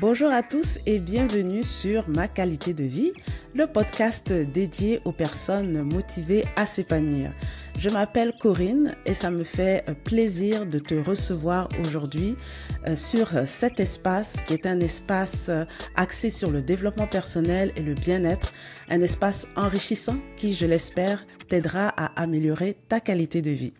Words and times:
Bonjour 0.00 0.30
à 0.30 0.44
tous 0.44 0.78
et 0.86 1.00
bienvenue 1.00 1.64
sur 1.64 2.08
Ma 2.08 2.28
qualité 2.28 2.72
de 2.72 2.84
vie, 2.84 3.10
le 3.52 3.66
podcast 3.66 4.32
dédié 4.32 5.00
aux 5.04 5.10
personnes 5.10 5.82
motivées 5.82 6.44
à 6.54 6.66
s'épanouir. 6.66 7.32
Je 7.80 7.88
m'appelle 7.88 8.32
Corinne 8.38 8.94
et 9.06 9.14
ça 9.14 9.30
me 9.30 9.42
fait 9.42 9.84
plaisir 10.04 10.66
de 10.66 10.78
te 10.78 10.94
recevoir 10.94 11.68
aujourd'hui 11.80 12.36
euh, 12.86 12.94
sur 12.94 13.28
cet 13.48 13.80
espace 13.80 14.36
qui 14.46 14.54
est 14.54 14.66
un 14.66 14.78
espace 14.78 15.46
euh, 15.48 15.64
axé 15.96 16.30
sur 16.30 16.52
le 16.52 16.62
développement 16.62 17.08
personnel 17.08 17.72
et 17.74 17.82
le 17.82 17.94
bien-être, 17.94 18.52
un 18.88 19.00
espace 19.00 19.48
enrichissant 19.56 20.18
qui, 20.36 20.54
je 20.54 20.66
l'espère, 20.66 21.26
t'aidera 21.48 21.88
à 21.88 22.22
améliorer 22.22 22.76
ta 22.88 23.00
qualité 23.00 23.42
de 23.42 23.50
vie. 23.50 23.74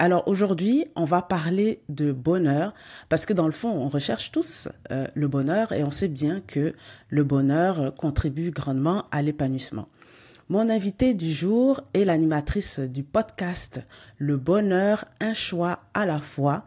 Alors 0.00 0.28
aujourd'hui, 0.28 0.86
on 0.94 1.04
va 1.04 1.22
parler 1.22 1.80
de 1.88 2.12
bonheur 2.12 2.72
parce 3.08 3.26
que 3.26 3.32
dans 3.32 3.46
le 3.46 3.52
fond, 3.52 3.70
on 3.70 3.88
recherche 3.88 4.30
tous 4.30 4.68
euh, 4.92 5.08
le 5.12 5.26
bonheur 5.26 5.72
et 5.72 5.82
on 5.82 5.90
sait 5.90 6.06
bien 6.06 6.40
que 6.40 6.76
le 7.08 7.24
bonheur 7.24 7.92
contribue 7.96 8.52
grandement 8.52 9.06
à 9.10 9.22
l'épanouissement. 9.22 9.88
Mon 10.50 10.70
invité 10.70 11.14
du 11.14 11.32
jour 11.32 11.80
est 11.94 12.04
l'animatrice 12.04 12.78
du 12.78 13.02
podcast 13.02 13.80
Le 14.18 14.36
bonheur, 14.36 15.04
un 15.18 15.34
choix 15.34 15.80
à 15.94 16.06
la 16.06 16.18
fois. 16.18 16.64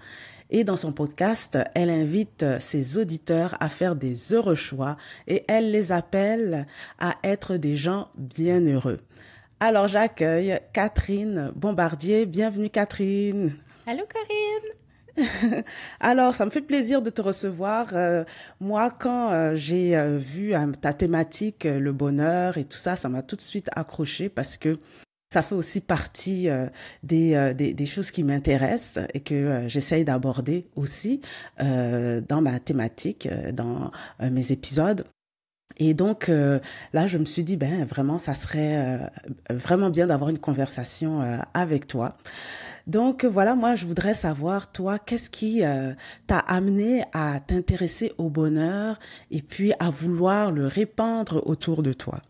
Et 0.49 0.65
dans 0.65 0.75
son 0.75 0.91
podcast, 0.91 1.57
elle 1.73 1.89
invite 1.89 2.43
ses 2.59 2.97
auditeurs 2.97 3.55
à 3.61 3.69
faire 3.69 3.95
des 3.95 4.33
heureux 4.33 4.55
choix 4.55 4.97
et 5.29 5.45
elle 5.47 5.71
les 5.71 5.93
appelle 5.93 6.67
à 6.99 7.15
être 7.23 7.55
des 7.55 7.77
gens 7.77 8.09
bien 8.17 8.59
heureux. 8.59 8.99
Alors 9.63 9.87
j'accueille 9.87 10.59
Catherine 10.73 11.51
Bombardier. 11.55 12.25
Bienvenue 12.25 12.71
Catherine. 12.71 13.53
Allô 13.85 14.01
Corinne. 14.11 15.63
Alors, 15.99 16.33
ça 16.33 16.47
me 16.47 16.49
fait 16.49 16.63
plaisir 16.63 17.03
de 17.03 17.11
te 17.11 17.21
recevoir. 17.21 17.89
Euh, 17.93 18.23
moi, 18.59 18.89
quand 18.89 19.29
euh, 19.29 19.55
j'ai 19.55 19.95
euh, 19.95 20.17
vu 20.17 20.53
ta 20.81 20.93
thématique, 20.95 21.65
le 21.65 21.93
bonheur 21.93 22.57
et 22.57 22.65
tout 22.65 22.79
ça, 22.79 22.95
ça 22.95 23.07
m'a 23.07 23.21
tout 23.21 23.35
de 23.35 23.41
suite 23.41 23.69
accroché 23.75 24.29
parce 24.29 24.57
que 24.57 24.79
ça 25.31 25.43
fait 25.43 25.53
aussi 25.53 25.79
partie 25.79 26.49
des, 27.03 27.53
des, 27.55 27.75
des, 27.75 27.85
choses 27.85 28.09
qui 28.09 28.23
m'intéressent 28.23 29.05
et 29.13 29.19
que 29.19 29.65
j'essaye 29.67 30.03
d'aborder 30.03 30.67
aussi 30.75 31.21
dans 31.57 32.41
ma 32.41 32.59
thématique, 32.59 33.29
dans 33.53 33.91
mes 34.19 34.51
épisodes. 34.51 35.05
Et 35.83 35.95
donc 35.95 36.29
euh, 36.29 36.59
là, 36.93 37.07
je 37.07 37.17
me 37.17 37.25
suis 37.25 37.43
dit, 37.43 37.57
ben 37.57 37.85
vraiment, 37.85 38.19
ça 38.19 38.35
serait 38.35 38.77
euh, 38.77 38.97
vraiment 39.49 39.89
bien 39.89 40.05
d'avoir 40.05 40.29
une 40.29 40.37
conversation 40.37 41.23
euh, 41.23 41.39
avec 41.55 41.87
toi. 41.87 42.17
Donc 42.85 43.25
voilà, 43.25 43.55
moi, 43.55 43.73
je 43.73 43.87
voudrais 43.87 44.13
savoir, 44.13 44.71
toi, 44.71 44.99
qu'est-ce 44.99 45.31
qui 45.31 45.63
t'a 46.27 46.37
amené 46.37 47.03
à 47.13 47.39
t'intéresser 47.39 48.11
au 48.19 48.29
bonheur 48.29 48.99
et 49.31 49.41
puis 49.41 49.71
à 49.79 49.89
vouloir 49.89 50.51
le 50.51 50.67
répandre 50.67 51.41
autour 51.47 51.81
de 51.83 51.93
toi? 51.93 52.21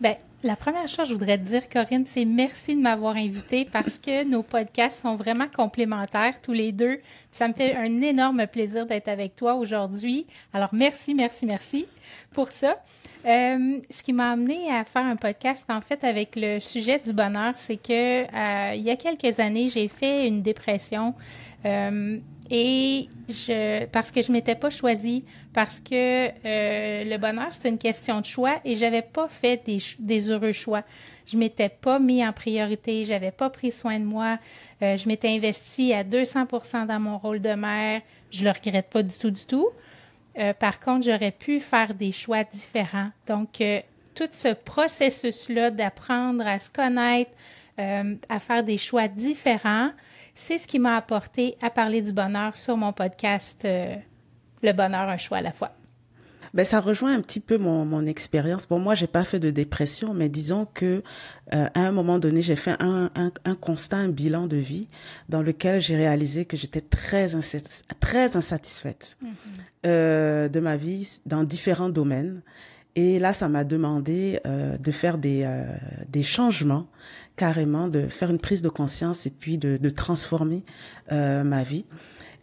Ben, 0.00 0.16
la 0.44 0.56
première 0.56 0.86
chose 0.86 0.98
que 0.98 1.04
je 1.06 1.12
voudrais 1.14 1.38
te 1.38 1.44
dire, 1.44 1.68
Corinne, 1.70 2.04
c'est 2.04 2.26
merci 2.26 2.76
de 2.76 2.80
m'avoir 2.80 3.16
invitée 3.16 3.64
parce 3.64 3.98
que 3.98 4.24
nos 4.24 4.42
podcasts 4.42 5.00
sont 5.00 5.16
vraiment 5.16 5.48
complémentaires 5.48 6.40
tous 6.42 6.52
les 6.52 6.70
deux. 6.70 7.00
Ça 7.30 7.48
me 7.48 7.54
fait 7.54 7.74
un 7.74 8.02
énorme 8.02 8.46
plaisir 8.46 8.84
d'être 8.84 9.08
avec 9.08 9.36
toi 9.36 9.54
aujourd'hui. 9.54 10.26
Alors, 10.52 10.68
merci, 10.74 11.14
merci, 11.14 11.46
merci 11.46 11.86
pour 12.32 12.50
ça. 12.50 12.76
Euh, 13.24 13.80
ce 13.88 14.02
qui 14.02 14.12
m'a 14.12 14.32
amené 14.32 14.70
à 14.70 14.84
faire 14.84 15.06
un 15.06 15.16
podcast, 15.16 15.64
en 15.70 15.80
fait, 15.80 16.04
avec 16.04 16.36
le 16.36 16.60
sujet 16.60 16.98
du 16.98 17.14
bonheur, 17.14 17.56
c'est 17.56 17.78
que 17.78 18.24
euh, 18.24 18.74
il 18.74 18.82
y 18.82 18.90
a 18.90 18.96
quelques 18.96 19.40
années, 19.40 19.68
j'ai 19.68 19.88
fait 19.88 20.28
une 20.28 20.42
dépression. 20.42 21.14
Euh, 21.64 22.18
et 22.56 23.08
parce 23.90 24.12
que 24.12 24.22
je 24.22 24.30
m'étais 24.30 24.54
pas 24.54 24.70
choisie, 24.70 25.24
parce 25.52 25.80
que 25.80 26.28
euh, 26.28 27.04
le 27.04 27.16
bonheur, 27.16 27.48
c'est 27.50 27.68
une 27.68 27.78
question 27.78 28.20
de 28.20 28.26
choix 28.26 28.60
et 28.64 28.76
j'avais 28.76 29.02
pas 29.02 29.26
fait 29.26 29.60
des, 29.98 30.30
heureux 30.30 30.52
choix. 30.52 30.84
Je 31.26 31.36
m'étais 31.36 31.68
pas 31.68 31.98
mis 31.98 32.24
en 32.24 32.32
priorité, 32.32 33.04
j'avais 33.04 33.32
pas 33.32 33.50
pris 33.50 33.72
soin 33.72 33.98
de 33.98 34.04
moi, 34.04 34.38
euh, 34.82 34.96
je 34.96 35.08
m'étais 35.08 35.30
investie 35.30 35.92
à 35.92 36.04
200% 36.04 36.86
dans 36.86 37.00
mon 37.00 37.18
rôle 37.18 37.40
de 37.40 37.54
mère. 37.54 38.02
Je 38.30 38.44
le 38.44 38.50
regrette 38.52 38.88
pas 38.88 39.02
du 39.02 39.18
tout, 39.18 39.32
du 39.32 39.46
tout. 39.46 39.70
Euh, 40.38 40.52
par 40.52 40.78
contre, 40.78 41.06
j'aurais 41.06 41.32
pu 41.32 41.58
faire 41.58 41.92
des 41.92 42.12
choix 42.12 42.44
différents. 42.44 43.10
Donc, 43.26 43.60
tout 44.14 44.28
ce 44.30 44.54
processus-là 44.54 45.72
d'apprendre 45.72 46.46
à 46.46 46.60
se 46.60 46.70
connaître, 46.70 47.32
à 47.76 48.38
faire 48.38 48.62
des 48.62 48.78
choix 48.78 49.08
différents, 49.08 49.90
c'est 50.34 50.58
ce 50.58 50.66
qui 50.66 50.78
m'a 50.78 50.96
apporté 50.96 51.56
à 51.62 51.70
parler 51.70 52.02
du 52.02 52.12
bonheur 52.12 52.56
sur 52.56 52.76
mon 52.76 52.92
podcast 52.92 53.64
euh, 53.64 53.96
Le 54.62 54.72
bonheur, 54.72 55.08
un 55.08 55.16
choix 55.16 55.38
à 55.38 55.42
la 55.42 55.52
fois. 55.52 55.72
Ben, 56.54 56.64
ça 56.64 56.78
rejoint 56.78 57.12
un 57.12 57.20
petit 57.20 57.40
peu 57.40 57.58
mon, 57.58 57.84
mon 57.84 58.06
expérience. 58.06 58.68
Bon, 58.68 58.78
moi, 58.78 58.94
j'ai 58.94 59.08
pas 59.08 59.24
fait 59.24 59.40
de 59.40 59.50
dépression, 59.50 60.14
mais 60.14 60.28
disons 60.28 60.68
que 60.72 61.02
euh, 61.52 61.66
à 61.74 61.80
un 61.80 61.90
moment 61.90 62.20
donné, 62.20 62.42
j'ai 62.42 62.54
fait 62.54 62.76
un, 62.78 63.10
un, 63.16 63.32
un, 63.44 63.54
constat, 63.56 63.96
un 63.96 64.08
bilan 64.08 64.46
de 64.46 64.56
vie 64.56 64.86
dans 65.28 65.42
lequel 65.42 65.80
j'ai 65.80 65.96
réalisé 65.96 66.44
que 66.44 66.56
j'étais 66.56 66.80
très, 66.80 67.30
très 67.98 68.36
insatisfaite 68.36 69.16
mm-hmm. 69.20 69.28
euh, 69.86 70.48
de 70.48 70.60
ma 70.60 70.76
vie 70.76 71.20
dans 71.26 71.42
différents 71.42 71.88
domaines. 71.88 72.40
Et 72.96 73.18
là, 73.18 73.32
ça 73.32 73.48
m'a 73.48 73.64
demandé 73.64 74.40
euh, 74.46 74.76
de 74.78 74.90
faire 74.90 75.18
des, 75.18 75.42
euh, 75.44 75.64
des 76.08 76.22
changements, 76.22 76.86
carrément, 77.36 77.88
de 77.88 78.06
faire 78.06 78.30
une 78.30 78.38
prise 78.38 78.62
de 78.62 78.68
conscience 78.68 79.26
et 79.26 79.30
puis 79.30 79.58
de, 79.58 79.76
de 79.76 79.90
transformer 79.90 80.64
euh, 81.10 81.42
ma 81.42 81.64
vie. 81.64 81.86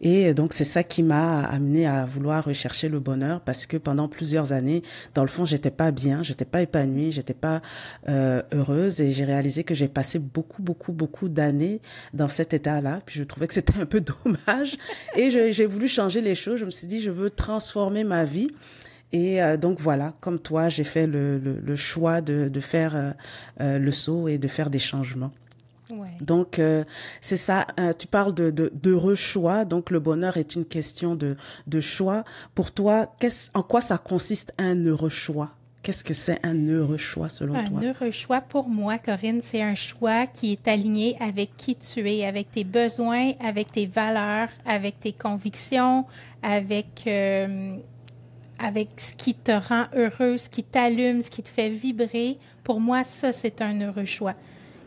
Et 0.04 0.34
donc, 0.34 0.52
c'est 0.52 0.64
ça 0.64 0.82
qui 0.82 1.04
m'a 1.04 1.42
amené 1.42 1.86
à 1.86 2.04
vouloir 2.04 2.44
rechercher 2.44 2.88
le 2.88 2.98
bonheur 2.98 3.40
parce 3.40 3.66
que 3.66 3.76
pendant 3.76 4.08
plusieurs 4.08 4.52
années, 4.52 4.82
dans 5.14 5.22
le 5.22 5.28
fond, 5.28 5.44
j'étais 5.44 5.70
pas 5.70 5.92
bien, 5.92 6.24
j'étais 6.24 6.44
pas 6.44 6.60
épanouie, 6.60 7.12
j'étais 7.12 7.34
pas 7.34 7.62
euh, 8.08 8.42
heureuse 8.52 9.00
et 9.00 9.12
j'ai 9.12 9.24
réalisé 9.24 9.62
que 9.62 9.76
j'ai 9.76 9.86
passé 9.86 10.18
beaucoup, 10.18 10.60
beaucoup, 10.60 10.92
beaucoup 10.92 11.28
d'années 11.28 11.80
dans 12.14 12.28
cet 12.28 12.52
état-là. 12.52 13.00
Puis 13.06 13.20
je 13.20 13.24
trouvais 13.24 13.46
que 13.46 13.54
c'était 13.54 13.78
un 13.78 13.86
peu 13.86 14.00
dommage 14.24 14.76
et 15.16 15.30
j'ai 15.52 15.66
voulu 15.66 15.86
changer 15.86 16.20
les 16.20 16.34
choses. 16.34 16.58
Je 16.58 16.64
me 16.64 16.70
suis 16.70 16.88
dit, 16.88 17.00
je 17.00 17.12
veux 17.12 17.30
transformer 17.30 18.02
ma 18.02 18.24
vie 18.24 18.48
et 19.12 19.42
euh, 19.42 19.56
donc 19.56 19.80
voilà, 19.80 20.14
comme 20.20 20.38
toi, 20.38 20.68
j'ai 20.68 20.84
fait 20.84 21.06
le, 21.06 21.38
le, 21.38 21.60
le, 21.60 21.76
choix 21.76 22.20
de, 22.20 22.48
de 22.48 22.60
faire 22.60 22.96
euh, 22.96 23.10
euh, 23.60 23.78
le 23.78 23.90
saut 23.90 24.28
et 24.28 24.38
de 24.38 24.48
faire 24.48 24.70
des 24.70 24.78
changements. 24.78 25.32
Ouais. 25.90 26.08
Donc 26.22 26.58
euh, 26.58 26.84
c'est 27.20 27.36
ça. 27.36 27.66
tu 27.98 28.06
parles 28.06 28.34
de, 28.34 28.50
de 28.50 28.72
d'heureux 28.74 29.14
choix. 29.14 29.66
Donc 29.66 29.90
le 29.90 30.00
bonheur 30.00 30.38
est 30.38 30.54
une 30.54 30.64
question 30.64 31.14
de 31.14 31.36
de 31.66 31.80
choix. 31.80 32.24
Pour 32.54 32.72
toi, 32.72 33.12
qu'est-ce 33.18 33.50
en 33.52 33.62
quoi 33.62 33.82
ça 33.82 33.98
consiste 33.98 34.54
un 34.56 34.82
heureux 34.86 35.10
choix? 35.10 35.50
Qu'est-ce 35.82 36.04
que 36.04 36.14
c'est 36.14 36.38
un 36.46 36.68
heureux 36.68 36.96
choix 36.96 37.28
selon 37.28 37.56
un 37.56 37.64
toi? 37.64 37.80
Un 37.80 37.82
heureux 37.82 38.10
choix, 38.12 38.40
pour 38.40 38.68
moi, 38.68 38.98
Corinne, 38.98 39.40
c'est 39.42 39.60
un 39.62 39.74
choix 39.74 40.28
qui 40.28 40.52
est 40.52 40.68
aligné 40.68 41.16
avec 41.20 41.56
qui 41.56 41.74
tu 41.74 42.08
es, 42.08 42.24
avec 42.24 42.52
tes 42.52 42.62
besoins, 42.62 43.32
avec 43.40 43.72
tes 43.72 43.86
valeurs, 43.86 44.48
avec 44.64 45.00
tes 45.00 45.12
convictions, 45.12 46.06
avec 46.40 47.02
euh, 47.08 47.78
avec 48.64 48.88
ce 48.96 49.16
qui 49.16 49.34
te 49.34 49.52
rend 49.52 49.86
heureux, 49.94 50.36
ce 50.36 50.48
qui 50.48 50.62
t'allume, 50.62 51.22
ce 51.22 51.30
qui 51.30 51.42
te 51.42 51.48
fait 51.48 51.68
vibrer, 51.68 52.38
pour 52.64 52.80
moi, 52.80 53.04
ça, 53.04 53.32
c'est 53.32 53.60
un 53.60 53.80
heureux 53.80 54.04
choix. 54.04 54.34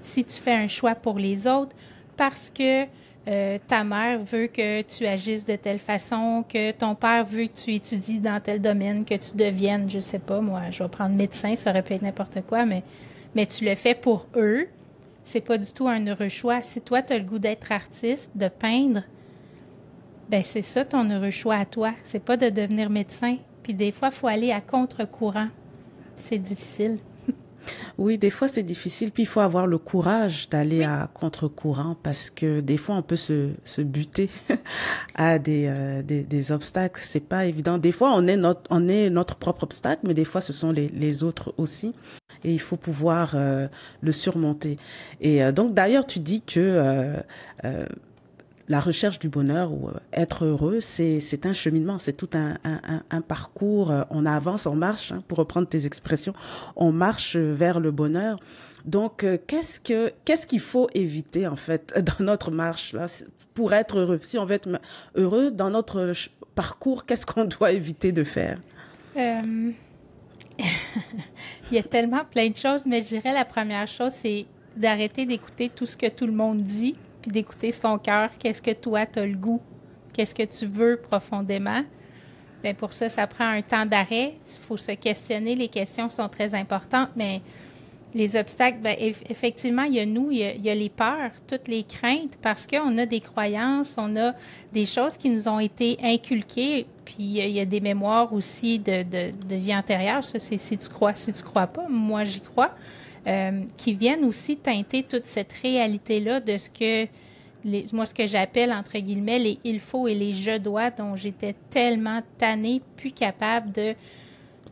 Si 0.01 0.23
tu 0.23 0.41
fais 0.41 0.53
un 0.53 0.67
choix 0.67 0.95
pour 0.95 1.19
les 1.19 1.47
autres 1.47 1.75
parce 2.15 2.49
que 2.49 2.85
euh, 3.27 3.57
ta 3.67 3.83
mère 3.83 4.19
veut 4.19 4.47
que 4.47 4.83
tu 4.83 5.05
agisses 5.05 5.45
de 5.45 5.55
telle 5.55 5.79
façon, 5.79 6.45
que 6.47 6.71
ton 6.71 6.93
père 6.93 7.25
veut 7.25 7.47
que 7.47 7.57
tu 7.57 7.73
étudies 7.73 8.19
dans 8.19 8.39
tel 8.39 8.61
domaine, 8.61 9.03
que 9.03 9.15
tu 9.15 9.35
deviennes, 9.35 9.89
je 9.89 9.99
sais 9.99 10.19
pas, 10.19 10.41
moi, 10.41 10.61
je 10.69 10.83
vais 10.83 10.89
prendre 10.89 11.15
médecin, 11.15 11.55
ça 11.55 11.71
aurait 11.71 11.81
pu 11.81 11.93
être 11.93 12.03
n'importe 12.03 12.41
quoi, 12.45 12.65
mais, 12.65 12.83
tu 13.47 13.65
le 13.65 13.75
fais 13.75 13.95
pour 13.95 14.27
eux, 14.35 14.67
c'est 15.23 15.41
pas 15.41 15.57
du 15.57 15.71
tout 15.71 15.87
un 15.87 16.05
heureux 16.05 16.29
choix. 16.29 16.61
Si 16.61 16.81
toi, 16.81 17.01
tu 17.01 17.13
as 17.13 17.17
le 17.17 17.25
goût 17.25 17.39
d'être 17.39 17.71
artiste, 17.71 18.29
de 18.35 18.47
peindre, 18.47 19.01
ben 20.29 20.43
c'est 20.43 20.61
ça 20.61 20.85
ton 20.85 21.09
heureux 21.09 21.31
choix 21.31 21.55
à 21.55 21.65
toi. 21.65 21.93
C'est 22.03 22.23
pas 22.23 22.37
de 22.37 22.49
devenir 22.49 22.89
médecin. 22.89 23.37
Puis 23.65 23.73
des 23.73 23.91
fois, 23.91 24.09
il 24.09 24.13
faut 24.13 24.27
aller 24.27 24.51
à 24.51 24.61
contre-courant. 24.61 25.47
C'est 26.17 26.37
difficile. 26.37 26.99
Oui, 27.97 28.19
des 28.19 28.29
fois 28.29 28.47
c'est 28.47 28.61
difficile, 28.61 29.09
puis 29.09 29.23
il 29.23 29.25
faut 29.25 29.39
avoir 29.39 29.65
le 29.65 29.79
courage 29.79 30.49
d'aller 30.49 30.79
oui. 30.79 30.83
à 30.83 31.09
contre-courant 31.11 31.95
parce 32.03 32.29
que 32.29 32.59
des 32.59 32.77
fois 32.77 32.95
on 32.97 33.01
peut 33.01 33.15
se, 33.15 33.53
se 33.63 33.81
buter 33.81 34.29
à 35.15 35.39
des, 35.39 35.65
euh, 35.65 36.03
des, 36.03 36.21
des, 36.23 36.51
obstacles. 36.51 37.01
C'est 37.03 37.27
pas 37.27 37.47
évident. 37.47 37.79
Des 37.79 37.91
fois 37.91 38.11
on 38.13 38.27
est 38.27 38.35
notre, 38.37 38.61
on 38.69 38.87
est 38.87 39.09
notre 39.09 39.35
propre 39.37 39.63
obstacle, 39.63 40.01
mais 40.05 40.13
des 40.13 40.25
fois 40.25 40.41
ce 40.41 40.53
sont 40.53 40.71
les, 40.71 40.89
les 40.89 41.23
autres 41.23 41.55
aussi. 41.57 41.95
Et 42.43 42.53
il 42.53 42.59
faut 42.61 42.77
pouvoir 42.77 43.31
euh, 43.33 43.67
le 44.01 44.11
surmonter. 44.11 44.77
Et 45.21 45.43
euh, 45.43 45.51
donc 45.51 45.73
d'ailleurs 45.73 46.05
tu 46.05 46.19
dis 46.19 46.43
que 46.43 46.59
euh, 46.59 47.17
la 48.67 48.79
recherche 48.79 49.19
du 49.19 49.29
bonheur 49.29 49.71
ou 49.71 49.89
être 50.13 50.45
heureux, 50.45 50.79
c'est 50.79 51.45
un 51.45 51.53
cheminement, 51.53 51.99
c'est 51.99 52.13
tout 52.13 52.29
un, 52.33 53.21
parcours. 53.21 53.93
On 54.09 54.25
avance, 54.25 54.65
on 54.65 54.75
marche, 54.75 55.11
hein, 55.11 55.23
pour 55.27 55.37
reprendre 55.37 55.67
tes 55.67 55.85
expressions, 55.85 56.33
on 56.75 56.91
marche 56.91 57.35
vers 57.35 57.79
le 57.79 57.91
bonheur. 57.91 58.39
Donc, 58.85 59.25
qu'est-ce 59.47 59.79
que 59.79 60.13
qu'est-ce 60.25 60.45
qu'il 60.45 60.59
faut 60.59 60.89
éviter 60.93 61.47
en 61.47 61.55
fait 61.55 61.93
dans 61.99 62.23
notre 62.23 62.51
marche 62.51 62.93
là 62.93 63.05
pour 63.53 63.73
être 63.73 63.99
heureux? 63.99 64.19
Si 64.21 64.37
on 64.37 64.45
veut 64.45 64.55
être 64.55 64.69
heureux 65.15 65.51
dans 65.51 65.69
notre 65.69 66.13
parcours, 66.53 67.05
qu'est-ce 67.05 67.25
qu'on 67.25 67.45
doit 67.59 67.71
éviter 67.71 68.11
de 68.11 68.23
faire? 68.23 68.59
Euh... 69.17 69.71
Il 71.71 71.75
y 71.75 71.79
a 71.79 71.83
tellement 71.83 72.23
plein 72.23 72.49
de 72.49 72.55
choses, 72.55 72.85
mais 72.85 73.01
je 73.01 73.07
dirais 73.07 73.33
la 73.33 73.45
première 73.45 73.87
chose, 73.87 74.11
c'est 74.13 74.45
d'arrêter 74.77 75.25
d'écouter 75.25 75.69
tout 75.73 75.85
ce 75.85 75.97
que 75.97 76.07
tout 76.07 76.25
le 76.25 76.33
monde 76.33 76.63
dit, 76.63 76.93
puis 77.25 77.31
d'écouter 77.31 77.71
son 77.71 77.97
cœur. 77.97 78.29
Qu'est-ce 78.37 78.61
que 78.61 78.71
toi, 78.71 79.05
tu 79.07 79.19
as 79.19 79.25
le 79.25 79.35
goût? 79.35 79.61
Qu'est-ce 80.13 80.35
que 80.35 80.43
tu 80.43 80.67
veux 80.67 80.97
profondément? 80.97 81.83
Bien, 82.61 82.75
pour 82.75 82.93
ça, 82.93 83.09
ça 83.09 83.25
prend 83.25 83.47
un 83.47 83.63
temps 83.63 83.85
d'arrêt. 83.85 84.35
Il 84.45 84.61
faut 84.61 84.77
se 84.77 84.91
questionner. 84.91 85.55
Les 85.55 85.67
questions 85.67 86.09
sont 86.09 86.29
très 86.29 86.53
importantes, 86.53 87.09
mais 87.15 87.41
les 88.13 88.37
obstacles, 88.37 88.77
bien, 88.77 88.95
effectivement, 89.27 89.83
il 89.83 89.95
y 89.95 89.99
a 89.99 90.05
nous, 90.05 90.29
il 90.31 90.37
y 90.37 90.69
a, 90.69 90.75
les 90.75 90.89
peurs, 90.89 91.31
toutes 91.47 91.67
les 91.67 91.83
craintes, 91.83 92.37
parce 92.41 92.67
qu'on 92.67 92.97
a 92.99 93.05
des 93.07 93.21
croyances, 93.21 93.95
on 93.97 94.15
a 94.15 94.33
des 94.71 94.85
choses 94.85 95.17
qui 95.17 95.29
nous 95.29 95.47
ont 95.47 95.59
été 95.59 95.97
inculquées, 96.01 96.85
puis 97.03 97.15
il 97.19 97.49
y 97.49 97.59
a 97.59 97.65
des 97.65 97.81
mémoires 97.81 98.31
aussi 98.33 98.79
de, 98.79 99.03
de, 99.03 99.55
vie 99.55 99.75
antérieure. 99.75 100.23
Ça, 100.23 100.39
c'est 100.39 100.59
si 100.59 100.77
tu 100.77 100.89
crois, 100.89 101.15
si 101.15 101.33
tu 101.33 101.41
crois 101.41 101.67
pas. 101.67 101.87
Moi, 101.89 102.23
j'y 102.23 102.39
crois. 102.39 102.71
Euh, 103.27 103.63
qui 103.75 103.93
viennent 103.95 104.23
aussi 104.23 104.55
teinter 104.55 105.01
toute 105.01 105.25
cette 105.25 105.51
réalité-là 105.51 106.39
de 106.39 106.57
ce 106.57 106.69
que, 106.69 107.07
moi, 107.91 108.05
ce 108.05 108.13
que 108.13 108.27
j'appelle, 108.27 108.71
entre 108.71 108.99
guillemets, 108.99 109.39
les 109.39 109.59
il 109.63 109.79
faut 109.79 110.07
et 110.07 110.13
les 110.13 110.31
je 110.31 110.59
dois, 110.59 110.91
dont 110.91 111.15
j'étais 111.15 111.55
tellement 111.71 112.21
tannée, 112.37 112.83
plus 112.95 113.11
capable 113.11 113.71
de 113.71 113.95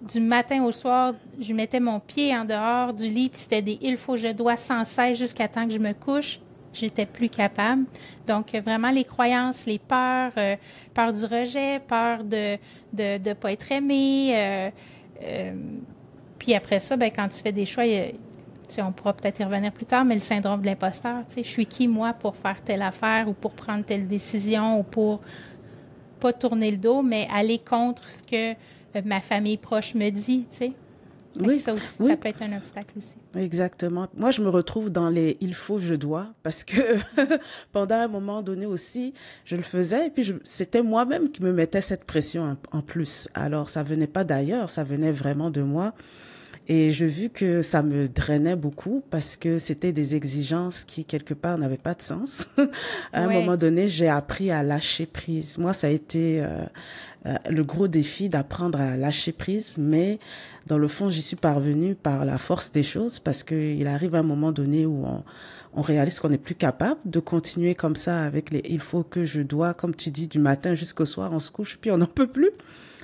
du 0.03 0.19
matin 0.19 0.63
au 0.63 0.71
soir, 0.71 1.15
je 1.39 1.51
mettais 1.53 1.79
mon 1.79 1.99
pied 1.99 2.35
en 2.35 2.45
dehors 2.45 2.93
du 2.93 3.07
lit, 3.07 3.29
puis 3.29 3.39
c'était 3.39 3.61
des 3.63 3.79
il 3.81 3.97
faut, 3.97 4.17
je 4.17 4.27
dois 4.27 4.55
sans 4.55 4.83
cesse 4.83 5.17
jusqu'à 5.17 5.47
temps 5.47 5.65
que 5.65 5.73
je 5.73 5.79
me 5.79 5.93
couche. 5.93 6.39
J'étais 6.73 7.07
plus 7.07 7.29
capable. 7.29 7.85
Donc, 8.27 8.53
vraiment, 8.53 8.91
les 8.91 9.03
croyances, 9.03 9.65
les 9.65 9.79
peurs, 9.79 10.31
euh, 10.37 10.55
peur 10.93 11.11
du 11.11 11.25
rejet, 11.25 11.79
peur 11.87 12.23
de 12.23 12.53
ne 12.53 13.17
de, 13.17 13.23
de 13.23 13.33
pas 13.33 13.51
être 13.51 13.71
aimé. 13.71 14.71
Euh, 15.23 15.53
puis 16.37 16.53
après 16.53 16.79
ça, 16.79 16.97
ben, 16.97 17.09
quand 17.09 17.29
tu 17.29 17.41
fais 17.41 17.51
des 17.51 17.65
choix, 17.65 17.85
on 18.79 18.91
pourra 18.91 19.13
peut-être 19.13 19.39
y 19.39 19.43
revenir 19.43 19.71
plus 19.71 19.85
tard, 19.85 20.05
mais 20.05 20.15
le 20.15 20.21
syndrome 20.21 20.61
de 20.61 20.65
l'imposteur, 20.65 21.23
je 21.35 21.41
suis 21.41 21.65
qui, 21.65 21.87
moi, 21.87 22.13
pour 22.13 22.35
faire 22.35 22.61
telle 22.61 22.81
affaire 22.81 23.27
ou 23.29 23.33
pour 23.33 23.51
prendre 23.51 23.83
telle 23.83 24.07
décision 24.07 24.79
ou 24.79 24.83
pour 24.83 25.21
pas 26.19 26.33
tourner 26.33 26.71
le 26.71 26.77
dos, 26.77 27.01
mais 27.01 27.27
aller 27.33 27.59
contre 27.59 28.09
ce 28.09 28.23
que 28.23 28.53
euh, 28.53 29.01
ma 29.03 29.19
famille 29.19 29.57
proche 29.57 29.93
me 29.95 30.09
dit, 30.09 30.45
tu 30.49 30.57
sais. 30.57 30.73
Oui, 31.39 31.57
ça 31.57 31.73
aussi, 31.73 32.05
ça 32.05 32.15
peut 32.15 32.29
être 32.29 32.43
un 32.43 32.55
obstacle 32.55 32.97
aussi. 32.97 33.15
Exactement. 33.35 34.07
Moi, 34.15 34.31
je 34.31 34.41
me 34.41 34.49
retrouve 34.49 34.91
dans 34.91 35.09
les 35.09 35.37
il 35.41 35.55
faut, 35.55 35.79
je 35.79 35.95
dois, 35.95 36.27
parce 36.43 36.63
que 36.63 36.75
pendant 37.71 37.95
un 37.95 38.07
moment 38.07 38.43
donné 38.43 38.65
aussi, 38.65 39.13
je 39.45 39.55
le 39.55 39.63
faisais, 39.63 40.07
et 40.07 40.09
puis 40.11 40.33
c'était 40.43 40.83
moi-même 40.83 41.31
qui 41.31 41.41
me 41.41 41.51
mettais 41.51 41.81
cette 41.81 42.03
pression 42.03 42.55
en, 42.71 42.81
plus. 42.81 43.29
Alors, 43.33 43.69
ça 43.69 43.81
venait 43.81 44.07
pas 44.07 44.23
d'ailleurs, 44.23 44.69
ça 44.69 44.83
venait 44.83 45.11
vraiment 45.11 45.49
de 45.49 45.61
moi. 45.61 45.93
Et 46.67 46.91
je 46.91 47.05
vu 47.05 47.29
que 47.29 47.61
ça 47.61 47.81
me 47.83 48.07
drainait 48.07 48.55
beaucoup 48.55 49.03
parce 49.09 49.35
que 49.35 49.59
c'était 49.59 49.91
des 49.91 50.15
exigences 50.15 50.85
qui, 50.85 51.03
quelque 51.03 51.33
part, 51.33 51.57
n'avaient 51.57 51.77
pas 51.77 51.93
de 51.93 52.01
sens. 52.01 52.47
à 53.13 53.23
un 53.23 53.33
moment 53.33 53.57
donné, 53.57 53.89
j'ai 53.89 54.07
appris 54.07 54.49
à 54.49 54.63
lâcher 54.63 55.05
prise. 55.05 55.57
Moi, 55.57 55.73
ça 55.73 55.87
a 55.87 55.89
été 55.89 56.41
euh, 56.41 56.63
euh, 57.25 57.35
le 57.49 57.63
gros 57.65 57.89
défi 57.89 58.29
d'apprendre 58.29 58.79
à 58.79 58.95
lâcher 58.95 59.33
prise, 59.33 59.77
mais 59.77 60.19
dans 60.67 60.77
le 60.77 60.87
fond, 60.87 61.09
j'y 61.09 61.21
suis 61.21 61.35
parvenue 61.35 61.95
par 61.95 62.23
la 62.23 62.37
force 62.37 62.71
des 62.71 62.83
choses 62.83 63.19
parce 63.19 63.43
qu'il 63.43 63.85
arrive 63.87 64.15
un 64.15 64.23
moment 64.23 64.53
donné 64.53 64.85
où 64.85 65.05
on, 65.05 65.23
on 65.73 65.81
réalise 65.81 66.21
qu'on 66.21 66.29
n'est 66.29 66.37
plus 66.37 66.55
capable 66.55 66.99
de 67.03 67.19
continuer 67.19 67.75
comme 67.75 67.97
ça 67.97 68.23
avec 68.23 68.51
les 68.51 68.61
il 68.65 68.79
faut 68.79 69.03
que 69.03 69.25
je 69.25 69.41
dois, 69.41 69.73
comme 69.73 69.95
tu 69.95 70.11
dis, 70.11 70.27
du 70.27 70.39
matin 70.39 70.75
jusqu'au 70.75 71.05
soir, 71.05 71.31
on 71.33 71.39
se 71.39 71.51
couche, 71.51 71.77
puis 71.81 71.91
on 71.91 71.97
n'en 71.97 72.05
peut 72.05 72.27
plus. 72.27 72.51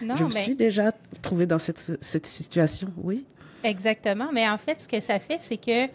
Non, 0.01 0.15
je 0.15 0.23
me 0.23 0.29
suis 0.29 0.55
déjà 0.55 0.93
trouvée 1.21 1.45
dans 1.45 1.59
cette, 1.59 1.97
cette 1.99 2.25
situation, 2.25 2.89
oui. 3.03 3.25
Exactement. 3.63 4.29
Mais 4.31 4.47
en 4.47 4.57
fait, 4.57 4.81
ce 4.81 4.87
que 4.87 4.99
ça 4.99 5.19
fait, 5.19 5.37
c'est 5.37 5.57
que 5.57 5.87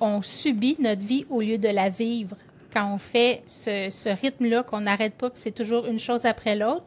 on 0.00 0.22
subit 0.22 0.76
notre 0.78 1.04
vie 1.04 1.26
au 1.30 1.40
lieu 1.40 1.58
de 1.58 1.68
la 1.68 1.88
vivre. 1.88 2.36
Quand 2.72 2.92
on 2.94 2.98
fait 2.98 3.42
ce, 3.46 4.14
rythme-là, 4.20 4.62
qu'on 4.62 4.82
n'arrête 4.82 5.14
pas, 5.14 5.30
puis 5.30 5.40
c'est 5.40 5.54
toujours 5.54 5.86
une 5.86 5.98
chose 5.98 6.26
après 6.26 6.54
l'autre, 6.54 6.84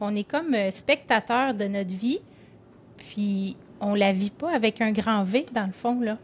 on 0.00 0.14
est 0.16 0.24
comme 0.24 0.54
euh, 0.54 0.70
spectateur 0.70 1.54
de 1.54 1.64
notre 1.64 1.94
vie, 1.94 2.20
puis 2.96 3.56
on 3.80 3.94
la 3.94 4.12
vit 4.12 4.30
pas 4.30 4.50
avec 4.50 4.80
un 4.80 4.92
grand 4.92 5.22
V, 5.22 5.46
dans 5.52 5.66
le 5.66 5.72
fond, 5.72 6.00
là. 6.00 6.18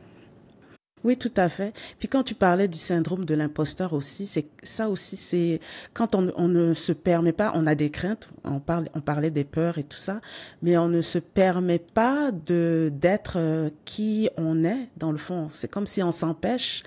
Oui, 1.06 1.17
tout 1.17 1.31
à 1.37 1.49
fait. 1.49 1.73
Puis 2.00 2.08
quand 2.08 2.25
tu 2.25 2.35
parlais 2.35 2.67
du 2.67 2.79
syndrome 2.79 3.25
de 3.25 3.35
l'imposteur 3.37 3.93
aussi, 3.93 4.26
c'est 4.26 4.49
ça 4.64 4.88
aussi, 4.88 5.14
c'est 5.17 5.61
quand 5.94 6.17
on, 6.17 6.49
ne 6.49 6.75
se 6.75 6.93
permet 6.93 7.32
pas, 7.32 7.53
on 7.55 7.64
a 7.64 7.76
des 7.76 7.91
craintes, 7.91 8.29
on 8.43 8.58
parle, 8.58 8.88
on 8.93 9.00
parlait 9.00 9.31
des 9.31 9.44
peurs 9.44 9.79
et 9.79 9.85
tout 9.85 9.99
ça, 9.99 10.20
mais 10.62 10.76
on 10.76 10.88
ne 10.88 11.03
se 11.03 11.20
permet 11.20 11.79
pas 11.79 12.32
de 12.32 12.91
d'être 12.93 13.35
euh, 13.37 13.70
qui 13.85 14.31
on 14.37 14.64
est 14.64 14.88
dans 14.97 15.12
le 15.12 15.17
fond. 15.17 15.49
C'est 15.53 15.70
comme 15.70 15.87
si 15.87 16.03
on 16.03 16.11
s'empêche 16.11 16.82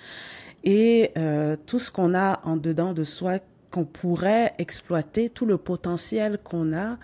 et 0.66 1.12
euh, 1.18 1.56
tout 1.66 1.80
ce 1.80 1.90
qu'on 1.90 2.14
a 2.14 2.42
en 2.44 2.58
dedans 2.58 2.92
de 2.92 3.06
soi 3.06 3.40
qu'on 3.72 3.86
pourrait 3.86 4.54
exploiter, 4.58 5.30
tout 5.30 5.46
le 5.46 5.58
potentiel 5.58 6.40
qu'on 6.44 6.74
a, 6.74 6.98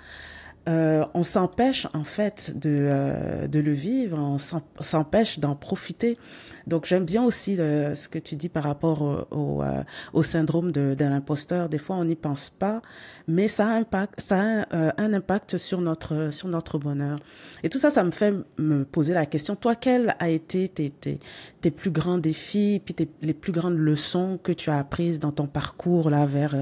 euh, 0.68 1.06
on 1.14 1.24
s'empêche 1.24 1.88
en 1.94 2.04
fait 2.04 2.52
de, 2.56 2.70
euh, 2.72 3.48
de 3.48 3.60
le 3.60 3.72
vivre, 3.72 4.18
on 4.18 4.38
s'empêche 4.84 5.38
d'en 5.38 5.56
profiter. 5.56 6.18
Donc 6.66 6.88
j'aime 6.88 7.06
bien 7.06 7.24
aussi 7.24 7.56
ce 7.58 8.08
que 8.08 8.18
tu 8.18 8.36
dis 8.36 8.50
par 8.50 8.64
rapport 8.64 9.28
au, 9.30 9.62
euh, 9.62 9.84
au, 10.14 10.24
syndrome 10.24 10.72
de, 10.72 10.96
de 10.98 11.06
l'imposteur. 11.06 11.70
Des 11.70 11.78
fois 11.78 11.98
on 11.98 12.06
n'y 12.06 12.16
pense 12.16 12.50
pas, 12.50 12.82
mais 13.28 13.48
ça 13.48 13.68
a, 13.68 13.74
impact, 13.76 14.20
ça 14.20 14.64
a 14.72 15.02
un, 15.02 15.14
impact 15.14 15.58
sur 15.58 15.82
notre, 15.82 16.30
sur 16.32 16.48
notre 16.48 16.80
bonheur. 16.80 17.20
Et 17.62 17.70
tout 17.70 17.78
ça, 17.78 17.92
ça 17.92 18.04
me 18.04 18.12
fait 18.12 18.34
me 18.58 18.86
poser 18.86 19.14
la 19.14 19.28
question, 19.28 19.56
toi, 19.56 19.76
quels 19.76 20.16
a 20.18 20.30
été 20.30 20.68
tes, 20.68 20.90
tes, 20.90 21.20
tes 21.62 21.70
plus 21.70 21.92
grands 21.92 22.18
défis, 22.18 22.82
puis 22.84 22.96
tes, 22.96 23.08
les 23.22 23.36
plus 23.36 23.52
grandes 23.52 23.78
leçons 23.78 24.40
que 24.42 24.52
tu 24.52 24.72
as 24.72 24.80
apprises 24.80 25.20
dans 25.20 25.32
ton 25.32 25.46
parcours 25.46 26.10
là 26.10 26.26
vers 26.26 26.56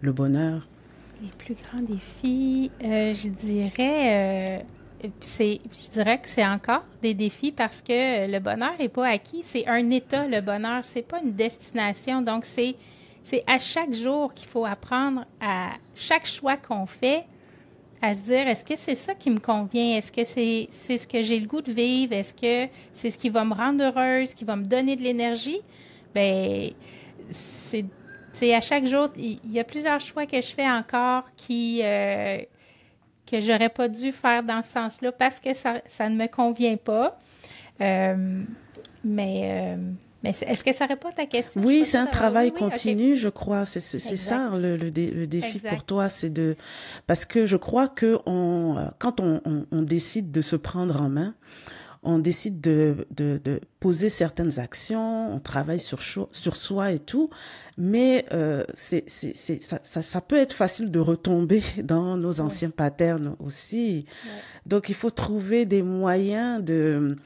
le 0.00 0.12
bonheur? 0.12 0.66
Les 1.22 1.28
plus 1.38 1.54
grands 1.54 1.82
défis, 1.82 2.70
euh, 2.82 3.14
je 3.14 3.28
dirais, 3.28 4.62
euh, 5.02 5.08
c'est, 5.20 5.60
je 5.72 5.90
dirais 5.90 6.20
que 6.20 6.28
c'est 6.28 6.44
encore 6.44 6.84
des 7.00 7.14
défis 7.14 7.52
parce 7.52 7.80
que 7.80 8.30
le 8.30 8.38
bonheur 8.40 8.72
n'est 8.78 8.88
pas 8.88 9.06
acquis, 9.06 9.42
c'est 9.42 9.66
un 9.68 9.90
état. 9.90 10.26
Le 10.26 10.40
bonheur, 10.40 10.84
c'est 10.84 11.02
pas 11.02 11.20
une 11.22 11.32
destination. 11.32 12.22
Donc 12.22 12.44
c'est, 12.44 12.74
c'est 13.22 13.42
à 13.46 13.58
chaque 13.58 13.94
jour 13.94 14.34
qu'il 14.34 14.48
faut 14.48 14.64
apprendre 14.64 15.24
à 15.40 15.70
chaque 15.94 16.26
choix 16.26 16.56
qu'on 16.56 16.86
fait 16.86 17.24
à 18.00 18.14
se 18.14 18.20
dire 18.22 18.48
est-ce 18.48 18.64
que 18.64 18.74
c'est 18.74 18.96
ça 18.96 19.14
qui 19.14 19.30
me 19.30 19.38
convient? 19.38 19.96
Est-ce 19.96 20.10
que 20.10 20.24
c'est, 20.24 20.66
c'est 20.70 20.98
ce 20.98 21.06
que 21.06 21.22
j'ai 21.22 21.38
le 21.38 21.46
goût 21.46 21.62
de 21.62 21.70
vivre? 21.70 22.12
Est-ce 22.12 22.34
que 22.34 22.70
c'est 22.92 23.10
ce 23.10 23.16
qui 23.16 23.30
va 23.30 23.44
me 23.44 23.54
rendre 23.54 23.84
heureuse, 23.84 24.34
qui 24.34 24.44
va 24.44 24.56
me 24.56 24.64
donner 24.64 24.96
de 24.96 25.02
l'énergie? 25.02 25.60
Ben 26.12 26.72
c'est 27.30 27.84
sais, 28.38 28.54
à 28.54 28.60
chaque 28.60 28.86
jour, 28.86 29.08
il 29.16 29.38
y, 29.50 29.60
a 29.60 29.64
plusieurs 29.64 30.00
choix 30.00 30.26
que 30.26 30.40
je 30.40 30.54
fais 30.54 30.68
encore 30.68 31.24
qui 31.36 31.80
euh, 31.82 32.38
que 33.30 33.40
j'aurais 33.40 33.68
pas 33.68 33.88
dû 33.88 34.12
faire 34.12 34.42
dans 34.42 34.62
ce 34.62 34.72
sens-là 34.72 35.12
parce 35.12 35.40
que 35.40 35.54
ça, 35.54 35.80
ça, 35.86 36.08
ne 36.08 36.16
me 36.16 36.26
convient 36.26 36.76
pas. 36.76 37.18
Euh, 37.80 38.42
mais, 39.04 39.42
euh, 39.44 39.76
mais 40.22 40.30
est-ce 40.30 40.62
que 40.62 40.72
ça 40.72 40.86
répond 40.86 41.08
à 41.08 41.12
ta 41.12 41.26
question? 41.26 41.60
Oui, 41.62 41.84
c'est 41.84 41.98
un 41.98 42.06
travail 42.06 42.52
continu, 42.52 43.16
je 43.16 43.28
crois. 43.28 43.64
C'est 43.64 43.80
ça 43.80 44.50
le, 44.56 44.76
le, 44.76 44.90
défi 44.90 45.58
pour 45.58 45.84
toi, 45.84 46.08
c'est 46.08 46.30
de 46.30 46.56
parce 47.06 47.24
que 47.24 47.46
je 47.46 47.56
crois 47.56 47.88
que 47.88 48.18
on, 48.26 48.88
quand 48.98 49.20
on, 49.20 49.40
on, 49.44 49.66
on 49.70 49.82
décide 49.82 50.30
de 50.30 50.42
se 50.42 50.56
prendre 50.56 51.00
en 51.00 51.08
main, 51.08 51.34
on 52.02 52.18
décide 52.18 52.60
de, 52.60 53.06
de, 53.14 53.40
de, 53.42 53.60
poser 53.78 54.08
certaines 54.08 54.58
actions, 54.58 55.32
on 55.34 55.38
travaille 55.38 55.78
sur, 55.78 56.00
sur 56.02 56.56
soi 56.56 56.92
et 56.92 56.98
tout, 56.98 57.28
mais 57.78 58.26
euh, 58.32 58.64
c'est, 58.74 59.04
c'est, 59.06 59.34
ça, 59.62 59.78
ça, 59.82 60.02
ça, 60.02 60.20
peut 60.20 60.36
être 60.36 60.52
facile 60.52 60.90
de 60.90 60.98
retomber 60.98 61.62
dans 61.84 62.16
nos 62.16 62.40
anciens 62.40 62.70
patterns 62.70 63.36
aussi. 63.38 64.06
Donc 64.66 64.88
il 64.88 64.94
faut 64.94 65.10
trouver 65.10 65.64
des 65.64 65.82
moyens 65.82 66.62
de, 66.62 67.16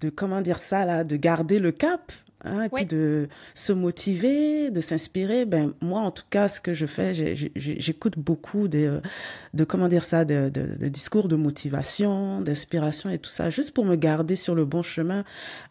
de 0.00 0.10
comment 0.10 0.42
dire 0.42 0.58
ça 0.58 0.84
là, 0.84 1.04
de 1.04 1.16
garder 1.16 1.58
le 1.58 1.72
cap 1.72 2.12
Hein, 2.44 2.62
et 2.62 2.68
puis 2.68 2.84
de 2.84 3.28
se 3.56 3.72
motiver, 3.72 4.70
de 4.70 4.80
s'inspirer. 4.80 5.44
Ben 5.44 5.72
moi, 5.80 6.00
en 6.00 6.12
tout 6.12 6.24
cas, 6.30 6.46
ce 6.46 6.60
que 6.60 6.72
je 6.72 6.86
fais, 6.86 7.12
j'écoute 7.14 8.16
beaucoup 8.16 8.68
de, 8.68 9.00
de 9.54 9.64
comment 9.64 9.88
dire 9.88 10.04
ça, 10.04 10.24
de, 10.24 10.48
de, 10.48 10.88
discours 10.88 11.26
de 11.26 11.34
motivation, 11.34 12.40
d'inspiration 12.40 13.10
et 13.10 13.18
tout 13.18 13.30
ça, 13.30 13.50
juste 13.50 13.72
pour 13.72 13.84
me 13.84 13.96
garder 13.96 14.36
sur 14.36 14.54
le 14.54 14.64
bon 14.64 14.82
chemin, 14.82 15.24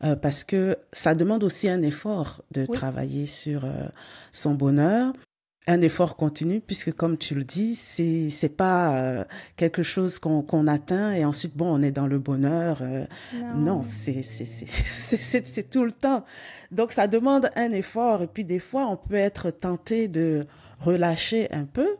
euh, 0.03 0.15
parce 0.15 0.43
que 0.43 0.77
ça 0.91 1.15
demande 1.15 1.43
aussi 1.43 1.69
un 1.69 1.81
effort 1.81 2.43
de 2.51 2.65
travailler 2.65 3.25
sur 3.25 3.63
euh, 3.63 3.87
son 4.33 4.53
bonheur. 4.53 5.13
Un 5.67 5.81
effort 5.81 6.15
continu 6.15 6.61
puisque 6.61 6.93
comme 6.93 7.17
tu 7.17 7.35
le 7.35 7.43
dis 7.43 7.75
c'est 7.75 8.29
c'est 8.29 8.49
pas 8.49 8.95
euh, 8.95 9.25
quelque 9.57 9.83
chose 9.83 10.17
qu'on 10.17 10.41
qu'on 10.41 10.65
atteint 10.65 11.11
et 11.11 11.25
ensuite 11.25 11.57
bon 11.57 11.67
on 11.67 11.81
est 11.81 11.91
dans 11.91 12.07
le 12.07 12.19
bonheur 12.19 12.79
euh, 12.81 13.05
non, 13.55 13.83
c'est 13.83 14.21
c'est 14.23 14.45
c'est 14.45 15.47
c'est 15.47 15.69
tout 15.69 15.83
le 15.83 15.91
temps. 15.91 16.23
Donc 16.71 16.91
ça 16.91 17.07
demande 17.07 17.49
un 17.55 17.71
effort 17.71 18.23
et 18.23 18.27
puis 18.27 18.43
des 18.43 18.59
fois 18.59 18.87
on 18.87 18.97
peut 18.97 19.15
être 19.15 19.51
tenté 19.51 20.07
de 20.07 20.45
relâcher 20.81 21.51
un 21.51 21.65
peu. 21.65 21.97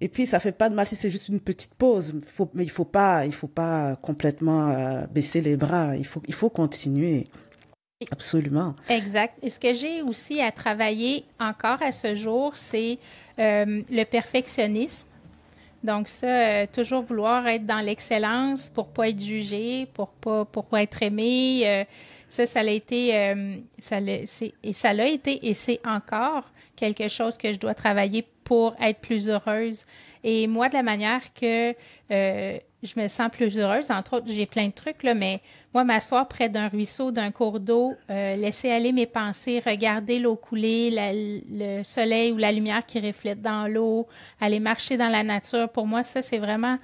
Et 0.00 0.08
puis 0.08 0.26
ça 0.26 0.40
fait 0.40 0.52
pas 0.52 0.68
de 0.68 0.74
mal 0.74 0.86
si 0.86 0.96
c'est 0.96 1.10
juste 1.10 1.28
une 1.28 1.40
petite 1.40 1.74
pause. 1.74 2.14
Faut 2.34 2.50
mais 2.54 2.64
il 2.64 2.70
faut 2.70 2.84
pas 2.84 3.26
il 3.26 3.32
faut 3.32 3.46
pas 3.46 3.96
complètement 3.96 4.70
euh, 4.70 5.06
baisser 5.06 5.40
les 5.40 5.56
bras. 5.56 5.96
Il 5.96 6.06
faut 6.06 6.22
il 6.26 6.34
faut 6.34 6.50
continuer 6.50 7.24
Absolument. 8.10 8.74
Exact. 8.88 9.36
Et 9.42 9.50
ce 9.50 9.60
que 9.60 9.72
j'ai 9.72 10.02
aussi 10.02 10.40
à 10.40 10.50
travailler 10.50 11.24
encore 11.38 11.82
à 11.82 11.92
ce 11.92 12.14
jour, 12.14 12.56
c'est 12.56 12.98
euh, 13.38 13.82
le 13.90 14.04
perfectionnisme. 14.04 15.08
Donc 15.82 16.08
ça, 16.08 16.26
euh, 16.26 16.66
toujours 16.72 17.02
vouloir 17.02 17.46
être 17.46 17.66
dans 17.66 17.80
l'excellence 17.80 18.70
pour 18.70 18.88
pas 18.88 19.10
être 19.10 19.20
jugé, 19.20 19.86
pour 19.92 20.08
pas 20.08 20.44
pour 20.46 20.64
pas 20.64 20.82
être 20.82 21.02
aimé. 21.02 21.62
Euh, 21.66 21.84
ça, 22.28 22.46
ça 22.46 22.62
l'a 22.62 22.72
été, 22.72 23.34
ça 23.78 23.98
et 24.00 24.72
ça 24.72 24.92
l'a 24.92 25.06
été 25.06 25.46
et 25.46 25.52
c'est 25.54 25.80
encore 25.84 26.50
quelque 26.74 27.06
chose 27.08 27.36
que 27.36 27.52
je 27.52 27.58
dois 27.58 27.74
travailler 27.74 28.26
pour 28.44 28.74
être 28.80 29.00
plus 29.00 29.28
heureuse. 29.28 29.84
Et 30.24 30.46
moi, 30.46 30.68
de 30.68 30.74
la 30.74 30.82
manière 30.82 31.32
que 31.34 31.74
je 32.84 33.00
me 33.00 33.08
sens 33.08 33.30
plus 33.30 33.58
heureuse, 33.58 33.90
entre 33.90 34.16
autres, 34.16 34.26
j'ai 34.28 34.46
plein 34.46 34.68
de 34.68 34.72
trucs, 34.72 35.02
là, 35.02 35.14
mais 35.14 35.40
moi, 35.72 35.84
m'asseoir 35.84 36.28
près 36.28 36.48
d'un 36.48 36.68
ruisseau, 36.68 37.10
d'un 37.10 37.30
cours 37.30 37.58
d'eau, 37.58 37.94
euh, 38.10 38.36
laisser 38.36 38.70
aller 38.70 38.92
mes 38.92 39.06
pensées, 39.06 39.60
regarder 39.64 40.18
l'eau 40.18 40.36
couler, 40.36 40.90
le 41.50 41.82
soleil 41.82 42.32
ou 42.32 42.36
la 42.36 42.52
lumière 42.52 42.84
qui 42.84 43.00
reflète 43.00 43.40
dans 43.40 43.66
l'eau, 43.66 44.06
aller 44.40 44.60
marcher 44.60 44.96
dans 44.96 45.08
la 45.08 45.22
nature, 45.22 45.68
pour 45.70 45.86
moi, 45.86 46.02
ça, 46.02 46.20
c'est 46.22 46.38
vraiment 46.38 46.78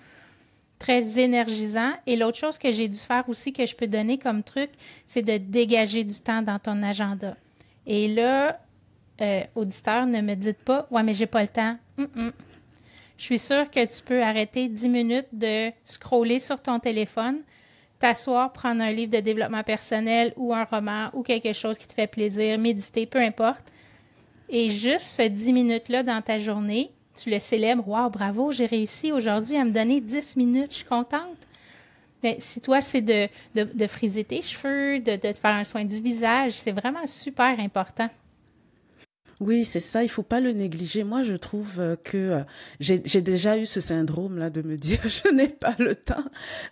très 0.78 1.20
énergisant. 1.20 1.92
Et 2.06 2.16
l'autre 2.16 2.38
chose 2.38 2.58
que 2.58 2.70
j'ai 2.70 2.88
dû 2.88 2.98
faire 2.98 3.28
aussi, 3.28 3.52
que 3.52 3.66
je 3.66 3.76
peux 3.76 3.86
donner 3.86 4.18
comme 4.18 4.42
truc, 4.42 4.70
c'est 5.04 5.22
de 5.22 5.36
dégager 5.36 6.02
du 6.02 6.18
temps 6.18 6.40
dans 6.40 6.58
ton 6.58 6.82
agenda. 6.82 7.36
Et 7.86 8.08
là, 8.08 8.58
euh, 9.20 9.42
auditeur, 9.54 10.06
ne 10.06 10.22
me 10.22 10.34
dites 10.34 10.64
pas, 10.64 10.88
ouais, 10.90 11.02
mais 11.02 11.12
j'ai 11.12 11.26
pas 11.26 11.42
le 11.42 11.48
temps. 11.48 11.76
Je 13.20 13.26
suis 13.26 13.38
sûre 13.38 13.70
que 13.70 13.84
tu 13.84 14.02
peux 14.02 14.22
arrêter 14.22 14.66
10 14.66 14.88
minutes 14.88 15.28
de 15.32 15.70
scroller 15.84 16.38
sur 16.38 16.58
ton 16.58 16.80
téléphone, 16.80 17.42
t'asseoir, 17.98 18.50
prendre 18.50 18.80
un 18.80 18.90
livre 18.90 19.12
de 19.12 19.20
développement 19.20 19.62
personnel 19.62 20.32
ou 20.38 20.54
un 20.54 20.64
roman 20.64 21.10
ou 21.12 21.22
quelque 21.22 21.52
chose 21.52 21.76
qui 21.76 21.86
te 21.86 21.92
fait 21.92 22.06
plaisir, 22.06 22.58
méditer, 22.58 23.04
peu 23.04 23.18
importe. 23.18 23.62
Et 24.48 24.70
juste 24.70 25.04
ce 25.04 25.28
10 25.28 25.52
minutes-là 25.52 26.02
dans 26.02 26.22
ta 26.22 26.38
journée, 26.38 26.92
tu 27.14 27.28
le 27.28 27.38
célèbres. 27.38 27.86
Waouh, 27.86 28.08
bravo, 28.08 28.52
j'ai 28.52 28.64
réussi 28.64 29.12
aujourd'hui 29.12 29.58
à 29.58 29.66
me 29.66 29.70
donner 29.70 30.00
10 30.00 30.36
minutes, 30.36 30.70
je 30.70 30.76
suis 30.76 30.86
contente. 30.86 31.36
Mais 32.22 32.36
si 32.38 32.62
toi, 32.62 32.80
c'est 32.80 33.02
de, 33.02 33.28
de, 33.54 33.86
friser 33.86 34.24
tes 34.24 34.40
cheveux, 34.40 34.98
de, 34.98 35.16
de 35.16 35.32
te 35.32 35.38
faire 35.38 35.56
un 35.56 35.64
soin 35.64 35.84
du 35.84 36.00
visage, 36.00 36.52
c'est 36.52 36.72
vraiment 36.72 37.06
super 37.06 37.60
important. 37.60 38.08
Oui, 39.40 39.64
c'est 39.64 39.80
ça, 39.80 40.02
il 40.02 40.10
faut 40.10 40.22
pas 40.22 40.38
le 40.38 40.52
négliger. 40.52 41.02
Moi, 41.02 41.22
je 41.22 41.32
trouve 41.32 41.80
euh, 41.80 41.96
que 42.04 42.18
euh, 42.18 42.42
j'ai 42.78 43.22
déjà 43.22 43.56
eu 43.56 43.64
ce 43.64 43.80
syndrome 43.80 44.36
là 44.36 44.50
de 44.50 44.60
me 44.60 44.76
dire 44.76 45.00
je 45.08 45.34
n'ai 45.34 45.48
pas 45.48 45.74
le 45.78 45.94
temps, 45.94 46.24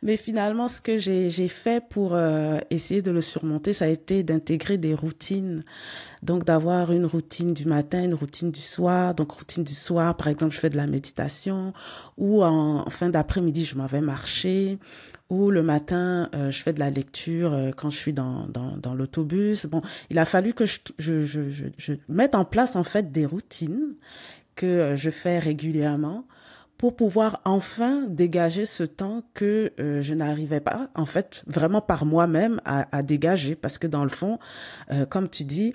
mais 0.03 0.19
finalement 0.19 0.69
ce 0.69 0.83
que 0.83 0.99
j'ai 0.99 1.49
fait 1.49 1.83
pour 1.89 2.15
euh, 2.15 2.59
essayer 2.69 3.01
de 3.01 3.11
le 3.11 3.23
surmonter, 3.23 3.73
ça 3.73 3.87
a 3.87 3.89
été 3.89 4.23
d'intégrer 4.23 4.77
des 4.77 4.93
routines. 4.93 5.63
Donc 6.23 6.45
d'avoir 6.45 6.93
une 6.93 7.07
routine 7.07 7.55
du 7.55 7.65
matin, 7.65 8.03
une 8.05 8.15
routine 8.15 8.51
du 8.51 8.61
soir. 8.61 9.15
Donc 9.15 9.33
routine 9.33 9.65
du 9.65 9.75
soir, 9.75 10.15
par 10.17 10.29
exemple, 10.29 10.55
je 10.55 10.61
fais 10.61 10.71
de 10.71 10.77
la 10.77 10.87
méditation 10.87 11.73
ou 12.19 12.45
en, 12.45 12.87
en 12.87 12.91
fin 12.91 13.09
d'après-midi, 13.09 13.65
je 13.65 13.77
m'en 13.77 13.87
vais 13.87 14.03
marcher 14.03 14.79
ou 15.31 15.51
le 15.51 15.63
matin, 15.63 16.31
euh, 16.35 16.51
je 16.51 16.63
fais 16.63 16.73
de 16.73 16.81
la 16.81 16.91
lecture 16.91 17.53
euh, 17.53 17.71
quand 17.77 17.91
je 17.91 17.97
suis 17.97 18.13
dans, 18.13 18.47
dans, 18.47 18.77
dans 18.77 18.95
l'autobus. 18.95 19.67
Bon, 19.67 19.83
il 20.11 20.19
a 20.19 20.25
fallu 20.25 20.55
que 20.55 20.65
je, 20.65 20.79
je, 20.99 21.25
je, 21.25 21.43
je, 21.77 21.93
mette 22.09 22.35
en 22.35 22.45
place 22.45 22.77
en 22.77 22.85
fait 22.85 23.13
des 23.13 23.27
routines 23.27 23.95
que 24.57 24.67
euh, 24.67 24.97
je 24.97 25.11
fais 25.11 25.39
régulièrement 25.39 26.25
pour 26.79 26.97
pouvoir 26.97 27.41
enfin 27.45 28.05
dégager 28.07 28.65
ce 28.65 28.85
temps 28.85 29.25
que 29.35 29.73
je 29.79 30.15
n'arrivais 30.15 30.61
pas, 30.61 30.91
en 30.95 31.07
fait, 31.07 31.43
vraiment 31.49 31.81
par 31.81 32.07
moi-même 32.07 32.61
à, 32.65 32.87
à, 32.97 33.03
dégager. 33.03 33.57
Parce 33.57 33.79
que 33.79 33.89
dans 33.89 34.05
le 34.05 34.11
fond, 34.11 34.39
comme 35.09 35.29
tu 35.29 35.43
dis, 35.43 35.75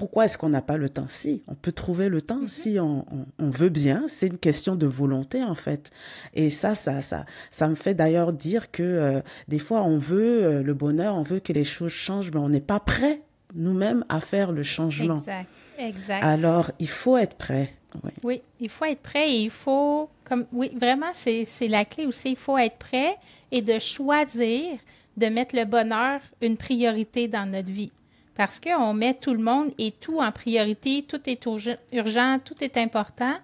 pourquoi 0.00 0.24
est-ce 0.24 0.38
qu'on 0.38 0.48
n'a 0.48 0.62
pas 0.62 0.78
le 0.78 0.88
temps? 0.88 1.08
Si, 1.08 1.42
on 1.46 1.54
peut 1.54 1.72
trouver 1.72 2.08
le 2.08 2.22
temps 2.22 2.40
mm-hmm. 2.40 2.48
si 2.48 2.80
on, 2.80 3.04
on, 3.38 3.50
veut 3.50 3.68
bien. 3.68 4.04
C'est 4.08 4.28
une 4.28 4.38
question 4.38 4.74
de 4.74 4.86
volonté 4.86 5.44
en 5.44 5.54
fait. 5.54 5.90
Et 6.32 6.48
ça, 6.48 6.74
ça, 6.74 7.02
ça, 7.02 7.26
ça 7.50 7.68
me 7.68 7.74
fait 7.74 7.92
d'ailleurs 7.92 8.32
dire 8.32 8.70
que 8.70 8.82
euh, 8.82 9.20
des 9.48 9.58
fois 9.58 9.82
on 9.82 9.98
veut 9.98 10.42
euh, 10.42 10.62
le 10.62 10.72
bonheur, 10.72 11.16
on 11.16 11.22
veut 11.22 11.38
que 11.38 11.52
les 11.52 11.64
choses 11.64 11.92
changent, 11.92 12.30
mais 12.32 12.40
on 12.40 12.48
n'est 12.48 12.62
pas 12.62 12.80
prêt 12.80 13.20
nous-mêmes 13.54 14.06
à 14.08 14.20
faire 14.20 14.52
le 14.52 14.62
changement. 14.62 15.18
Exact, 15.18 15.48
exact. 15.76 16.24
Alors 16.24 16.70
il 16.78 16.88
faut 16.88 17.18
être 17.18 17.36
prêt. 17.36 17.74
Oui. 18.02 18.10
oui, 18.22 18.42
il 18.58 18.70
faut 18.70 18.86
être 18.86 19.02
prêt 19.02 19.30
et 19.30 19.42
il 19.42 19.50
faut, 19.50 20.08
comme, 20.24 20.46
oui, 20.52 20.70
vraiment, 20.80 21.10
c'est 21.12 21.44
la 21.68 21.84
clé 21.84 22.06
aussi. 22.06 22.30
Il 22.30 22.36
faut 22.36 22.56
être 22.56 22.78
prêt 22.78 23.18
et 23.52 23.60
de 23.60 23.78
choisir 23.78 24.78
de 25.18 25.26
mettre 25.26 25.54
le 25.54 25.66
bonheur 25.66 26.22
une 26.40 26.56
priorité 26.56 27.28
dans 27.28 27.44
notre 27.44 27.70
vie 27.70 27.92
parce 28.34 28.60
qu'on 28.60 28.94
met 28.94 29.14
tout 29.14 29.32
le 29.32 29.42
monde 29.42 29.72
et 29.78 29.92
tout 29.92 30.20
en 30.20 30.32
priorité, 30.32 31.04
tout 31.06 31.20
est 31.28 31.46
urgent, 31.92 32.38
tout 32.44 32.62
est 32.62 32.76
important, 32.76 33.34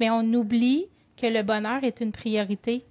mais 0.00 0.10
on 0.10 0.22
oublie 0.34 0.86
que 1.16 1.26
le 1.26 1.42
bonheur 1.42 1.84
est 1.84 2.00
une 2.00 2.12
priorité. 2.12 2.84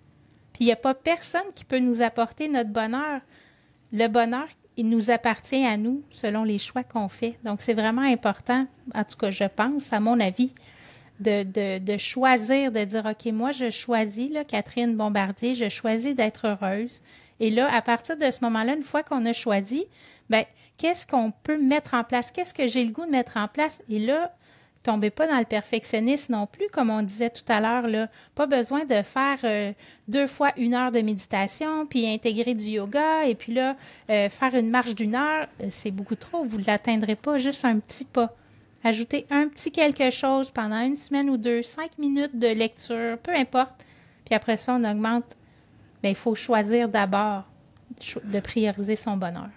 Puis 0.53 0.63
il 0.63 0.65
n'y 0.65 0.71
a 0.71 0.77
pas 0.77 0.93
personne 0.93 1.41
qui 1.55 1.65
peut 1.65 1.79
nous 1.79 2.01
apporter 2.01 2.47
notre 2.47 2.69
bonheur. 2.69 3.21
Le 3.91 4.07
bonheur, 4.07 4.47
il 4.77 4.89
nous 4.89 5.11
appartient 5.11 5.65
à 5.65 5.77
nous 5.77 6.03
selon 6.09 6.43
les 6.43 6.57
choix 6.57 6.83
qu'on 6.83 7.09
fait. 7.09 7.37
Donc 7.43 7.61
c'est 7.61 7.73
vraiment 7.73 8.01
important, 8.01 8.65
en 8.95 9.03
tout 9.03 9.17
cas 9.17 9.31
je 9.31 9.43
pense, 9.43 9.93
à 9.93 9.99
mon 9.99 10.19
avis, 10.19 10.53
de, 11.21 11.97
choisir, 11.97 12.71
de 12.71 12.83
dire, 12.83 13.05
OK, 13.05 13.31
moi, 13.31 13.51
je 13.51 13.69
choisis, 13.69 14.31
Catherine 14.47 14.95
Bombardier, 14.95 15.55
je 15.55 15.69
choisis 15.69 16.15
d'être 16.15 16.47
heureuse. 16.47 17.01
Et 17.41 17.49
là, 17.49 17.73
à 17.73 17.81
partir 17.81 18.15
de 18.17 18.29
ce 18.29 18.37
moment-là, 18.43 18.75
une 18.75 18.83
fois 18.83 19.01
qu'on 19.01 19.25
a 19.25 19.33
choisi, 19.33 19.85
ben 20.29 20.45
qu'est-ce 20.77 21.07
qu'on 21.07 21.31
peut 21.31 21.57
mettre 21.57 21.95
en 21.95 22.03
place? 22.03 22.31
Qu'est-ce 22.31 22.53
que 22.53 22.67
j'ai 22.67 22.85
le 22.85 22.91
goût 22.91 23.05
de 23.05 23.11
mettre 23.11 23.35
en 23.35 23.47
place? 23.47 23.81
Et 23.89 23.97
là, 23.97 24.31
tombez 24.83 25.09
pas 25.09 25.27
dans 25.27 25.39
le 25.39 25.45
perfectionnisme 25.45 26.33
non 26.33 26.45
plus, 26.45 26.67
comme 26.71 26.91
on 26.91 27.01
disait 27.01 27.31
tout 27.31 27.43
à 27.47 27.59
l'heure. 27.59 28.07
Pas 28.35 28.45
besoin 28.45 28.85
de 28.85 29.01
faire 29.01 29.39
euh, 29.43 29.73
deux 30.07 30.27
fois 30.27 30.51
une 30.55 30.75
heure 30.75 30.91
de 30.91 31.01
méditation, 31.01 31.87
puis 31.87 32.07
intégrer 32.07 32.53
du 32.53 32.65
yoga, 32.65 33.25
et 33.25 33.33
puis 33.33 33.53
là, 33.53 33.75
euh, 34.11 34.29
faire 34.29 34.53
une 34.53 34.69
marche 34.69 34.93
d'une 34.93 35.15
heure, 35.15 35.47
euh, 35.61 35.65
c'est 35.69 35.91
beaucoup 35.91 36.15
trop. 36.15 36.43
Vous 36.43 36.59
ne 36.59 36.65
l'atteindrez 36.65 37.15
pas, 37.15 37.37
juste 37.37 37.65
un 37.65 37.79
petit 37.79 38.05
pas. 38.05 38.35
Ajoutez 38.83 39.25
un 39.31 39.47
petit 39.47 39.71
quelque 39.71 40.11
chose 40.11 40.51
pendant 40.51 40.81
une 40.81 40.97
semaine 40.97 41.29
ou 41.31 41.37
deux, 41.37 41.63
cinq 41.63 41.97
minutes 41.97 42.37
de 42.37 42.47
lecture, 42.47 43.17
peu 43.17 43.33
importe. 43.33 43.73
Puis 44.25 44.35
après 44.35 44.57
ça, 44.57 44.75
on 44.79 44.83
augmente. 44.83 45.25
Ben, 46.03 46.09
il 46.09 46.15
faut 46.15 46.35
choisir 46.35 46.89
d'abord 46.89 47.43
de 48.23 48.39
prioriser 48.39 48.95
son 48.95 49.17
bonheur. 49.17 49.49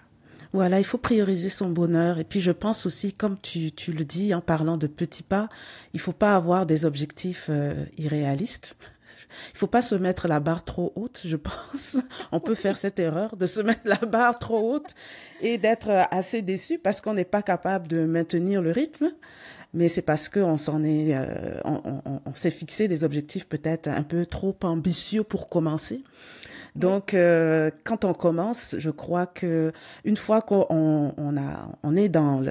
Voilà, 0.53 0.79
il 0.79 0.85
faut 0.85 0.97
prioriser 0.97 1.49
son 1.49 1.69
bonheur. 1.69 2.17
Et 2.17 2.23
puis 2.23 2.39
je 2.39 2.51
pense 2.51 2.85
aussi, 2.85 3.11
comme 3.11 3.37
tu, 3.39 3.71
tu 3.71 3.91
le 3.91 4.05
dis 4.05 4.33
en 4.33 4.41
parlant 4.41 4.77
de 4.77 4.87
petits 4.87 5.23
pas, 5.23 5.49
il 5.93 5.99
faut 5.99 6.13
pas 6.13 6.35
avoir 6.35 6.65
des 6.65 6.85
objectifs 6.85 7.47
euh, 7.49 7.85
irréalistes. 7.97 8.77
Il 9.53 9.57
faut 9.57 9.67
pas 9.67 9.81
se 9.81 9.95
mettre 9.95 10.27
la 10.29 10.39
barre 10.39 10.63
trop 10.63 10.93
haute, 10.95 11.23
je 11.25 11.35
pense. 11.35 11.97
On 12.31 12.39
peut 12.39 12.55
faire 12.55 12.77
cette 12.77 12.99
erreur 12.99 13.35
de 13.35 13.45
se 13.47 13.61
mettre 13.61 13.81
la 13.83 13.97
barre 13.97 14.39
trop 14.39 14.75
haute 14.75 14.95
et 15.41 15.57
d'être 15.57 15.89
assez 16.11 16.41
déçu 16.41 16.77
parce 16.79 17.01
qu'on 17.01 17.15
n'est 17.15 17.25
pas 17.25 17.41
capable 17.41 17.87
de 17.87 18.05
maintenir 18.05 18.61
le 18.61 18.71
rythme. 18.71 19.11
Mais 19.75 19.89
c'est 19.89 20.01
parce 20.01 20.29
qu'on 20.29 20.57
s'en 20.57 20.83
est, 20.83 21.13
euh, 21.13 21.59
on, 21.65 22.01
on, 22.05 22.21
on 22.25 22.33
s'est 22.33 22.49
fixé 22.49 22.87
des 22.87 23.03
objectifs 23.03 23.45
peut-être 23.47 23.87
un 23.87 24.03
peu 24.03 24.25
trop 24.25 24.55
ambitieux 24.63 25.23
pour 25.23 25.49
commencer. 25.49 26.01
Donc, 26.75 27.13
euh, 27.13 27.71
quand 27.83 28.03
on 28.03 28.13
commence, 28.13 28.75
je 28.77 28.89
crois 28.89 29.25
que 29.27 29.71
une 30.03 30.17
fois 30.17 30.41
qu'on 30.41 30.65
on 30.69 31.37
a, 31.37 31.69
on 31.83 31.95
est 31.95 32.09
dans 32.09 32.41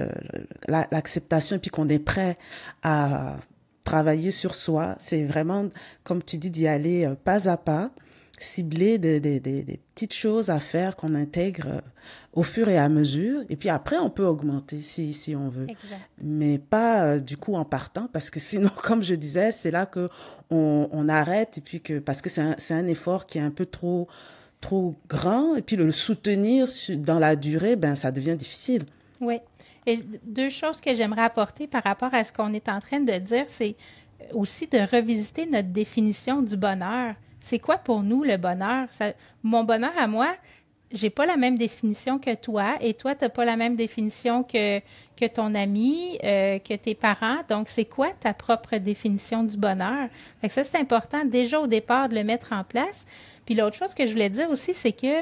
l'acceptation 0.67 1.57
et 1.57 1.59
puis 1.59 1.69
qu'on 1.69 1.89
est 1.89 1.99
prêt 1.99 2.37
à 2.81 3.37
travailler 3.83 4.31
sur 4.31 4.55
soi, 4.55 4.95
c'est 4.99 5.23
vraiment, 5.23 5.69
comme 6.03 6.23
tu 6.23 6.37
dis, 6.37 6.49
d'y 6.49 6.67
aller 6.67 7.05
euh, 7.05 7.15
pas 7.15 7.49
à 7.49 7.57
pas 7.57 7.91
cibler 8.39 8.97
des, 8.97 9.19
des, 9.19 9.39
des, 9.39 9.63
des, 9.63 9.79
petites 9.93 10.13
choses 10.13 10.49
à 10.49 10.59
faire 10.59 10.95
qu'on 10.95 11.15
intègre 11.15 11.67
euh, 11.67 11.81
au 12.33 12.43
fur 12.43 12.67
et 12.67 12.77
à 12.77 12.89
mesure. 12.89 13.43
Et 13.49 13.55
puis 13.55 13.69
après, 13.69 13.97
on 13.97 14.09
peut 14.09 14.25
augmenter 14.25 14.81
si, 14.81 15.13
si 15.13 15.35
on 15.35 15.47
veut. 15.47 15.67
Exact. 15.69 16.01
Mais 16.21 16.59
pas 16.59 17.03
euh, 17.03 17.19
du 17.19 17.37
coup 17.37 17.55
en 17.55 17.65
partant, 17.65 18.09
parce 18.11 18.29
que 18.29 18.39
sinon, 18.41 18.69
comme 18.69 19.01
je 19.01 19.15
disais, 19.15 19.51
c'est 19.51 19.71
là 19.71 19.85
que 19.85 20.09
on, 20.49 20.89
on, 20.91 21.09
arrête. 21.09 21.57
Et 21.57 21.61
puis 21.61 21.81
que, 21.81 21.99
parce 21.99 22.21
que 22.21 22.29
c'est 22.29 22.41
un, 22.41 22.55
un 22.69 22.87
effort 22.87 23.25
qui 23.25 23.37
est 23.37 23.41
un 23.41 23.51
peu 23.51 23.65
trop, 23.65 24.07
trop 24.61 24.95
grand. 25.07 25.55
Et 25.55 25.61
puis 25.61 25.75
le 25.75 25.91
soutenir 25.91 26.67
dans 26.89 27.19
la 27.19 27.35
durée, 27.35 27.75
ben, 27.75 27.95
ça 27.95 28.11
devient 28.11 28.35
difficile. 28.35 28.83
Oui. 29.21 29.39
Et 29.85 29.99
deux 30.25 30.49
choses 30.49 30.81
que 30.81 30.93
j'aimerais 30.93 31.21
apporter 31.21 31.67
par 31.67 31.83
rapport 31.83 32.13
à 32.13 32.23
ce 32.23 32.33
qu'on 32.33 32.53
est 32.53 32.69
en 32.69 32.79
train 32.79 32.99
de 32.99 33.17
dire, 33.19 33.45
c'est 33.47 33.75
aussi 34.33 34.67
de 34.67 34.79
revisiter 34.79 35.45
notre 35.45 35.69
définition 35.69 36.41
du 36.41 36.57
bonheur. 36.57 37.15
C'est 37.45 37.59
quoi 37.59 37.77
pour 37.77 38.01
nous 38.01 38.23
le 38.23 38.37
bonheur? 38.37 38.87
mon 39.43 39.63
bonheur 39.63 39.95
à 39.95 40.07
moi, 40.07 40.33
j'ai 40.91 41.11
pas 41.11 41.27
la 41.27 41.37
même 41.37 41.59
définition 41.59 42.17
que 42.17 42.33
toi 42.33 42.73
et 42.81 42.95
toi, 42.95 43.13
tu 43.13 43.23
n'as 43.23 43.29
pas 43.29 43.45
la 43.45 43.55
même 43.55 43.75
définition 43.75 44.41
que, 44.41 44.79
que 45.15 45.27
ton 45.27 45.53
ami, 45.53 46.17
euh, 46.23 46.57
que 46.57 46.73
tes 46.73 46.95
parents. 46.95 47.37
Donc, 47.47 47.69
c'est 47.69 47.85
quoi 47.85 48.09
ta 48.19 48.33
propre 48.33 48.77
définition 48.77 49.43
du 49.43 49.57
bonheur? 49.57 50.09
Fait 50.41 50.47
que 50.47 50.53
ça, 50.55 50.63
c'est 50.63 50.79
important 50.79 51.23
déjà 51.23 51.59
au 51.59 51.67
départ 51.67 52.09
de 52.09 52.15
le 52.15 52.23
mettre 52.23 52.51
en 52.51 52.63
place. 52.63 53.05
Puis 53.45 53.53
l'autre 53.53 53.75
chose 53.75 53.93
que 53.93 54.07
je 54.07 54.11
voulais 54.11 54.31
dire 54.31 54.49
aussi, 54.49 54.73
c'est 54.73 54.93
que 54.93 55.21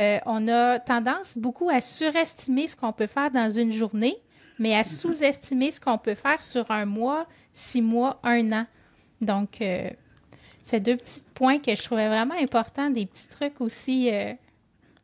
euh, 0.00 0.18
on 0.26 0.46
a 0.48 0.78
tendance 0.80 1.38
beaucoup 1.38 1.70
à 1.70 1.80
surestimer 1.80 2.66
ce 2.66 2.76
qu'on 2.76 2.92
peut 2.92 3.06
faire 3.06 3.30
dans 3.30 3.48
une 3.48 3.72
journée, 3.72 4.18
mais 4.58 4.76
à 4.76 4.84
sous-estimer 4.84 5.70
ce 5.70 5.80
qu'on 5.80 5.96
peut 5.96 6.14
faire 6.14 6.42
sur 6.42 6.70
un 6.70 6.84
mois, 6.84 7.26
six 7.54 7.80
mois, 7.80 8.20
un 8.22 8.52
an. 8.52 8.66
Donc, 9.22 9.62
euh, 9.62 9.88
c'est 10.64 10.80
deux 10.80 10.96
petits 10.96 11.22
points 11.34 11.58
que 11.58 11.74
je 11.74 11.82
trouvais 11.82 12.08
vraiment 12.08 12.34
importants, 12.40 12.90
des 12.90 13.04
petits 13.04 13.28
trucs 13.28 13.60
aussi. 13.60 14.08
Euh, 14.10 14.32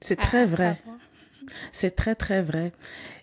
c'est 0.00 0.16
très 0.16 0.46
vrai. 0.46 0.80
C'est 1.72 1.94
très, 1.94 2.14
très 2.14 2.42
vrai. 2.42 2.72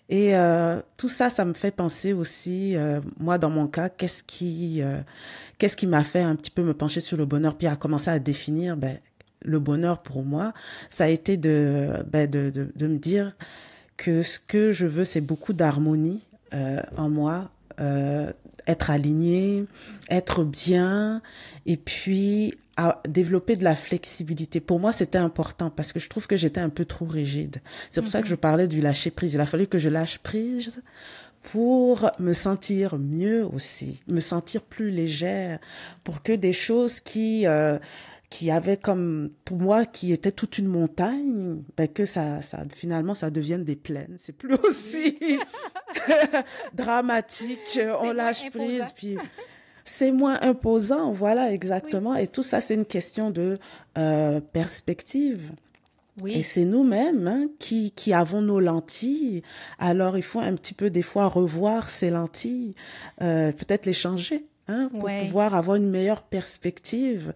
Et 0.08 0.36
euh, 0.36 0.80
tout 0.96 1.08
ça, 1.08 1.30
ça 1.30 1.44
me 1.44 1.52
fait 1.52 1.72
penser 1.72 2.12
aussi, 2.12 2.76
euh, 2.76 3.00
moi 3.18 3.38
dans 3.38 3.50
mon 3.50 3.66
cas, 3.66 3.88
qu'est-ce 3.88 4.22
qui, 4.22 4.80
qu'est-ce 5.58 5.76
qui 5.76 5.86
m'a 5.86 6.04
fait 6.04 6.20
un 6.20 6.36
petit 6.36 6.50
peu 6.50 6.62
me 6.62 6.74
pencher 6.74 7.00
sur 7.00 7.16
le 7.16 7.26
bonheur, 7.26 7.56
puis 7.56 7.66
à 7.66 7.76
commencer 7.76 8.10
à 8.10 8.18
définir 8.18 8.76
ben, 8.76 8.98
le 9.42 9.58
bonheur 9.58 10.00
pour 10.00 10.22
moi, 10.22 10.54
ça 10.90 11.04
a 11.04 11.08
été 11.08 11.36
de, 11.36 12.04
ben, 12.06 12.30
de, 12.30 12.50
de, 12.50 12.70
de 12.74 12.86
me 12.86 12.98
dire 12.98 13.34
que 13.96 14.22
ce 14.22 14.38
que 14.38 14.72
je 14.72 14.86
veux, 14.86 15.04
c'est 15.04 15.20
beaucoup 15.20 15.52
d'harmonie 15.52 16.22
en 16.52 17.10
moi, 17.10 17.50
être 18.68 18.90
aligné, 18.90 19.64
être 20.10 20.44
bien, 20.44 21.22
et 21.66 21.76
puis 21.76 22.54
à 22.76 23.02
développer 23.08 23.56
de 23.56 23.64
la 23.64 23.74
flexibilité. 23.74 24.60
Pour 24.60 24.78
moi, 24.78 24.92
c'était 24.92 25.18
important 25.18 25.68
parce 25.68 25.92
que 25.92 25.98
je 25.98 26.08
trouve 26.08 26.28
que 26.28 26.36
j'étais 26.36 26.60
un 26.60 26.68
peu 26.68 26.84
trop 26.84 27.06
rigide. 27.06 27.56
C'est 27.90 28.00
pour 28.00 28.10
ça 28.10 28.20
que 28.20 28.26
mhm. 28.26 28.30
je 28.30 28.34
parlais 28.36 28.68
du 28.68 28.80
lâcher 28.80 29.10
prise. 29.10 29.34
Il 29.34 29.40
a 29.40 29.46
fallu 29.46 29.66
que 29.66 29.78
je 29.78 29.88
lâche 29.88 30.18
prise 30.18 30.80
pour 31.42 32.10
me 32.20 32.32
sentir 32.32 32.98
mieux 32.98 33.44
aussi, 33.44 34.00
me 34.06 34.20
sentir 34.20 34.62
plus 34.62 34.90
légère, 34.90 35.58
pour 36.04 36.22
que 36.22 36.32
des 36.32 36.52
choses 36.52 37.00
qui 37.00 37.46
euh, 37.46 37.78
qui 38.30 38.50
avaient 38.50 38.76
comme 38.76 39.30
pour 39.44 39.58
moi 39.58 39.86
qui 39.86 40.12
étaient 40.12 40.32
toute 40.32 40.58
une 40.58 40.66
montagne, 40.66 41.62
ben 41.76 41.88
que 41.88 42.04
ça 42.04 42.42
ça 42.42 42.64
finalement 42.74 43.14
ça 43.14 43.30
devienne 43.30 43.64
des 43.64 43.76
plaines. 43.76 44.16
C'est 44.18 44.36
plus 44.36 44.54
aussi 44.54 45.18
dramatique. 46.74 47.80
On 48.00 48.12
lâche 48.12 48.50
prise 48.50 48.92
puis 48.94 49.16
c'est 49.88 50.12
moins 50.12 50.38
imposant, 50.42 51.12
voilà 51.12 51.50
exactement. 51.50 52.14
Et 52.14 52.26
tout 52.26 52.42
ça, 52.42 52.60
c'est 52.60 52.74
une 52.74 52.84
question 52.84 53.30
de 53.30 53.58
euh, 53.96 54.40
perspective. 54.40 55.52
Oui. 56.22 56.34
Et 56.34 56.42
c'est 56.42 56.64
nous-mêmes 56.64 57.26
hein, 57.26 57.46
qui, 57.58 57.92
qui 57.92 58.12
avons 58.12 58.42
nos 58.42 58.60
lentilles. 58.60 59.42
Alors, 59.78 60.18
il 60.18 60.22
faut 60.22 60.40
un 60.40 60.54
petit 60.56 60.74
peu 60.74 60.90
des 60.90 61.02
fois 61.02 61.26
revoir 61.26 61.88
ces 61.88 62.10
lentilles, 62.10 62.74
euh, 63.22 63.50
peut-être 63.52 63.86
les 63.86 63.92
changer. 63.94 64.44
Hein, 64.70 64.90
pour 64.90 65.08
pouvoir 65.08 65.54
avoir 65.54 65.76
une 65.76 65.88
meilleure 65.88 66.20
perspective 66.20 67.32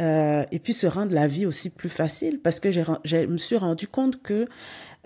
euh, 0.00 0.44
et 0.52 0.60
puis 0.60 0.72
se 0.72 0.86
rendre 0.86 1.12
la 1.12 1.26
vie 1.26 1.44
aussi 1.44 1.70
plus 1.70 1.88
facile 1.88 2.38
parce 2.40 2.60
que 2.60 2.70
je 2.70 3.26
me 3.26 3.36
suis 3.36 3.56
rendu 3.56 3.88
compte 3.88 4.22
que 4.22 4.46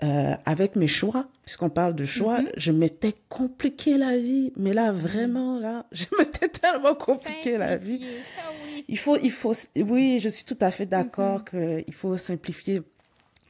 euh, 0.03 0.35
avec 0.45 0.75
mes 0.75 0.85
choix, 0.85 1.27
puisqu'on 1.45 1.71
parle 1.71 1.95
de 1.95 2.05
choix, 2.05 2.41
mm-hmm. 2.41 2.51
je 2.57 2.71
m'étais 2.71 3.15
compliqué 3.27 3.97
la 3.97 4.17
vie. 4.17 4.51
Mais 4.55 4.73
là, 4.73 4.91
vraiment, 4.91 5.59
là, 5.59 5.87
je 5.91 6.05
m'étais 6.19 6.49
tellement 6.49 6.93
compliqué 6.93 7.57
la 7.57 7.77
vie. 7.77 8.05
Ah 8.37 8.51
il 8.87 8.97
faut, 8.99 9.17
il 9.17 9.31
faut, 9.31 9.53
oui, 9.75 10.19
je 10.19 10.29
suis 10.29 10.45
tout 10.45 10.57
à 10.61 10.69
fait 10.69 10.85
d'accord 10.85 11.41
mm-hmm. 11.41 11.85
qu'il 11.85 11.93
faut 11.93 12.17
simplifier 12.17 12.81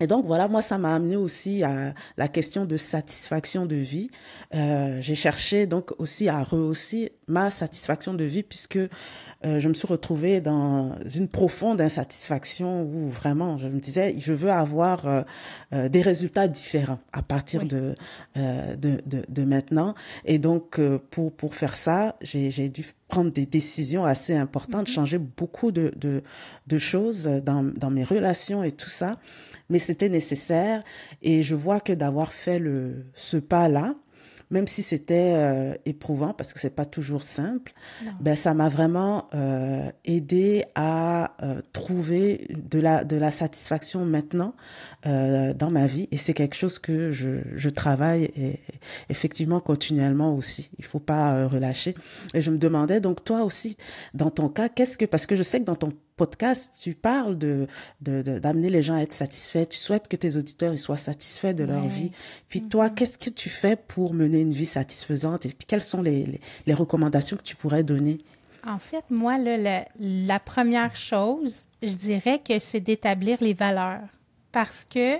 et 0.04 0.08
donc 0.08 0.26
voilà, 0.26 0.50
moi 0.50 0.62
ça 0.62 0.78
m'a 0.78 0.94
amené 0.94 1.16
aussi 1.16 1.64
à 1.64 1.94
la 2.18 2.28
question 2.28 2.66
de 2.66 2.76
satisfaction 2.76 3.66
de 3.66 3.78
vie. 3.78 4.10
Euh, 4.54 4.98
j'ai 5.00 5.16
cherché 5.16 5.66
donc 5.66 5.94
aussi 5.98 6.28
à 6.28 6.44
rehausser 6.44 7.14
ma 7.28 7.50
satisfaction 7.50 8.14
de 8.14 8.26
vie 8.26 8.44
puisque 8.44 8.76
euh, 8.76 8.90
je 9.60 9.68
me 9.70 9.74
suis 9.74 9.88
retrouvée 9.88 10.42
dans 10.42 10.94
une 11.16 11.30
profonde 11.30 11.80
insatisfaction 11.80 12.84
où 12.84 13.10
vraiment 13.10 13.58
je 13.58 13.70
me 13.70 13.80
disais 13.80 14.16
je 14.20 14.34
veux 14.34 14.52
avoir 14.52 15.08
euh, 15.72 15.88
des 15.88 16.02
résultats 16.02 16.50
différents 16.50 17.00
à 17.14 17.22
partir 17.22 17.66
de, 17.66 17.96
de, 18.36 18.76
de, 19.06 19.24
de 19.30 19.44
maintenant. 19.46 19.96
Et 20.26 20.38
donc 20.38 20.82
pour 21.12 21.32
pour 21.32 21.56
faire 21.56 21.78
ça, 21.78 22.18
j'ai 22.20 22.52
j'ai 22.52 22.68
dû 22.68 22.84
prendre 23.08 23.32
des 23.32 23.46
décisions 23.46 24.04
assez 24.04 24.36
importantes, 24.36 24.90
mm-hmm. 24.90 24.94
changer 24.94 25.18
beaucoup 25.18 25.72
de, 25.72 25.94
de, 25.96 26.24
de 26.68 26.78
choses 26.78 27.24
dans, 27.24 27.64
dans 27.64 27.90
mes 27.90 28.04
relations 28.04 28.64
et 28.66 28.74
tout 28.74 28.90
ça 28.90 29.18
mais 29.74 29.80
c'était 29.80 30.08
nécessaire 30.08 30.84
et 31.24 31.42
je 31.42 31.56
vois 31.56 31.80
que 31.80 31.94
d'avoir 31.94 32.32
fait 32.32 32.60
le, 32.60 33.08
ce 33.16 33.38
pas-là, 33.38 33.96
même 34.52 34.68
si 34.68 34.84
c'était 34.84 35.34
euh, 35.36 35.74
éprouvant 35.88 36.32
parce 36.32 36.54
que 36.54 36.60
c'est 36.60 36.76
pas 36.76 36.86
toujours 36.86 37.24
simple, 37.24 37.74
ben 38.20 38.36
ça 38.36 38.54
m'a 38.54 38.70
vraiment 38.70 39.30
euh, 39.34 39.90
aidé 40.06 40.64
à 40.76 41.36
euh, 41.42 41.62
trouver 41.74 42.46
de 42.52 42.80
la 42.80 43.04
de 43.04 43.16
la 43.16 43.32
satisfaction 43.32 44.06
maintenant 44.06 44.54
dans 45.04 45.72
ma 45.72 45.88
vie 45.88 46.08
et 46.12 46.18
c'est 46.18 46.36
quelque 46.36 46.56
chose 46.56 46.78
que 46.78 47.10
je 47.10 47.40
je 47.56 47.70
travaille 47.70 48.26
et, 48.36 48.60
effectivement 49.10 49.60
continuellement 49.60 50.36
aussi. 50.36 50.70
Il 50.78 50.86
faut 50.86 51.00
pas 51.00 51.48
relâcher. 51.48 51.96
Et 52.36 52.42
je 52.42 52.52
me 52.52 52.60
demandais 52.60 53.00
donc 53.02 53.24
toi 53.24 53.44
aussi 53.44 53.76
dans 54.14 54.30
ton 54.30 54.50
cas 54.50 54.70
qu'est-ce 54.70 55.00
que 55.00 55.06
parce 55.06 55.26
que 55.26 55.36
je 55.36 55.42
sais 55.42 55.60
que 55.60 55.66
dans 55.66 55.76
ton 55.76 55.94
podcast, 56.24 56.74
tu 56.82 56.94
parles 56.94 57.38
de 57.38 57.68
d'amener 58.02 58.70
les 58.70 58.82
gens 58.82 58.96
à 58.96 59.02
être 59.02 59.14
satisfaits. 59.14 59.66
Tu 59.70 59.78
souhaites 59.78 60.08
que 60.08 60.16
tes 60.16 60.38
auditeurs 60.38 60.74
ils 60.74 60.78
soient 60.78 60.98
satisfaits 60.98 61.54
de 61.54 61.66
leur 61.66 61.86
vie. 61.88 62.12
Puis 62.50 62.62
toi, 62.62 62.88
mm-hmm. 62.88 62.94
qu'est-ce 62.96 63.18
que 63.18 63.30
tu 63.30 63.50
fais 63.50 63.76
pour 63.76 64.14
mener 64.14 64.40
une 64.40 64.54
vie 64.54 64.66
satisfaisante? 64.66 65.46
Et 65.46 65.50
puis 65.50 65.66
quelles 65.68 65.84
sont 65.84 66.02
les, 66.02 66.26
les, 66.26 66.42
les 66.66 66.74
recommandations 66.74 67.36
que 67.38 67.44
tu 67.44 67.56
pourrais 67.56 67.84
donner? 67.84 68.18
En 68.66 68.80
fait, 68.80 69.04
moi, 69.10 69.38
là, 69.38 69.58
la, 69.58 69.86
la 70.00 70.40
première 70.40 70.96
chose, 70.96 71.64
je 71.82 71.96
dirais 71.96 72.40
que 72.40 72.60
c'est 72.60 72.80
d'établir 72.80 73.38
les 73.42 73.54
valeurs. 73.54 74.08
Parce 74.54 74.86
que 74.86 75.18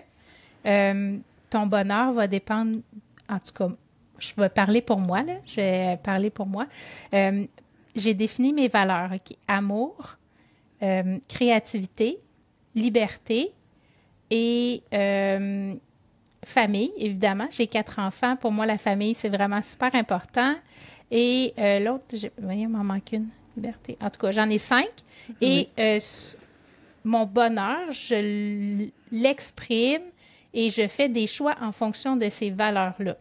euh, 0.66 1.18
ton 1.50 1.66
bonheur 1.68 2.14
va 2.14 2.28
dépendre, 2.28 2.78
en 3.28 3.40
tout 3.40 3.54
cas, 3.54 3.70
je 4.20 4.32
vais 4.38 4.50
parler 4.50 4.82
pour 4.82 5.00
moi, 5.00 5.24
là, 5.24 5.34
je 5.46 5.56
vais 5.58 6.00
parler 6.02 6.30
pour 6.30 6.46
moi. 6.46 6.68
Euh, 7.14 7.46
j'ai 7.96 8.14
défini 8.14 8.54
mes 8.54 8.70
valeurs. 8.70 9.12
Amour, 9.48 10.18
euh, 10.84 11.18
créativité, 11.28 12.20
liberté 12.76 13.52
et 14.30 14.84
euh, 14.94 15.74
famille, 16.44 16.92
évidemment. 16.98 17.48
J'ai 17.52 17.68
quatre 17.68 18.00
enfants. 18.00 18.36
Pour 18.36 18.52
moi, 18.52 18.66
la 18.66 18.78
famille, 18.78 19.14
c'est 19.14 19.30
vraiment 19.30 19.62
super 19.62 19.96
important. 19.96 20.56
Et 21.10 21.54
euh, 21.58 21.80
l'autre, 21.80 22.04
vous 22.14 22.30
voyez, 22.44 22.64
il 22.64 22.70
m'en 22.70 22.84
manque 22.84 23.14
une. 23.14 23.28
Liberté. 23.56 23.98
En 24.02 24.10
tout 24.10 24.20
cas, 24.20 24.32
j'en 24.32 24.50
ai 24.50 24.58
cinq. 24.58 24.90
Et 25.40 25.70
mon 27.04 27.26
bonheur, 27.26 27.92
je 27.92 28.90
l'exprime 29.12 30.02
et 30.54 30.70
je 30.70 30.88
fais 30.88 31.10
des 31.10 31.28
choix 31.28 31.56
en 31.62 31.72
fonction 31.72 32.16
de 32.16 32.30
ces 32.30 32.50
valeurs-là. 32.50 33.18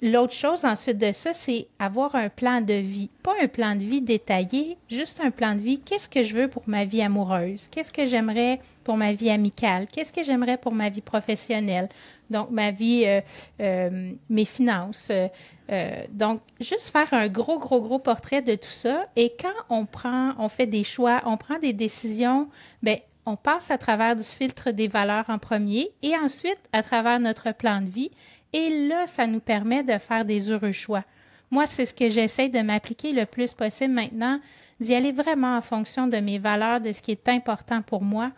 L'autre 0.00 0.32
chose 0.32 0.64
ensuite 0.64 0.98
de 0.98 1.10
ça, 1.12 1.34
c'est 1.34 1.66
avoir 1.80 2.14
un 2.14 2.28
plan 2.28 2.60
de 2.60 2.74
vie. 2.74 3.10
Pas 3.24 3.34
un 3.42 3.48
plan 3.48 3.74
de 3.74 3.82
vie 3.82 4.00
détaillé, 4.00 4.76
juste 4.88 5.20
un 5.20 5.32
plan 5.32 5.56
de 5.56 5.60
vie. 5.60 5.80
Qu'est-ce 5.80 6.08
que 6.08 6.22
je 6.22 6.34
veux 6.36 6.48
pour 6.48 6.62
ma 6.66 6.84
vie 6.84 7.02
amoureuse? 7.02 7.66
Qu'est-ce 7.68 7.92
que 7.92 8.04
j'aimerais 8.04 8.60
pour 8.84 8.96
ma 8.96 9.12
vie 9.12 9.28
amicale? 9.28 9.88
Qu'est-ce 9.88 10.12
que 10.12 10.22
j'aimerais 10.22 10.56
pour 10.56 10.72
ma 10.72 10.88
vie 10.88 11.00
professionnelle? 11.00 11.88
Donc, 12.30 12.50
ma 12.50 12.70
vie, 12.70 13.06
euh, 13.06 13.20
euh, 13.60 14.12
mes 14.30 14.44
finances. 14.44 15.10
Euh, 15.10 16.04
donc, 16.10 16.42
juste 16.60 16.90
faire 16.90 17.12
un 17.12 17.26
gros, 17.26 17.58
gros, 17.58 17.80
gros 17.80 17.98
portrait 17.98 18.42
de 18.42 18.54
tout 18.54 18.68
ça. 18.68 19.06
Et 19.16 19.34
quand 19.40 19.48
on 19.68 19.84
prend, 19.84 20.32
on 20.38 20.48
fait 20.48 20.66
des 20.66 20.84
choix, 20.84 21.22
on 21.26 21.36
prend 21.36 21.58
des 21.58 21.72
décisions, 21.72 22.48
ben 22.84 22.98
on 23.28 23.36
passe 23.36 23.70
à 23.70 23.76
travers 23.76 24.16
du 24.16 24.22
filtre 24.22 24.70
des 24.70 24.88
valeurs 24.88 25.26
en 25.28 25.38
premier 25.38 25.90
et 26.02 26.16
ensuite 26.16 26.58
à 26.72 26.82
travers 26.82 27.20
notre 27.20 27.52
plan 27.52 27.82
de 27.82 27.90
vie. 27.90 28.10
Et 28.52 28.88
là, 28.88 29.06
ça 29.06 29.26
nous 29.26 29.40
permet 29.40 29.82
de 29.82 29.98
faire 29.98 30.24
des 30.24 30.50
heureux 30.50 30.72
choix. 30.72 31.04
Moi, 31.50 31.66
c'est 31.66 31.86
ce 31.86 31.94
que 31.94 32.08
j'essaie 32.08 32.48
de 32.48 32.60
m'appliquer 32.60 33.12
le 33.12 33.26
plus 33.26 33.54
possible 33.54 33.94
maintenant, 33.94 34.40
d'y 34.80 34.94
aller 34.94 35.12
vraiment 35.12 35.56
en 35.56 35.62
fonction 35.62 36.06
de 36.06 36.18
mes 36.18 36.38
valeurs, 36.38 36.80
de 36.80 36.92
ce 36.92 37.02
qui 37.02 37.12
est 37.12 37.28
important 37.28 37.82
pour 37.82 38.02
moi. 38.02 38.32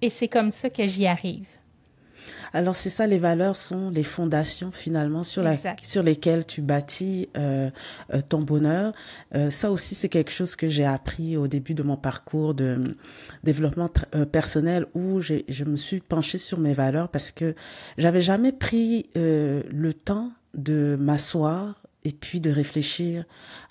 Et 0.00 0.10
c'est 0.10 0.28
comme 0.28 0.50
ça 0.50 0.70
que 0.70 0.86
j'y 0.86 1.06
arrive. 1.06 1.46
Alors 2.52 2.76
c'est 2.76 2.90
ça, 2.90 3.06
les 3.06 3.18
valeurs 3.18 3.56
sont 3.56 3.90
les 3.90 4.02
fondations 4.02 4.70
finalement 4.70 5.22
sur, 5.22 5.42
la, 5.42 5.56
sur 5.82 6.02
lesquelles 6.02 6.46
tu 6.46 6.62
bâtis 6.62 7.28
euh, 7.36 7.70
euh, 8.12 8.20
ton 8.28 8.42
bonheur. 8.42 8.92
Euh, 9.34 9.50
ça 9.50 9.70
aussi 9.70 9.94
c'est 9.94 10.08
quelque 10.08 10.30
chose 10.30 10.56
que 10.56 10.68
j'ai 10.68 10.84
appris 10.84 11.36
au 11.36 11.48
début 11.48 11.74
de 11.74 11.82
mon 11.82 11.96
parcours 11.96 12.54
de 12.54 12.96
développement 13.42 13.90
personnel 14.32 14.86
où 14.94 15.20
je 15.20 15.64
me 15.64 15.76
suis 15.76 16.00
penchée 16.00 16.38
sur 16.38 16.58
mes 16.58 16.74
valeurs 16.74 17.08
parce 17.08 17.32
que 17.32 17.54
j'avais 17.98 18.22
jamais 18.22 18.52
pris 18.52 19.10
le 19.14 19.92
temps 19.92 20.32
de 20.54 20.96
m'asseoir 20.98 21.83
et 22.04 22.12
puis 22.12 22.40
de 22.40 22.50
réfléchir 22.50 23.24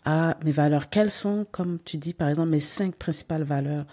à 0.06 0.38
mes 0.44 0.52
valeurs. 0.52 0.90
Quelles 0.90 1.12
sont, 1.12 1.46
comme 1.52 1.80
tu 1.86 1.98
dis, 1.98 2.14
par 2.14 2.30
exemple, 2.30 2.50
mes 2.50 2.60
cinq 2.60 2.96
principales 2.96 3.44
valeurs? 3.44 3.86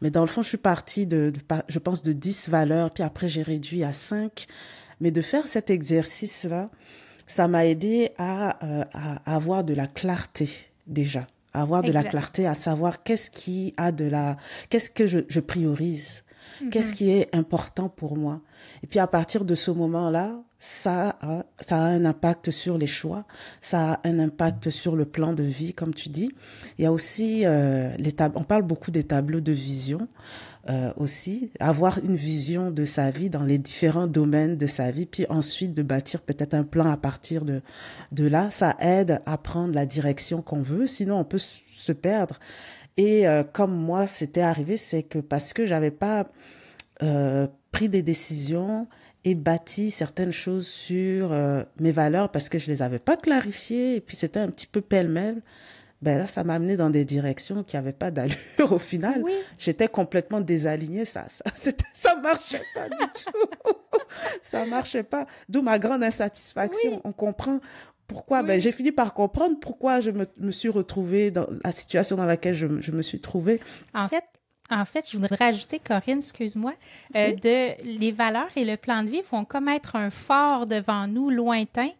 Mais 0.00 0.10
dans 0.10 0.20
le 0.20 0.28
fond, 0.28 0.42
je 0.42 0.48
suis 0.48 0.56
partie 0.56 1.06
de, 1.06 1.32
je 1.68 1.78
pense, 1.78 2.02
de 2.02 2.12
dix 2.12 2.48
valeurs, 2.48 2.90
puis 2.90 3.02
après 3.02 3.28
j'ai 3.28 3.42
réduit 3.42 3.84
à 3.84 3.92
cinq. 3.92 4.46
Mais 5.00 5.10
de 5.10 5.22
faire 5.22 5.46
cet 5.46 5.70
exercice-là, 5.70 6.66
ça 7.26 7.46
m'a 7.46 7.66
aidé 7.66 8.10
à, 8.18 8.64
euh, 8.64 8.84
à, 8.92 9.34
avoir 9.34 9.64
de 9.64 9.74
la 9.74 9.86
clarté 9.86 10.48
déjà, 10.86 11.26
à 11.52 11.62
avoir 11.62 11.82
de 11.82 11.92
la 11.92 12.02
clarté, 12.02 12.46
à 12.46 12.54
savoir 12.54 13.02
qu'est-ce 13.02 13.30
qui 13.30 13.74
a 13.76 13.92
de 13.92 14.06
la, 14.06 14.36
qu'est-ce 14.70 14.90
que 14.90 15.06
je, 15.06 15.20
je 15.28 15.40
priorise, 15.40 16.24
qu'est-ce 16.70 16.90
mhm. 16.90 16.94
qui 16.94 17.10
est 17.10 17.34
important 17.34 17.88
pour 17.88 18.16
moi? 18.16 18.40
Et 18.82 18.86
puis 18.86 18.98
à 18.98 19.06
partir 19.06 19.44
de 19.44 19.54
ce 19.54 19.70
moment-là, 19.70 20.42
ça 20.60 21.16
a, 21.20 21.44
ça 21.60 21.76
a 21.76 21.82
un 21.82 22.04
impact 22.04 22.50
sur 22.50 22.78
les 22.78 22.88
choix, 22.88 23.24
ça 23.60 23.92
a 23.92 24.08
un 24.08 24.18
impact 24.18 24.70
sur 24.70 24.96
le 24.96 25.04
plan 25.04 25.32
de 25.32 25.44
vie, 25.44 25.72
comme 25.72 25.94
tu 25.94 26.08
dis. 26.08 26.30
Il 26.78 26.82
y 26.82 26.86
a 26.86 26.92
aussi 26.92 27.42
euh, 27.44 27.94
les 27.98 28.12
on 28.34 28.42
parle 28.42 28.62
beaucoup 28.62 28.90
des 28.90 29.04
tableaux 29.04 29.40
de 29.40 29.52
vision 29.52 30.08
euh, 30.68 30.92
aussi, 30.96 31.52
avoir 31.60 31.98
une 31.98 32.16
vision 32.16 32.72
de 32.72 32.84
sa 32.84 33.10
vie 33.10 33.30
dans 33.30 33.44
les 33.44 33.58
différents 33.58 34.08
domaines 34.08 34.56
de 34.56 34.66
sa 34.66 34.90
vie, 34.90 35.06
puis 35.06 35.26
ensuite 35.28 35.74
de 35.74 35.82
bâtir 35.82 36.22
peut-être 36.22 36.54
un 36.54 36.64
plan 36.64 36.90
à 36.90 36.96
partir 36.96 37.44
de 37.44 37.62
de 38.10 38.26
là, 38.26 38.50
ça 38.50 38.76
aide 38.80 39.20
à 39.26 39.38
prendre 39.38 39.74
la 39.74 39.86
direction 39.86 40.42
qu'on 40.42 40.62
veut. 40.62 40.88
Sinon, 40.88 41.20
on 41.20 41.24
peut 41.24 41.38
se 41.38 41.92
perdre. 41.92 42.40
Et 42.98 43.28
euh, 43.28 43.44
comme 43.44 43.74
moi, 43.74 44.08
c'était 44.08 44.42
arrivé, 44.42 44.76
c'est 44.76 45.04
que 45.04 45.20
parce 45.20 45.52
que 45.52 45.64
j'avais 45.64 45.92
pas 45.92 46.26
euh, 47.02 47.46
pris 47.70 47.88
des 47.88 48.02
décisions 48.02 48.88
et 49.24 49.36
bâti 49.36 49.92
certaines 49.92 50.32
choses 50.32 50.66
sur 50.66 51.32
euh, 51.32 51.62
mes 51.78 51.92
valeurs 51.92 52.30
parce 52.30 52.48
que 52.48 52.58
je 52.58 52.66
les 52.66 52.82
avais 52.82 52.98
pas 52.98 53.16
clarifiées 53.16 53.94
et 53.96 54.00
puis 54.00 54.16
c'était 54.16 54.40
un 54.40 54.50
petit 54.50 54.66
peu 54.66 54.80
pêle-mêle. 54.80 55.42
Ben 56.02 56.18
là, 56.18 56.26
ça 56.26 56.44
m'a 56.44 56.54
amené 56.54 56.76
dans 56.76 56.90
des 56.90 57.04
directions 57.04 57.62
qui 57.62 57.76
n'avaient 57.76 57.92
pas 57.92 58.10
d'allure 58.10 58.36
au 58.70 58.78
final. 58.78 59.24
J'étais 59.58 59.88
complètement 59.88 60.40
désalignée, 60.40 61.04
ça, 61.04 61.26
ça, 61.28 61.44
ça 61.94 62.16
marchait 62.16 62.62
pas 62.74 62.88
du 62.88 62.96
tout. 62.96 63.70
ça 64.42 64.66
marchait 64.66 65.04
pas. 65.04 65.26
D'où 65.48 65.62
ma 65.62 65.78
grande 65.78 66.02
insatisfaction. 66.02 67.00
On 67.04 67.12
comprend 67.12 67.60
pourquoi? 68.08 68.42
Ben, 68.42 68.60
j'ai 68.60 68.72
fini 68.72 68.90
par 68.90 69.14
comprendre 69.14 69.60
pourquoi 69.60 70.00
je 70.00 70.10
me, 70.10 70.26
me, 70.38 70.50
suis 70.50 70.70
retrouvée 70.70 71.30
dans 71.30 71.46
la 71.62 71.70
situation 71.70 72.16
dans 72.16 72.24
laquelle 72.24 72.54
je, 72.54 72.80
je 72.80 72.90
me 72.90 73.02
suis 73.02 73.20
trouvée. 73.20 73.60
En 73.94 74.08
fait, 74.08 74.24
en 74.70 74.84
fait, 74.84 75.08
je 75.10 75.16
voudrais 75.16 75.44
ajouter, 75.44 75.78
Corinne, 75.78 76.18
excuse-moi, 76.18 76.74
euh, 77.16 77.34
de 77.34 77.82
les 77.84 78.10
valeurs 78.10 78.50
et 78.56 78.64
le 78.64 78.76
plan 78.76 79.02
de 79.02 79.08
vie 79.08 79.22
vont 79.30 79.44
comme 79.44 79.68
être 79.68 79.94
un 79.94 80.10
phare 80.10 80.66
devant 80.66 81.06
nous, 81.06 81.30
lointain, 81.30 81.90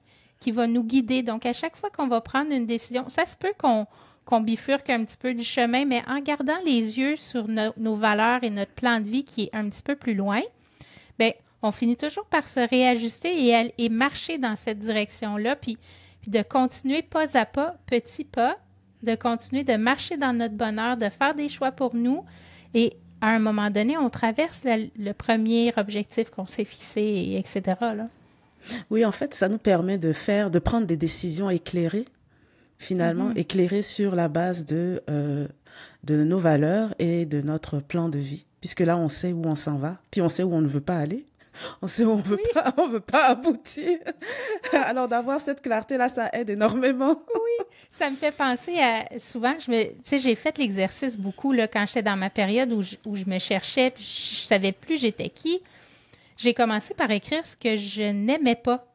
qui 0.40 0.51
va 0.51 0.66
nous 0.66 0.83
guider. 0.83 1.23
Donc, 1.23 1.47
à 1.47 1.53
chaque 1.53 1.77
fois 1.77 1.90
qu'on 1.90 2.09
va 2.09 2.21
prendre 2.21 2.53
une 2.53 2.66
décision, 2.66 3.09
ça 3.09 3.27
se 3.27 3.37
peut 3.37 3.53
qu'on 3.59 3.87
qu'on 4.25 4.42
bifurque 4.42 4.90
un 4.90 5.07
petit 5.07 5.16
peu 5.16 5.33
du 5.33 5.42
chemin, 5.42 5.87
mais 5.87 6.03
en 6.07 6.21
gardant 6.21 6.59
les 6.62 6.99
yeux 6.99 7.16
sur 7.16 7.49
nos 7.49 7.97
valeurs 7.97 8.44
et 8.44 8.51
notre 8.51 8.73
plan 8.73 9.01
de 9.01 9.09
vie 9.09 9.25
qui 9.25 9.44
est 9.44 9.51
un 9.55 9.71
petit 9.71 9.83
peu 9.83 9.97
plus 9.97 10.12
loin, 10.12 10.42
ben 11.18 11.33
on 11.62 11.73
finit 11.73 11.97
toujours 11.97 12.27
par 12.27 12.49
se 12.49 12.61
réajuster 12.61 13.49
et, 13.49 13.75
et 13.79 13.88
marcher 13.88 14.38
dans 14.38 14.57
cette 14.57 14.79
direction-là, 14.79 15.57
puis, 15.57 15.79
puis 16.21 16.31
de 16.31 16.42
continuer 16.42 17.03
pas 17.03 17.37
à 17.37 17.47
pas, 17.47 17.77
petit 17.87 18.25
pas, 18.25 18.57
de 19.03 19.14
continuer 19.14 19.64
de 19.64 19.77
marcher 19.77 20.16
dans 20.16 20.33
notre 20.33 20.55
bonheur, 20.55 20.97
de 20.97 21.09
faire 21.09 21.35
des 21.35 21.49
choix 21.49 21.73
pour 21.73 21.94
nous, 21.94 22.25
et 22.75 22.97
à 23.21 23.29
un 23.29 23.38
moment 23.38 23.71
donné, 23.71 23.97
on 23.97 24.11
traverse 24.11 24.62
le 24.64 25.12
premier 25.12 25.73
objectif 25.77 26.31
qu'on 26.31 26.47
s'est 26.47 26.64
fixé, 26.64 27.35
etc. 27.37 27.77
Là. 27.81 28.05
Oui, 28.90 29.05
en 29.05 29.12
fait, 29.12 29.35
ça 29.35 29.49
nous 29.49 29.59
permet 29.59 29.99
de 29.99 30.12
faire, 30.12 30.51
de 30.51 30.59
prendre 30.59 30.87
des 30.87 30.97
décisions 30.97 31.51
éclairées, 31.51 32.07
finalement, 32.79 33.31
mm-hmm. 33.31 33.38
éclairées 33.38 33.83
sur 33.83 34.14
la 34.14 34.29
base 34.29 34.64
de, 34.64 35.03
euh, 35.11 35.49
de 36.05 36.23
nos 36.23 36.38
valeurs 36.38 36.94
et 36.99 37.27
de 37.27 37.40
notre 37.40 37.81
plan 37.81 38.09
de 38.09 38.18
vie. 38.18 38.44
Puisque 38.61 38.81
là, 38.81 38.97
on 38.97 39.09
sait 39.09 39.33
où 39.33 39.44
on 39.47 39.55
s'en 39.55 39.79
va, 39.79 39.99
puis 40.11 40.21
on 40.21 40.29
sait 40.29 40.42
où 40.42 40.53
on 40.53 40.61
ne 40.61 40.68
veut 40.68 40.81
pas 40.81 40.99
aller 40.99 41.25
on 41.83 41.87
sait 41.87 42.05
où 42.05 42.11
on 42.11 42.16
veut 42.16 42.40
pas, 42.55 42.75
on 42.79 42.88
veut 42.88 43.01
pas 43.01 43.27
aboutir. 43.27 43.99
Alors 44.73 45.09
d'avoir 45.09 45.40
cette 45.40 45.62
clarté 45.62 45.97
là, 45.97 46.09
ça 46.09 46.29
aide 46.33 46.51
énormément. 46.51 47.23
oui, 47.35 47.66
ça 47.90 48.11
me 48.11 48.16
fait 48.16 48.33
penser 48.33 48.79
à 48.79 49.18
souvent, 49.18 49.55
je 49.59 49.71
me, 49.71 49.85
tu 49.85 49.94
sais, 50.05 50.18
j'ai 50.18 50.35
fait 50.35 50.59
l'exercice 50.59 51.16
beaucoup 51.16 51.53
là 51.53 51.68
quand 51.68 51.85
j'étais 51.87 52.03
dans 52.03 52.16
ma 52.16 52.31
période 52.31 52.73
où 52.73 52.83
je, 52.83 52.97
où 53.05 53.16
je 53.16 53.25
me 53.27 53.38
cherchais, 53.38 53.90
puis 53.90 54.05
je 54.05 54.40
savais 54.47 54.73
plus 54.73 54.99
j'étais 54.99 55.29
qui. 55.29 55.61
J'ai 56.37 56.55
commencé 56.55 56.94
par 56.94 57.11
écrire 57.11 57.44
ce 57.44 57.57
que 57.57 57.77
je 57.77 58.03
n'aimais 58.03 58.55
pas. 58.55 58.88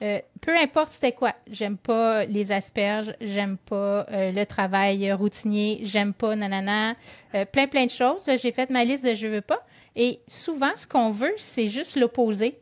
Euh, 0.00 0.20
peu 0.40 0.56
importe 0.56 0.92
c'était 0.92 1.12
quoi, 1.12 1.34
j'aime 1.50 1.76
pas 1.76 2.24
les 2.24 2.52
asperges, 2.52 3.14
j'aime 3.20 3.56
pas 3.56 4.06
euh, 4.10 4.30
le 4.30 4.46
travail 4.46 5.10
routinier, 5.12 5.80
j'aime 5.82 6.12
pas 6.14 6.36
nanana, 6.36 6.94
euh, 7.34 7.44
plein 7.44 7.66
plein 7.66 7.86
de 7.86 7.90
choses. 7.90 8.30
J'ai 8.40 8.52
fait 8.52 8.70
ma 8.70 8.84
liste 8.84 9.04
de 9.04 9.14
je 9.14 9.26
veux 9.26 9.40
pas. 9.40 9.64
Et 9.96 10.20
souvent, 10.28 10.70
ce 10.76 10.86
qu'on 10.86 11.10
veut, 11.10 11.34
c'est 11.36 11.66
juste 11.66 11.96
l'opposé. 11.96 12.60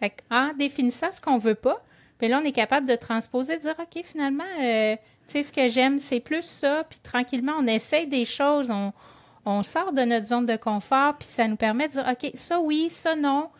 Fait 0.00 0.14
en 0.30 0.54
définissant 0.54 1.12
ce 1.12 1.20
qu'on 1.20 1.36
veut 1.36 1.54
pas, 1.54 1.82
puis 2.18 2.28
là, 2.28 2.40
on 2.42 2.44
est 2.44 2.52
capable 2.52 2.86
de 2.86 2.96
transposer, 2.96 3.58
de 3.58 3.62
dire, 3.62 3.74
OK, 3.78 4.02
finalement, 4.04 4.44
tu 4.56 4.98
sais, 5.28 5.42
ce 5.42 5.52
que 5.52 5.68
j'aime, 5.68 5.98
c'est 5.98 6.20
plus 6.20 6.42
ça. 6.42 6.84
Puis 6.88 6.98
tranquillement, 7.00 7.54
on 7.58 7.66
essaye 7.66 8.06
des 8.06 8.24
choses, 8.24 8.70
on, 8.70 8.92
on 9.44 9.62
sort 9.62 9.92
de 9.92 10.02
notre 10.02 10.26
zone 10.26 10.46
de 10.46 10.56
confort, 10.56 11.16
puis 11.18 11.28
ça 11.30 11.46
nous 11.46 11.56
permet 11.56 11.88
de 11.88 11.92
dire, 11.92 12.06
OK, 12.08 12.30
ça 12.34 12.60
oui, 12.60 12.90
ça 12.90 13.14
non. 13.14 13.50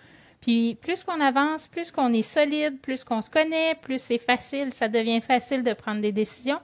Puis 0.41 0.77
plus 0.77 1.03
qu'on 1.03 1.21
avance, 1.21 1.67
plus 1.67 1.91
qu'on 1.91 2.13
est 2.13 2.23
solide, 2.23 2.81
plus 2.81 3.05
qu'on 3.05 3.21
se 3.21 3.31
connaît, 3.31 3.75
plus 3.75 4.01
c'est 4.01 4.19
facile, 4.19 4.73
ça 4.73 4.89
devient 4.89 5.21
facile 5.21 5.63
de 5.63 5.73
prendre 5.73 6.01
des 6.01 6.13
décisions 6.13 6.61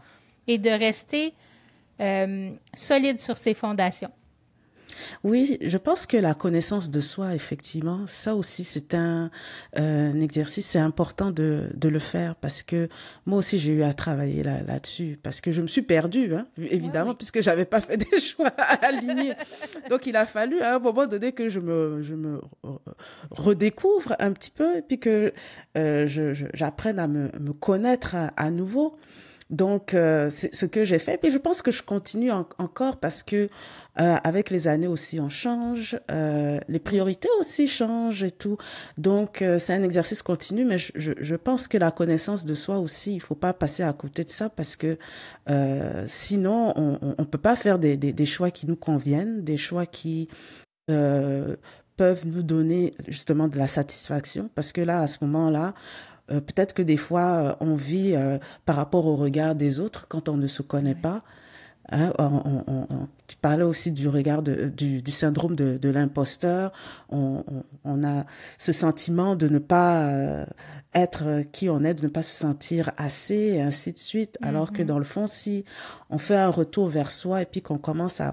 et 0.46 0.58
de 0.58 0.70
rester 0.70 1.34
euh, 2.00 2.52
solide 2.74 3.18
sur 3.18 3.36
ses 3.36 3.54
fondations. 3.54 4.10
Oui, 5.22 5.58
je 5.60 5.76
pense 5.76 6.06
que 6.06 6.16
la 6.16 6.34
connaissance 6.34 6.90
de 6.90 7.00
soi, 7.00 7.34
effectivement, 7.34 8.00
ça 8.06 8.34
aussi 8.34 8.64
c'est 8.64 8.94
un, 8.94 9.30
euh, 9.78 10.12
un, 10.12 10.20
exercice, 10.20 10.66
c'est 10.66 10.78
important 10.78 11.30
de, 11.30 11.70
de 11.74 11.88
le 11.88 11.98
faire 11.98 12.34
parce 12.36 12.62
que 12.62 12.88
moi 13.26 13.38
aussi 13.38 13.58
j'ai 13.58 13.72
eu 13.72 13.82
à 13.82 13.92
travailler 13.92 14.42
là, 14.42 14.62
là-dessus 14.62 15.18
parce 15.22 15.40
que 15.40 15.52
je 15.52 15.62
me 15.62 15.66
suis 15.66 15.82
perdue, 15.82 16.34
hein, 16.34 16.46
évidemment, 16.58 17.14
puisque 17.14 17.40
j'avais 17.40 17.64
pas 17.64 17.80
fait 17.80 17.96
des 17.96 18.18
choix 18.20 18.48
alignés. 18.48 19.34
Donc 19.90 20.06
il 20.06 20.16
a 20.16 20.26
fallu 20.26 20.60
à 20.60 20.76
un 20.76 20.78
moment 20.78 21.06
donné 21.06 21.32
que 21.32 21.48
je 21.48 21.60
me, 21.60 22.02
je 22.02 22.14
me 22.14 22.40
redécouvre 23.30 24.14
un 24.18 24.32
petit 24.32 24.50
peu 24.50 24.78
et 24.78 24.82
puis 24.82 24.98
que 24.98 25.32
euh, 25.76 26.06
j'apprenne 26.54 26.98
à 26.98 27.06
me, 27.06 27.30
me 27.38 27.52
connaître 27.52 28.16
à 28.36 28.50
nouveau. 28.50 28.96
Donc, 29.54 29.94
euh, 29.94 30.30
c'est 30.30 30.52
ce 30.52 30.66
que 30.66 30.84
j'ai 30.84 30.98
fait. 30.98 31.24
Et 31.24 31.30
je 31.30 31.38
pense 31.38 31.62
que 31.62 31.70
je 31.70 31.84
continue 31.84 32.32
encore 32.32 32.96
parce 32.96 33.22
que 33.22 33.48
euh, 34.00 34.16
avec 34.24 34.50
les 34.50 34.66
années 34.66 34.88
aussi, 34.88 35.20
on 35.20 35.28
change, 35.28 35.96
euh, 36.10 36.58
les 36.66 36.80
priorités 36.80 37.28
aussi 37.38 37.68
changent 37.68 38.24
et 38.24 38.32
tout. 38.32 38.56
Donc, 38.98 39.44
c'est 39.58 39.72
un 39.72 39.84
exercice 39.84 40.22
continu, 40.22 40.64
mais 40.64 40.78
je, 40.78 41.12
je, 41.16 41.36
pense 41.36 41.68
que 41.68 41.78
la 41.78 41.92
connaissance 41.92 42.44
de 42.44 42.54
soi 42.54 42.78
aussi, 42.78 43.14
il 43.14 43.20
faut 43.20 43.36
pas 43.36 43.52
passer 43.52 43.84
à 43.84 43.92
côté 43.92 44.24
de 44.24 44.30
ça 44.30 44.48
parce 44.48 44.74
que 44.74 44.98
sinon, 46.08 46.72
on, 46.74 47.14
on 47.16 47.24
peut 47.24 47.38
pas 47.38 47.54
faire 47.54 47.78
des, 47.78 47.96
des, 47.96 48.12
des, 48.12 48.26
choix 48.26 48.50
qui 48.50 48.66
nous 48.66 48.76
conviennent, 48.76 49.44
des 49.44 49.56
choix 49.56 49.86
qui 49.86 50.28
peuvent 50.88 52.26
nous 52.26 52.42
donner 52.42 52.94
justement 53.06 53.46
de 53.46 53.56
la 53.56 53.68
satisfaction. 53.68 54.50
Parce 54.56 54.72
que 54.72 54.80
là, 54.80 55.00
à 55.00 55.06
ce 55.06 55.24
moment-là, 55.24 55.74
euh, 56.30 56.40
peut-être 56.40 56.74
que 56.74 56.82
des 56.82 56.96
fois, 56.96 57.20
euh, 57.20 57.54
on 57.60 57.74
vit 57.74 58.14
euh, 58.14 58.38
par 58.64 58.76
rapport 58.76 59.06
au 59.06 59.16
regard 59.16 59.54
des 59.54 59.80
autres 59.80 60.06
quand 60.08 60.28
on 60.28 60.36
ne 60.36 60.46
se 60.46 60.62
connaît 60.62 60.94
pas. 60.94 61.20
Hein, 61.92 62.14
on, 62.18 62.64
on, 62.66 62.86
on, 62.88 63.08
tu 63.26 63.36
parlais 63.36 63.62
aussi 63.62 63.92
du 63.92 64.08
regard 64.08 64.42
de, 64.42 64.68
du, 64.74 65.02
du 65.02 65.10
syndrome 65.10 65.54
de, 65.54 65.76
de 65.76 65.88
l'imposteur. 65.90 66.72
On, 67.10 67.44
on, 67.84 68.02
a 68.04 68.24
ce 68.56 68.72
sentiment 68.72 69.36
de 69.36 69.48
ne 69.48 69.58
pas 69.58 70.46
être 70.94 71.42
qui 71.52 71.68
on 71.68 71.84
est, 71.84 71.92
de 71.92 72.04
ne 72.04 72.08
pas 72.08 72.22
se 72.22 72.34
sentir 72.34 72.90
assez, 72.96 73.34
et 73.34 73.60
ainsi 73.60 73.92
de 73.92 73.98
suite. 73.98 74.38
Alors 74.40 74.72
que 74.72 74.80
mm-hmm. 74.80 74.86
dans 74.86 74.98
le 74.98 75.04
fond, 75.04 75.26
si 75.26 75.66
on 76.08 76.16
fait 76.16 76.36
un 76.36 76.48
retour 76.48 76.88
vers 76.88 77.10
soi 77.10 77.42
et 77.42 77.46
puis 77.46 77.60
qu'on 77.60 77.76
commence 77.76 78.18
à 78.18 78.32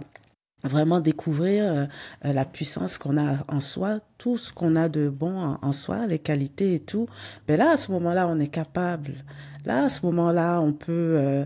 vraiment 0.64 1.00
découvrir 1.00 1.64
euh, 1.64 1.86
euh, 2.26 2.34
la 2.34 2.46
puissance 2.46 2.98
qu'on 2.98 3.18
a 3.18 3.44
en 3.48 3.60
soi, 3.60 4.00
tout 4.18 4.38
ce 4.38 4.54
qu'on 4.54 4.76
a 4.76 4.90
de 4.90 5.10
bon 5.10 5.58
en, 5.62 5.72
soi, 5.72 6.08
les 6.08 6.20
qualités 6.20 6.76
et 6.76 6.80
tout. 6.80 7.08
Mais 7.48 7.58
ben 7.58 7.66
là, 7.66 7.72
à 7.74 7.78
ce 7.78 7.92
moment-là, 7.92 8.28
on 8.28 8.40
est 8.40 8.48
capable. 8.48 9.24
Là, 9.66 9.86
à 9.86 9.90
ce 9.90 10.06
moment-là, 10.06 10.60
on 10.62 10.74
peut 10.74 11.18
euh, 11.18 11.46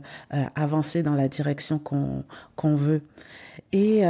avancer 0.56 1.04
dans 1.04 1.16
la 1.16 1.28
direction 1.28 1.80
qu'on 1.80 2.24
qu'on 2.56 2.76
veut. 2.76 3.02
Et 3.72 4.04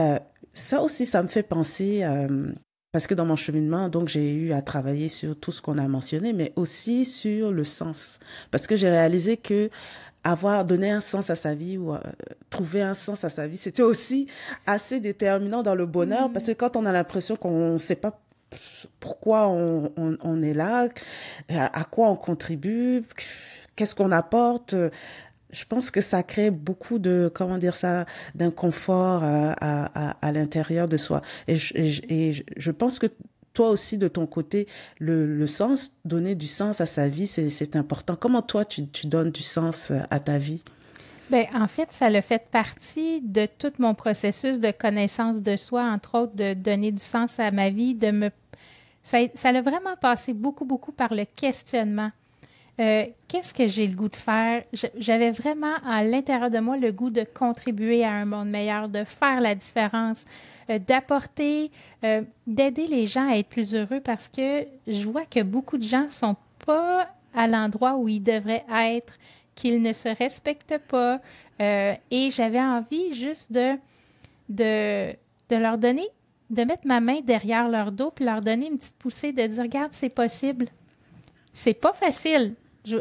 ça 0.54 0.82
aussi, 0.82 1.06
ça 1.06 1.22
me 1.24 1.28
fait 1.28 1.44
penser 1.44 2.04
parce 2.96 3.08
que 3.08 3.14
dans 3.14 3.26
mon 3.26 3.36
cheminement, 3.36 3.90
donc 3.90 4.08
j'ai 4.08 4.34
eu 4.34 4.54
à 4.54 4.62
travailler 4.62 5.10
sur 5.10 5.38
tout 5.38 5.52
ce 5.52 5.62
qu'on 5.62 5.78
a 5.78 5.86
mentionné, 5.86 6.32
mais 6.32 6.54
aussi 6.56 7.04
sur 7.04 7.52
le 7.52 7.66
sens, 7.66 8.22
parce 8.52 8.68
que 8.68 8.78
j'ai 8.78 8.90
réalisé 8.90 9.36
que 9.36 9.70
avoir 10.26 10.66
donné 10.66 10.92
un 10.92 11.02
sens 11.02 11.30
à 11.30 11.36
sa 11.36 11.54
vie 11.54 11.78
ou 11.78 11.94
euh, 11.94 12.00
trouver 12.50 12.82
un 12.82 12.96
sens 12.96 13.24
à 13.24 13.30
sa 13.30 13.48
vie, 13.48 13.58
c'était 13.58 13.84
aussi 13.84 14.28
assez 14.66 15.00
déterminant 15.00 15.64
dans 15.64 15.76
le 15.76 15.86
bonheur, 15.86 16.32
parce 16.34 16.48
que 16.48 16.52
quand 16.52 16.76
on 16.76 16.86
a 16.86 16.92
l'impression 16.92 17.38
qu'on 17.38 17.74
ne 17.74 17.78
sait 17.78 17.96
pas 17.96 18.20
pourquoi 19.00 19.48
on, 19.48 19.92
on, 19.96 20.18
on 20.22 20.42
est 20.42 20.54
là, 20.54 20.88
à, 21.50 21.80
à 21.80 21.84
quoi 21.84 22.10
on 22.10 22.16
contribue, 22.16 23.04
qu'est-ce 23.76 23.96
qu'on 23.96 24.12
apporte, 24.12 24.76
je 25.52 25.66
pense 25.66 25.92
que 25.92 26.02
ça 26.02 26.24
crée 26.24 26.52
beaucoup 26.52 27.00
de, 27.00 27.32
comment 27.34 27.58
dire 27.58 27.76
ça, 27.76 28.06
d'inconfort 28.34 29.24
à, 29.24 29.54
à, 29.62 30.18
à, 30.22 30.32
l'intérieur 30.32 30.88
de 30.88 30.98
soi. 30.98 31.22
Et 31.48 31.56
je, 31.56 31.74
et, 31.78 32.34
je, 32.34 32.44
je 32.58 32.72
pense 32.72 33.00
que 33.00 33.08
toi 33.56 33.70
aussi, 33.70 33.98
de 33.98 34.08
ton 34.08 34.28
côté, 34.28 34.68
le, 35.00 35.26
le 35.26 35.48
sens, 35.48 35.94
donner 36.04 36.36
du 36.36 36.46
sens 36.46 36.82
à 36.82 36.86
sa 36.86 37.08
vie, 37.08 37.26
c'est 37.26 37.76
important. 37.76 38.16
Comment 38.16 38.44
toi, 38.44 38.66
tu, 38.66 38.88
tu 38.88 39.08
donnes 39.08 39.32
du 39.32 39.42
sens 39.42 39.92
à 40.12 40.20
ta 40.20 40.38
vie? 40.38 40.62
Bien, 41.32 41.46
en 41.56 41.68
fait, 41.68 41.92
ça 41.92 42.06
a 42.06 42.22
fait 42.22 42.48
partie 42.52 43.22
de 43.22 43.48
tout 43.58 43.74
mon 43.80 43.96
processus 43.96 44.60
de 44.60 44.70
connaissance 44.70 45.42
de 45.42 45.56
soi, 45.56 45.82
entre 45.84 46.20
autres, 46.20 46.36
de 46.36 46.54
donner 46.54 46.92
du 46.92 47.02
sens 47.02 47.40
à 47.40 47.50
ma 47.50 47.72
vie, 47.72 47.96
de 47.96 48.12
me... 48.12 48.30
Ça, 49.02 49.20
ça 49.34 49.50
a 49.50 49.62
vraiment 49.62 49.96
passé 50.00 50.34
beaucoup, 50.34 50.66
beaucoup 50.66 50.92
par 50.92 51.14
le 51.14 51.26
questionnement. 51.26 52.12
Euh, 52.80 53.06
qu'est-ce 53.30 53.54
que 53.54 53.68
j'ai 53.68 53.88
le 53.88 53.96
goût 53.96 54.10
de 54.10 54.16
faire? 54.18 54.64
J'avais 54.98 55.32
vraiment 55.32 55.76
à 55.86 56.04
l'intérieur 56.04 56.52
de 56.52 56.60
moi 56.60 56.76
le 56.76 56.92
goût 56.92 57.10
de 57.10 57.24
contribuer 57.24 58.04
à 58.04 58.12
un 58.12 58.26
monde 58.26 58.50
meilleur, 58.50 58.90
de 58.90 59.06
faire 59.06 59.40
la 59.40 59.56
différence, 59.56 60.26
euh, 60.70 60.78
d'apporter, 60.78 61.72
euh, 62.04 62.24
d'aider 62.46 62.88
les 62.88 63.08
gens 63.08 63.30
à 63.30 63.38
être 63.38 63.48
plus 63.48 63.76
heureux 63.76 64.02
parce 64.02 64.28
que 64.28 64.66
je 64.88 65.06
vois 65.08 65.26
que 65.26 65.42
beaucoup 65.42 65.78
de 65.78 65.84
gens 65.84 66.10
sont 66.10 66.36
pas 66.66 67.08
à 67.34 67.48
l'endroit 67.48 67.96
où 67.96 68.10
ils 68.10 68.22
devraient 68.22 68.66
être, 68.70 69.14
qu'ils 69.56 69.82
ne 69.82 69.94
se 69.94 70.10
respectent 70.10 70.80
pas. 70.90 71.22
et 71.60 72.30
j'avais 72.32 72.60
envie 72.60 73.14
juste 73.14 73.50
de, 73.54 73.76
de, 74.50 75.14
de 75.50 75.56
leur 75.56 75.78
donner, 75.78 76.08
de 76.50 76.64
mettre 76.64 76.86
ma 76.86 77.00
main 77.00 77.22
derrière 77.22 77.70
leur 77.70 77.94
dos 77.94 78.12
puis 78.12 78.26
leur 78.26 78.42
donner 78.42 78.68
une 78.68 78.78
petite 78.78 78.98
poussée, 78.98 79.32
de 79.32 79.48
dire, 79.48 79.64
regarde, 79.64 79.94
c'est 79.94 80.10
possible. 80.10 80.68
C'est 81.54 81.74
pas 81.74 81.94
facile 81.94 82.56
je, 82.86 82.98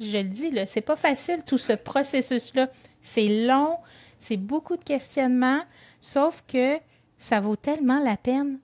je 0.00 0.18
le 0.18 0.24
dis, 0.24 0.52
c'est 0.66 0.80
pas 0.80 0.96
facile 0.96 1.42
tout 1.44 1.58
ce 1.58 1.72
processus-là. 1.72 2.70
C'est 3.02 3.46
long, 3.46 3.78
c'est 4.18 4.36
beaucoup 4.36 4.76
de 4.76 4.84
questionnements, 4.84 5.62
sauf 6.00 6.42
que 6.46 6.78
ça 7.18 7.40
vaut 7.40 7.56
tellement 7.56 8.00
la 8.00 8.16
peine 8.16 8.58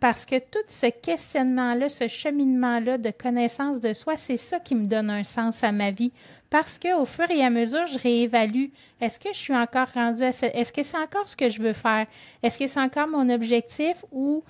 parce 0.00 0.24
que 0.24 0.38
tout 0.38 0.58
ce 0.68 0.86
questionnement-là, 0.86 1.88
ce 1.88 2.06
cheminement-là 2.06 2.98
de 2.98 3.10
connaissance 3.10 3.80
de 3.80 3.92
soi, 3.92 4.14
c'est 4.16 4.36
ça 4.36 4.60
qui 4.60 4.74
me 4.74 4.86
donne 4.86 5.10
un 5.10 5.24
sens 5.24 5.64
à 5.64 5.72
ma 5.72 5.90
vie. 5.90 6.12
Parce 6.50 6.78
qu'au 6.78 7.04
fur 7.04 7.28
et 7.30 7.42
à 7.42 7.50
mesure, 7.50 7.86
je 7.86 7.98
réévalue. 7.98 8.66
Est-ce 9.00 9.18
que 9.18 9.32
je 9.32 9.38
suis 9.38 9.56
encore 9.56 9.88
rendue 9.92 10.22
à 10.22 10.32
ce... 10.32 10.46
Est-ce 10.46 10.72
que 10.72 10.82
c'est 10.82 10.96
encore 10.96 11.28
ce 11.28 11.36
que 11.36 11.48
je 11.48 11.60
veux 11.60 11.72
faire? 11.72 12.06
Est-ce 12.42 12.58
que 12.58 12.66
c'est 12.66 12.80
encore 12.80 13.08
mon 13.08 13.28
objectif 13.28 14.04
ou 14.12 14.44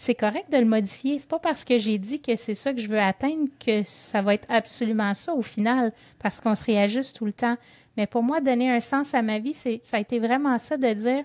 c'est 0.00 0.14
correct 0.14 0.50
de 0.50 0.56
le 0.56 0.64
modifier. 0.64 1.18
C'est 1.18 1.28
pas 1.28 1.38
parce 1.38 1.62
que 1.62 1.76
j'ai 1.76 1.98
dit 1.98 2.22
que 2.22 2.34
c'est 2.34 2.54
ça 2.54 2.72
que 2.72 2.80
je 2.80 2.88
veux 2.88 2.98
atteindre 2.98 3.50
que 3.62 3.82
ça 3.84 4.22
va 4.22 4.32
être 4.32 4.46
absolument 4.48 5.12
ça 5.12 5.34
au 5.34 5.42
final, 5.42 5.92
parce 6.18 6.40
qu'on 6.40 6.54
se 6.54 6.64
réajuste 6.64 7.14
tout 7.16 7.26
le 7.26 7.34
temps. 7.34 7.58
Mais 7.98 8.06
pour 8.06 8.22
moi, 8.22 8.40
donner 8.40 8.70
un 8.70 8.80
sens 8.80 9.12
à 9.12 9.20
ma 9.20 9.38
vie, 9.38 9.52
c'est, 9.52 9.82
ça 9.84 9.98
a 9.98 10.00
été 10.00 10.18
vraiment 10.18 10.56
ça 10.56 10.78
de 10.78 10.90
dire, 10.90 11.22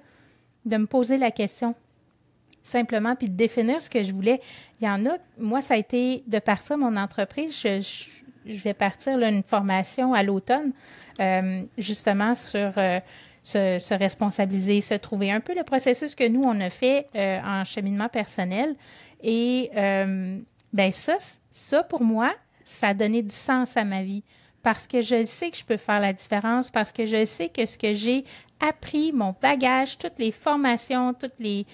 de 0.65 0.75
me 0.75 0.87
poser 0.87 1.17
la 1.17 1.31
question 1.31 1.73
simplement, 2.63 3.15
puis 3.15 3.29
de 3.29 3.37
définir 3.37 3.79
ce 3.79 3.89
que 3.89 4.03
je 4.03 4.11
voulais. 4.11 4.41
Il 4.81 4.85
y 4.85 4.89
en 4.89 5.05
a, 5.05 5.19
moi, 5.37 5.61
ça 5.61 5.75
a 5.75 5.77
été 5.77 6.25
de 6.27 6.39
partir 6.39 6.77
mon 6.77 6.97
entreprise. 6.97 7.57
Je, 7.57 8.61
vais 8.61 8.73
partir 8.73 9.17
là, 9.17 9.29
une 9.29 9.43
formation 9.43 10.13
à 10.13 10.21
l'automne, 10.21 10.73
euh, 11.21 11.63
justement 11.77 12.35
sur 12.35 12.73
euh, 12.75 12.99
se, 13.45 13.93
responsabiliser, 13.93 14.81
se 14.81 14.95
trouver. 14.95 15.31
Un 15.31 15.39
peu 15.39 15.55
le 15.55 15.63
processus 15.63 16.15
que 16.15 16.27
nous, 16.27 16.43
on 16.43 16.59
a 16.59 16.69
fait 16.69 17.07
euh, 17.15 17.39
en 17.43 17.63
cheminement 17.63 18.09
personnel. 18.09 18.75
Et 19.21 19.69
euh, 19.75 20.39
ben 20.73 20.91
ça, 20.91 21.17
ça, 21.49 21.83
pour 21.83 22.01
moi, 22.01 22.33
ça 22.65 22.89
a 22.89 22.93
donné 22.93 23.21
du 23.21 23.33
sens 23.33 23.77
à 23.77 23.85
ma 23.85 24.03
vie 24.03 24.23
parce 24.63 24.87
que 24.87 24.99
je 24.99 25.23
sais 25.23 25.51
que 25.51 25.57
je 25.57 25.63
peux 25.63 25.77
faire 25.77 25.99
la 25.99 26.11
différence, 26.11 26.71
parce 26.71 26.91
que 26.91 27.05
je 27.05 27.23
sais 27.25 27.49
que 27.49 27.67
ce 27.67 27.77
que 27.77 27.93
j'ai 27.93 28.23
appris, 28.59 29.11
mon 29.11 29.35
bagage, 29.39 29.99
toutes 29.99 30.17
les 30.17 30.31
formations, 30.31 31.13
toutes 31.13 31.39
les, 31.39 31.67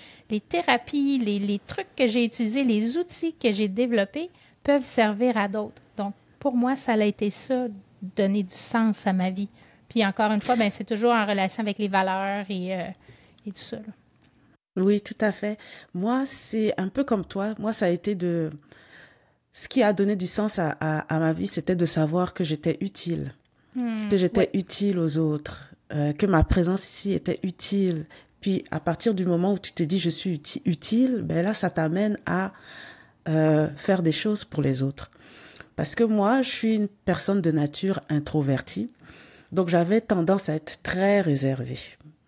thérapies, 0.50 1.18
les, 1.18 1.40
les 1.40 1.60
trucs 1.60 1.96
que 1.96 2.06
j'ai 2.06 2.26
utilisés, 2.26 2.66
les 2.66 2.98
outils 2.98 3.34
que 3.34 3.50
j'ai 3.54 3.70
développés 3.70 4.30
peuvent 4.62 4.84
servir 4.84 5.38
à 5.38 5.48
d'autres. 5.48 5.82
Donc, 5.96 6.14
pour 6.38 6.54
moi, 6.54 6.76
ça 6.76 6.92
a 6.92 7.06
été 7.06 7.30
ça, 7.30 7.68
donner 8.02 8.44
du 8.44 8.56
sens 8.56 9.08
à 9.08 9.14
ma 9.14 9.30
vie. 9.30 9.48
Puis 9.92 10.06
encore 10.06 10.32
une 10.32 10.42
fois, 10.42 10.56
ben, 10.56 10.70
c'est 10.70 10.86
toujours 10.86 11.12
en 11.12 11.26
relation 11.26 11.62
avec 11.62 11.78
les 11.78 11.90
valeurs 11.90 12.46
et, 12.48 12.74
euh, 12.74 12.88
et 13.46 13.52
tout 13.52 13.60
ça. 13.60 13.80
Oui, 14.78 15.02
tout 15.02 15.18
à 15.20 15.34
fait. 15.34 15.58
Moi, 15.94 16.24
c'est 16.26 16.74
un 16.78 16.88
peu 16.88 17.04
comme 17.04 17.26
toi. 17.26 17.56
Moi, 17.60 17.74
ça 17.74 17.88
a 17.88 17.90
été 17.90 18.16
de... 18.16 18.52
Ce 19.52 19.68
qui 19.68 19.84
a 19.84 19.92
donné 19.92 20.16
du 20.16 20.28
sens 20.28 20.60
à, 20.60 20.70
à, 20.80 21.20
ma 21.20 21.34
vie, 21.34 21.46
c'était 21.46 21.76
de 21.76 21.86
savoir 21.86 22.34
que 22.34 22.46
j'étais 22.46 22.78
utile, 22.80 23.34
hmm, 23.76 24.08
que 24.10 24.16
j'étais 24.16 24.50
utile 24.54 24.98
aux 24.98 25.18
autres, 25.18 25.74
euh, 25.94 26.14
que 26.14 26.26
ma 26.26 26.46
présence 26.46 26.88
ici 26.88 27.12
était 27.12 27.42
utile. 27.44 28.06
Puis 28.40 28.64
à 28.72 28.80
partir 28.80 29.14
du 29.14 29.26
moment 29.26 29.52
où 29.52 29.60
tu 29.60 29.74
te 29.74 29.84
dis 29.84 30.00
je 30.00 30.10
suis 30.10 30.42
utile, 30.64 31.22
ben 31.22 31.44
là, 31.44 31.54
ça 31.54 31.70
t'amène 31.70 32.18
à 32.26 32.54
euh, 33.28 33.68
faire 33.76 34.02
des 34.02 34.14
choses 34.14 34.46
pour 34.46 34.62
les 34.62 34.84
autres. 34.84 35.12
Parce 35.76 35.96
que 35.96 36.06
moi, 36.06 36.44
je 36.44 36.50
suis 36.50 36.76
une 36.76 36.88
personne 36.88 37.42
de 37.42 37.52
nature 37.52 38.00
introvertie. 38.08 38.90
Donc 39.52 39.70
j'avais 39.70 40.02
tendance 40.02 40.50
à 40.50 40.56
être 40.56 40.82
très 40.84 41.22
réservée, 41.22 41.80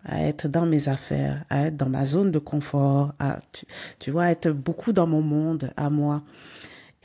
à 0.04 0.22
être 0.22 0.48
dans 0.48 0.66
mes 0.66 0.88
affaires, 0.88 1.44
à 1.50 1.66
être 1.66 1.76
dans 1.76 1.88
ma 1.88 2.04
zone 2.04 2.30
de 2.30 2.38
confort, 2.38 3.12
à 3.18 3.40
tu, 3.52 3.66
tu 3.98 4.10
vois, 4.10 4.30
être 4.30 4.50
beaucoup 4.50 4.92
dans 4.92 5.06
mon 5.06 5.22
monde, 5.22 5.70
à 5.76 5.90
moi. 5.90 6.22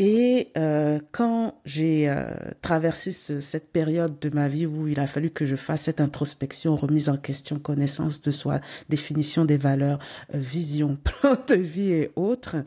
Et 0.02 0.52
euh, 0.58 1.00
quand 1.12 1.56
j'ai 1.66 2.10
euh, 2.10 2.32
traversé 2.62 3.12
ce, 3.12 3.42
cette 3.42 3.70
période 3.70 4.18
de 4.20 4.30
ma 4.30 4.48
vie 4.48 4.66
où 4.66 4.88
il 4.88 4.98
a 5.00 5.08
fallu 5.08 5.30
que 5.30 5.46
je 5.46 5.58
fasse 5.58 5.82
cette 5.82 6.00
introspection, 6.00 6.78
remise 6.78 7.10
en 7.10 7.18
question, 7.18 7.60
connaissance 7.60 8.22
de 8.22 8.32
soi, 8.32 8.62
définition 8.88 9.44
des 9.44 9.58
valeurs, 9.58 10.00
euh, 10.34 10.38
vision, 10.38 10.98
plan 11.04 11.36
de 11.50 11.56
vie 11.56 11.92
et 11.92 12.12
autres, 12.16 12.58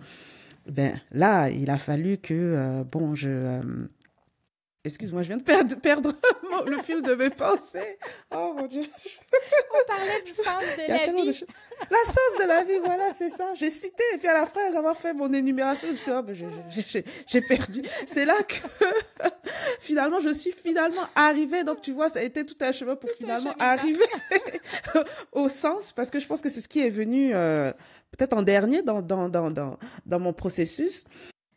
ben 0.71 1.01
là, 1.11 1.49
il 1.49 1.71
a 1.71 1.79
fallu 1.79 2.19
que 2.19 2.35
euh, 2.35 2.85
bon, 2.85 3.15
je 3.15 3.29
euh, 3.31 3.63
Excuse-moi, 4.85 5.23
je 5.23 5.29
viens 5.29 5.37
de 5.37 5.45
perdre, 5.45 5.77
perdre 5.81 6.13
le 6.67 6.79
fil 6.79 7.03
de 7.03 7.15
mes 7.15 7.31
pensées. 7.31 7.99
Oh 8.35 8.53
mon 8.57 8.67
Dieu. 8.67 8.83
On 8.83 9.87
parlait 9.87 10.23
du 10.27 10.33
sens 10.33 10.45
de 10.77 10.89
la 10.89 11.07
vie. 11.07 11.41
De... 11.41 11.47
La 11.89 12.05
sens 12.05 12.41
de 12.41 12.47
la 12.49 12.65
vie, 12.65 12.79
voilà, 12.85 13.11
c'est 13.15 13.31
ça. 13.31 13.55
J'ai 13.55 13.71
cité, 13.71 14.03
et 14.15 14.19
puis 14.19 14.27
à 14.27 14.35
la 14.35 14.47
fin 14.47 14.75
avoir 14.77 14.97
fait 14.97 15.13
mon 15.13 15.33
énumération, 15.33 15.87
je 15.87 15.93
me 15.93 15.97
suis 15.97 16.11
dit, 16.11 16.17
oh, 16.17 16.23
ben, 16.23 17.05
j'ai 17.29 17.41
perdu. 17.43 17.83
C'est 18.07 18.25
là 18.25 18.43
que 18.43 18.55
finalement, 19.81 20.19
je 20.19 20.31
suis 20.31 20.53
finalement 20.53 21.07
arrivée. 21.15 21.63
Donc, 21.63 21.81
tu 21.81 21.93
vois, 21.93 22.09
ça 22.09 22.19
a 22.19 22.23
été 22.23 22.45
tout 22.45 22.57
un 22.61 22.73
chemin 22.73 22.97
pour 22.97 23.09
tout 23.09 23.17
finalement 23.19 23.55
arriver 23.61 24.05
au 25.33 25.49
sens, 25.49 25.93
parce 25.93 26.11
que 26.11 26.19
je 26.19 26.27
pense 26.27 26.41
que 26.41 26.49
c'est 26.49 26.61
ce 26.61 26.69
qui 26.69 26.81
est 26.81 26.91
venu 26.91 27.33
euh, 27.35 27.73
peut-être 28.11 28.33
en 28.33 28.43
dernier 28.43 28.83
dans, 28.83 29.01
dans, 29.01 29.29
dans, 29.29 29.51
dans, 29.53 29.79
dans 30.07 30.19
mon 30.19 30.33
processus. 30.33 31.05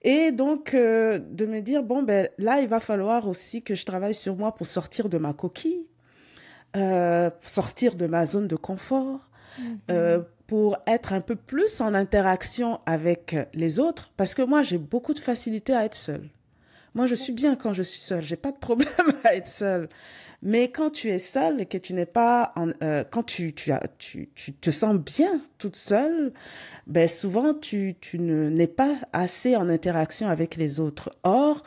Et 0.06 0.32
donc, 0.32 0.76
euh, 0.76 1.20
de 1.20 1.48
me 1.48 1.62
dire, 1.62 1.82
bon, 1.82 2.04
ben 2.04 2.30
là, 2.38 2.62
il 2.62 2.68
va 2.68 2.80
falloir 2.80 3.28
aussi 3.28 3.64
que 3.64 3.74
je 3.74 3.86
travaille 3.86 4.14
sur 4.14 4.36
moi 4.36 4.54
pour 4.54 4.68
sortir 4.68 5.10
de 5.10 5.18
ma 5.18 5.34
coquille, 5.34 5.88
euh, 6.78 7.32
sortir 7.42 7.96
de 7.96 8.06
ma 8.06 8.28
zone 8.28 8.48
de 8.48 8.56
confort, 8.56 9.28
mm-hmm. 9.60 9.78
euh, 9.90 10.22
pour 10.46 10.78
être 10.86 11.12
un 11.12 11.22
peu 11.22 11.36
plus 11.36 11.82
en 11.82 11.96
interaction 11.96 12.82
avec 12.86 13.36
les 13.56 13.80
autres, 13.80 14.12
parce 14.16 14.36
que 14.36 14.44
moi, 14.44 14.62
j'ai 14.62 14.78
beaucoup 14.78 15.16
de 15.16 15.20
facilité 15.20 15.74
à 15.74 15.86
être 15.86 15.96
seule. 15.96 16.30
Moi, 16.94 17.08
je 17.08 17.16
suis 17.16 17.34
bien 17.34 17.56
quand 17.56 17.74
je 17.74 17.82
suis 17.82 18.00
seule. 18.00 18.24
J'ai 18.24 18.36
pas 18.36 18.52
de 18.52 18.58
problème 18.58 18.94
à 19.24 19.36
être 19.36 19.48
seule. 19.48 19.90
Mais 20.48 20.70
quand 20.70 20.92
tu 20.92 21.10
es 21.10 21.18
seule 21.18 21.60
et 21.62 21.66
que 21.66 21.80
tu 21.80 21.96
n'es 21.96 22.06
pas 22.06 22.54
en, 22.56 22.70
euh, 22.84 23.04
quand 23.10 23.24
tu, 23.24 23.56
tu, 23.56 23.74
tu, 23.98 24.30
tu 24.36 24.54
te 24.54 24.70
sens 24.70 24.96
bien 24.96 25.42
toute 25.58 25.76
seule, 25.76 26.34
ben 26.86 27.08
souvent 27.08 27.56
tu, 27.56 27.96
tu 28.00 28.20
n'es 28.20 28.68
pas 28.68 28.96
assez 29.12 29.56
en 29.56 29.68
interaction 29.70 30.30
avec 30.30 30.56
les 30.56 30.80
autres. 30.80 31.10
Or, 31.24 31.64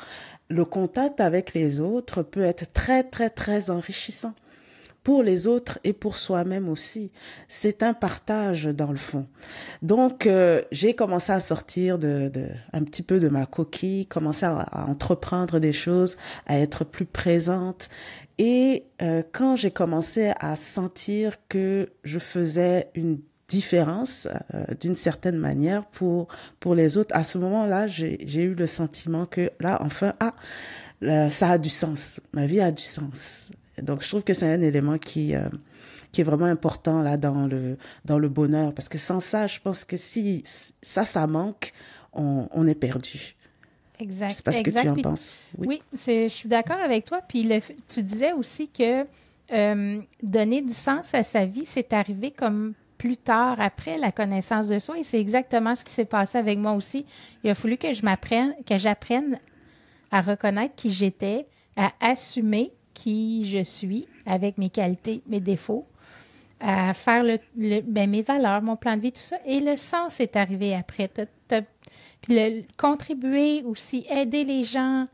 le 0.48 0.64
contact 0.64 1.20
avec 1.20 1.54
les 1.54 1.80
autres 1.80 2.22
peut 2.22 2.44
être 2.44 2.72
très, 2.72 3.02
très, 3.02 3.30
très 3.30 3.68
enrichissant 3.68 4.34
pour 5.02 5.24
les 5.24 5.46
autres 5.46 5.78
et 5.82 5.92
pour 5.92 6.16
soi-même 6.16 6.68
aussi. 6.68 7.10
C'est 7.48 7.82
un 7.82 7.94
partage 7.94 8.66
dans 8.66 8.90
le 8.90 8.98
fond. 8.98 9.26
Donc 9.82 10.26
euh, 10.26 10.62
j'ai 10.70 10.94
commencé 10.94 11.32
à 11.32 11.40
sortir 11.40 11.98
de, 11.98 12.30
de, 12.32 12.46
un 12.72 12.84
petit 12.84 13.02
peu 13.02 13.18
de 13.18 13.28
ma 13.28 13.46
coquille, 13.46 14.06
commencer 14.06 14.46
à, 14.46 14.58
à 14.58 14.84
entreprendre 14.84 15.58
des 15.58 15.72
choses, 15.72 16.16
à 16.46 16.58
être 16.58 16.84
plus 16.84 17.06
présente. 17.06 17.88
Et 18.38 18.84
euh, 19.02 19.22
quand 19.32 19.56
j'ai 19.56 19.70
commencé 19.70 20.32
à 20.38 20.54
sentir 20.56 21.36
que 21.48 21.90
je 22.04 22.18
faisais 22.18 22.90
une 22.94 23.18
différence 23.48 24.28
euh, 24.54 24.64
d'une 24.78 24.94
certaine 24.94 25.36
manière 25.36 25.86
pour 25.86 26.28
pour 26.60 26.74
les 26.74 26.96
autres. 26.98 27.14
À 27.16 27.24
ce 27.24 27.38
moment-là, 27.38 27.88
j'ai 27.88 28.42
eu 28.42 28.54
le 28.54 28.66
sentiment 28.66 29.26
que 29.26 29.50
là, 29.58 29.78
enfin, 29.80 30.14
ah, 30.20 30.34
ça 31.30 31.50
a 31.50 31.58
du 31.58 31.70
sens. 31.70 32.20
Ma 32.32 32.46
vie 32.46 32.60
a 32.60 32.70
du 32.70 32.82
sens. 32.82 33.50
Donc, 33.82 34.02
je 34.02 34.08
trouve 34.08 34.22
que 34.22 34.34
c'est 34.34 34.52
un 34.52 34.60
élément 34.60 34.98
qui 34.98 35.34
euh, 35.34 35.48
qui 36.12 36.20
est 36.20 36.24
vraiment 36.24 36.46
important 36.46 37.02
là 37.02 37.16
dans 37.16 37.46
le 37.46 37.78
dans 38.04 38.18
le 38.18 38.28
bonheur 38.28 38.72
parce 38.74 38.88
que 38.88 38.98
sans 38.98 39.20
ça, 39.20 39.46
je 39.46 39.60
pense 39.60 39.84
que 39.84 39.96
si 39.96 40.44
ça 40.46 41.04
ça 41.04 41.26
manque, 41.26 41.72
on, 42.12 42.48
on 42.52 42.66
est 42.66 42.74
perdu. 42.74 43.34
Exact. 44.00 44.30
Je 44.30 44.34
sais 44.34 44.42
pas 44.42 44.52
ce 44.52 44.62
que 44.62 44.70
tu 44.70 44.88
en 44.88 44.94
penses. 44.96 45.38
Oui, 45.56 45.82
je 45.92 46.28
suis 46.28 46.48
d'accord 46.48 46.80
avec 46.82 47.04
toi. 47.04 47.20
Puis 47.26 47.42
le, 47.42 47.60
tu 47.88 48.02
disais 48.02 48.32
aussi 48.32 48.68
que 48.68 49.06
euh, 49.52 50.00
donner 50.22 50.62
du 50.62 50.74
sens 50.74 51.14
à 51.14 51.22
sa 51.22 51.44
vie, 51.44 51.64
c'est 51.64 51.92
arrivé 51.92 52.30
comme 52.30 52.74
plus 52.98 53.16
tard, 53.16 53.60
après 53.60 53.96
la 53.96 54.12
connaissance 54.12 54.68
de 54.68 54.78
soi. 54.78 54.98
Et 54.98 55.04
c'est 55.04 55.20
exactement 55.20 55.74
ce 55.74 55.84
qui 55.84 55.92
s'est 55.92 56.04
passé 56.04 56.36
avec 56.36 56.58
moi 56.58 56.72
aussi. 56.72 57.06
Il 57.44 57.50
a 57.50 57.54
fallu 57.54 57.76
que 57.76 57.92
je 57.92 58.02
m'apprenne, 58.02 58.54
que 58.66 58.76
j'apprenne 58.76 59.38
à 60.10 60.20
reconnaître 60.20 60.74
qui 60.74 60.90
j'étais, 60.90 61.46
à 61.76 61.92
assumer 62.00 62.72
qui 62.92 63.46
je 63.46 63.62
suis 63.62 64.08
avec 64.26 64.58
mes 64.58 64.68
qualités, 64.68 65.22
mes 65.28 65.40
défauts, 65.40 65.86
à 66.60 66.92
faire 66.92 67.22
le, 67.22 67.38
ben, 67.82 68.10
mes 68.10 68.22
valeurs, 68.22 68.62
mon 68.62 68.76
plan 68.76 68.96
de 68.96 69.02
vie, 69.02 69.12
tout 69.12 69.20
ça. 69.20 69.36
Et 69.46 69.60
le 69.60 69.76
sens 69.76 70.18
est 70.18 70.34
arrivé 70.34 70.74
après. 70.74 71.08
Le, 72.28 72.62
contribuer 72.76 73.62
aussi, 73.64 74.06
aider 74.10 74.44
les 74.44 74.64
gens, 74.64 75.06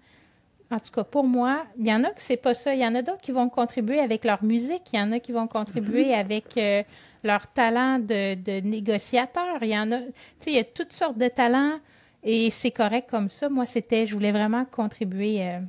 en 0.70 0.78
tout 0.78 0.92
cas, 0.92 1.04
pour 1.04 1.24
moi, 1.24 1.64
il 1.78 1.86
y 1.86 1.92
en 1.92 2.02
a 2.04 2.10
que 2.10 2.20
c'est 2.20 2.36
pas 2.36 2.54
ça. 2.54 2.74
Il 2.74 2.80
y 2.80 2.86
en 2.86 2.94
a 2.94 3.02
d'autres 3.02 3.20
qui 3.20 3.32
vont 3.32 3.48
contribuer 3.48 4.00
avec 4.00 4.24
leur 4.24 4.42
musique. 4.42 4.82
Il 4.92 4.98
y 4.98 5.02
en 5.02 5.12
a 5.12 5.20
qui 5.20 5.32
vont 5.32 5.46
contribuer 5.46 6.10
mm-hmm. 6.10 6.20
avec 6.20 6.56
euh, 6.56 6.82
leur 7.22 7.46
talent 7.52 7.98
de, 7.98 8.34
de, 8.34 8.60
négociateur. 8.60 9.58
Il 9.62 9.68
y 9.68 9.78
en 9.78 9.92
a, 9.92 9.98
tu 9.98 10.06
sais, 10.40 10.50
il 10.50 10.54
y 10.54 10.58
a 10.58 10.64
toutes 10.64 10.92
sortes 10.92 11.18
de 11.18 11.28
talents 11.28 11.78
et 12.22 12.50
c'est 12.50 12.70
correct 12.70 13.08
comme 13.10 13.28
ça. 13.28 13.48
Moi, 13.48 13.66
c'était, 13.66 14.06
je 14.06 14.14
voulais 14.14 14.32
vraiment 14.32 14.64
contribuer, 14.64 15.42
euh, 15.42 15.60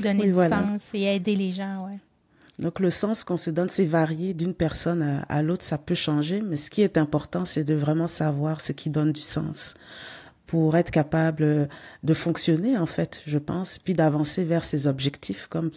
donner 0.00 0.28
du 0.28 0.34
sens 0.34 0.90
et 0.94 1.02
aider 1.02 1.36
les 1.36 1.52
gens, 1.52 1.86
ouais. 1.86 1.98
Donc 2.58 2.80
le 2.80 2.90
sens 2.90 3.24
qu'on 3.24 3.38
se 3.38 3.50
donne, 3.50 3.70
c'est 3.70 3.86
varié 3.86 4.34
d'une 4.34 4.52
personne 4.52 5.02
à, 5.02 5.22
à 5.22 5.42
l'autre, 5.42 5.64
ça 5.64 5.78
peut 5.78 5.94
changer, 5.94 6.42
mais 6.42 6.56
ce 6.56 6.68
qui 6.68 6.82
est 6.82 6.98
important, 6.98 7.46
c'est 7.46 7.64
de 7.64 7.74
vraiment 7.74 8.06
savoir 8.06 8.60
ce 8.60 8.72
qui 8.72 8.90
donne 8.90 9.10
du 9.10 9.22
sens 9.22 9.74
pour 10.52 10.76
être 10.76 10.90
capable 10.90 11.66
de 12.02 12.12
fonctionner 12.12 12.76
en 12.76 12.84
fait, 12.84 13.22
je 13.26 13.38
pense, 13.38 13.78
puis 13.78 13.94
d'avancer 13.94 14.44
vers 14.44 14.64
ses 14.64 14.86
objectifs 14.86 15.46
comme 15.46 15.70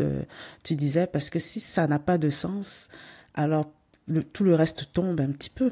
tu 0.64 0.76
disais, 0.76 1.08
parce 1.08 1.30
que 1.30 1.40
si 1.40 1.62
ça 1.62 1.88
n'a 1.88 1.98
pas 1.98 2.18
de 2.18 2.28
sens, 2.28 2.90
alors 3.36 3.72
tout 4.34 4.44
le 4.44 4.54
reste 4.54 4.92
tombe 4.92 5.22
un 5.22 5.32
petit 5.32 5.50
peu. 5.50 5.72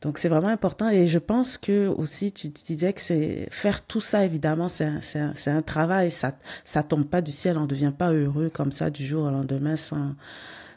Donc 0.00 0.16
c'est 0.16 0.30
vraiment 0.30 0.48
important 0.48 0.88
et 0.88 1.06
je 1.06 1.18
pense 1.18 1.58
que 1.58 1.88
aussi 1.88 2.32
tu 2.32 2.48
disais 2.48 2.94
que 2.94 3.02
c'est 3.02 3.48
faire 3.50 3.84
tout 3.84 4.00
ça 4.00 4.24
évidemment 4.24 4.70
c'est 4.70 4.86
un, 4.86 5.34
un, 5.44 5.60
travail 5.60 6.10
ça 6.10 6.38
ça 6.64 6.82
tombe 6.82 7.04
pas 7.04 7.20
du 7.20 7.32
ciel 7.32 7.58
on 7.58 7.66
devient 7.66 7.92
pas 7.96 8.10
heureux 8.10 8.48
comme 8.48 8.72
ça 8.72 8.88
du 8.88 9.04
jour 9.04 9.24
au 9.24 9.30
lendemain 9.30 9.76
sans 9.76 10.14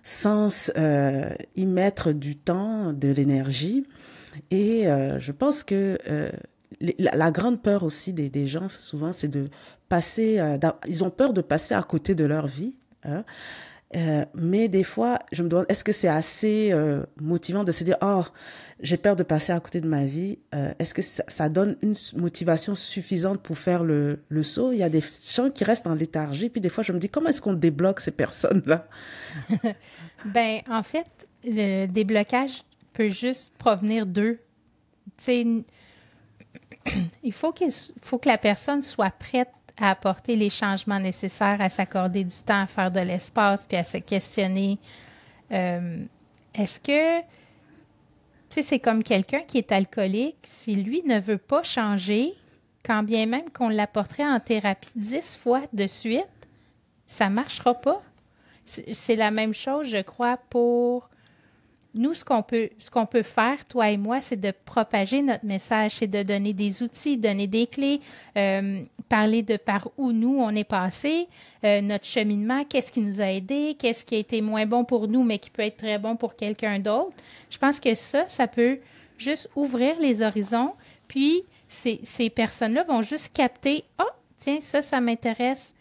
sans 0.04 0.74
euh, 0.78 1.30
y 1.56 1.66
mettre 1.66 2.12
du 2.12 2.36
temps 2.36 2.92
de 2.92 3.08
l'énergie 3.08 3.88
et 4.52 4.90
euh, 4.90 5.22
je 5.22 5.32
pense 5.32 5.64
que 5.64 5.98
euh, 6.10 6.30
la, 6.80 7.32
grande 7.32 7.62
peur 7.62 7.84
aussi 7.84 8.14
des, 8.14 8.48
gens, 8.48 8.70
souvent, 8.70 9.14
c'est 9.14 9.28
de 9.28 9.50
passer, 9.90 10.40
euh, 10.40 10.58
ils 10.88 11.04
ont 11.04 11.10
peur 11.10 11.34
de 11.34 11.42
passer 11.42 11.74
à 11.74 11.84
côté 11.84 12.16
de 12.16 12.24
leur 12.24 12.48
vie. 12.48 12.76
Hein. 13.04 13.24
Euh, 13.96 14.26
mais 14.34 14.70
des 14.70 14.84
fois, 14.84 15.20
je 15.32 15.44
me 15.44 15.50
demande, 15.50 15.68
est-ce 15.70 15.84
que 15.84 15.92
c'est 15.92 16.08
assez 16.08 16.72
euh, 16.72 17.04
motivant 17.22 17.64
de 17.64 17.72
se 17.72 17.84
dire, 17.84 17.98
oh, 18.02 18.24
j'ai 18.80 18.98
peur 18.98 19.16
de 19.16 19.22
passer 19.22 19.54
à 19.54 19.60
côté 19.60 19.82
de 19.82 19.88
ma 19.88 20.06
vie. 20.06 20.40
Est-ce 20.80 20.96
que 20.96 21.04
ça, 21.04 21.24
ça, 21.28 21.48
donne 21.48 21.78
une 21.84 21.94
motivation 22.16 22.74
suffisante 22.74 23.42
pour 23.42 23.58
faire 23.60 23.84
le, 23.84 24.24
le 24.30 24.44
saut? 24.44 24.72
Il 24.72 24.80
y 24.80 24.84
a 24.84 24.90
des 24.90 25.04
gens 25.32 25.52
qui 25.52 25.64
restent 25.64 25.86
en 25.86 25.94
léthargie, 25.94 26.50
puis 26.50 26.60
des 26.60 26.70
fois, 26.70 26.84
je 26.84 26.92
me 26.92 26.98
dis, 26.98 27.08
comment 27.08 27.30
est-ce 27.30 27.42
qu'on 27.42 27.54
débloque 27.54 28.00
ces 28.00 28.12
personnes-là? 28.12 28.88
Ben, 30.26 30.62
en 30.70 30.84
fait, 30.84 31.08
le 31.44 31.86
déblocage 31.88 32.64
peut 32.94 33.10
juste 33.10 33.52
provenir 33.58 34.06
d'eux. 34.06 34.40
Tu 35.18 35.24
sais, 35.24 35.46
il 37.24 37.34
faut, 37.34 37.52
que 37.52 38.28
la 38.28 38.38
personne 38.38 38.82
soit 38.82 39.12
prête 39.12 39.52
à 39.78 39.90
apporter 39.90 40.36
les 40.36 40.50
changements 40.50 41.00
nécessaires, 41.00 41.60
à 41.60 41.70
s'accorder 41.70 42.24
du 42.24 42.36
temps, 42.46 42.64
à 42.64 42.68
faire 42.68 42.92
de 42.92 43.00
l'espace, 43.00 43.66
puis 43.66 43.78
à 43.78 43.84
se 43.84 43.98
questionner. 43.98 44.78
Euh, 45.52 46.04
est-ce 46.54 46.80
que, 46.80 47.20
tu 47.22 47.26
sais, 48.50 48.62
c'est 48.62 48.80
comme 48.80 49.04
quelqu'un 49.04 49.42
qui 49.42 49.58
est 49.58 49.72
alcoolique, 49.72 50.38
si 50.44 50.76
lui 50.76 51.02
ne 51.04 51.20
veut 51.20 51.38
pas 51.38 51.64
changer, 51.64 52.34
quand 52.86 53.04
bien 53.04 53.26
même 53.26 53.50
qu'on 53.50 53.70
l'apporterait 53.70 54.28
en 54.28 54.40
thérapie 54.40 54.92
dix 54.96 55.38
fois 55.38 55.62
de 55.74 55.88
suite, 55.88 56.28
ça 57.08 57.30
ne 57.30 57.36
marchera 57.36 57.74
pas. 57.74 58.02
C'est 58.66 59.16
la 59.16 59.32
même 59.32 59.54
chose, 59.54 59.88
je 59.88 60.02
crois, 60.02 60.38
pour 60.50 61.10
nous, 61.96 62.14
ce 62.14 62.26
qu'on 62.26 62.42
peut, 62.42 62.70
ce 62.78 62.90
qu'on 62.90 63.06
peut 63.06 63.24
faire, 63.24 63.66
toi 63.66 63.90
et 63.90 63.98
moi, 63.98 64.20
c'est 64.20 64.40
de 64.40 64.52
propager 64.66 65.22
notre 65.22 65.46
message, 65.46 65.96
c'est 65.96 66.08
de 66.08 66.24
donner 66.24 66.54
des 66.54 66.82
outils, 66.82 67.18
donner 67.18 67.48
des 67.48 67.68
clés, 67.68 68.00
euh, 68.36 68.82
parler 69.10 69.44
de 69.44 69.58
par 69.58 69.90
où 69.98 70.12
nous 70.12 70.38
on 70.40 70.50
est 70.56 70.64
passé, 70.64 71.28
euh, 71.64 71.82
notre 71.82 72.06
cheminement, 72.06 72.66
qu'est-ce 72.66 72.92
qui 72.92 73.02
nous 73.02 73.22
a 73.22 73.26
aidés, 73.26 73.76
qu'est-ce 73.78 74.06
qui 74.06 74.16
a 74.16 74.18
été 74.18 74.42
moins 74.42 74.66
bon 74.66 74.86
pour 74.86 75.08
nous, 75.08 75.24
mais 75.24 75.38
qui 75.38 75.52
peut 75.52 75.62
être 75.62 75.78
très 75.78 76.00
bon 76.00 76.16
pour 76.16 76.36
quelqu'un 76.36 76.80
d'autre. 76.80 77.14
Je 77.50 77.58
pense 77.60 77.80
que 77.80 77.94
ça, 77.94 78.26
ça 78.26 78.48
peut 78.48 78.80
juste 79.18 79.50
ouvrir 79.56 80.00
les 80.00 80.24
horizons, 80.24 80.74
puis 81.08 81.44
ces, 81.68 82.00
ces 82.04 82.30
personnes-là 82.30 82.84
vont 82.86 83.04
juste 83.04 83.36
capter, 83.36 83.84
oh, 84.00 84.10
tiens, 84.40 84.60
ça, 84.60 84.82
ça 84.82 85.00
m'intéresse. 85.00 85.76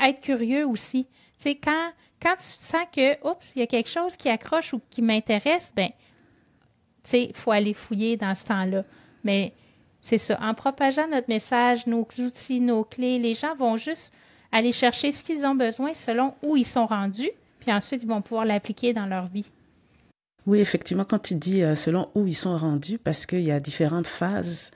Être 0.00 0.20
curieux 0.20 0.66
aussi. 0.66 1.04
Tu 1.04 1.42
sais, 1.42 1.54
quand 1.54 1.90
quand 2.26 2.36
tu 2.36 2.44
sens 2.44 2.86
que, 2.92 3.28
oups, 3.28 3.52
il 3.54 3.60
y 3.60 3.62
a 3.62 3.68
quelque 3.68 3.88
chose 3.88 4.16
qui 4.16 4.28
accroche 4.28 4.74
ou 4.74 4.80
qui 4.90 5.00
m'intéresse, 5.00 5.72
ben, 5.76 5.90
tu 7.04 7.10
sais, 7.10 7.24
il 7.26 7.36
faut 7.36 7.52
aller 7.52 7.72
fouiller 7.72 8.16
dans 8.16 8.34
ce 8.34 8.44
temps-là. 8.46 8.82
Mais 9.22 9.52
c'est 10.00 10.18
ça. 10.18 10.36
En 10.42 10.52
propageant 10.52 11.06
notre 11.06 11.28
message, 11.28 11.86
nos 11.86 12.06
outils, 12.18 12.58
nos 12.58 12.82
clés, 12.82 13.20
les 13.20 13.34
gens 13.34 13.54
vont 13.54 13.76
juste 13.76 14.12
aller 14.50 14.72
chercher 14.72 15.12
ce 15.12 15.22
qu'ils 15.22 15.46
ont 15.46 15.54
besoin 15.54 15.92
selon 15.94 16.34
où 16.42 16.56
ils 16.56 16.66
sont 16.66 16.86
rendus, 16.86 17.30
puis 17.60 17.72
ensuite, 17.72 18.02
ils 18.02 18.08
vont 18.08 18.22
pouvoir 18.22 18.44
l'appliquer 18.44 18.92
dans 18.92 19.06
leur 19.06 19.26
vie. 19.28 19.46
Oui, 20.46 20.58
effectivement, 20.58 21.04
quand 21.04 21.20
tu 21.20 21.34
dis 21.36 21.62
euh, 21.62 21.76
selon 21.76 22.08
où 22.16 22.26
ils 22.26 22.34
sont 22.34 22.56
rendus, 22.58 22.98
parce 22.98 23.26
qu'il 23.26 23.42
y 23.42 23.52
a 23.52 23.60
différentes 23.60 24.06
phases 24.08 24.72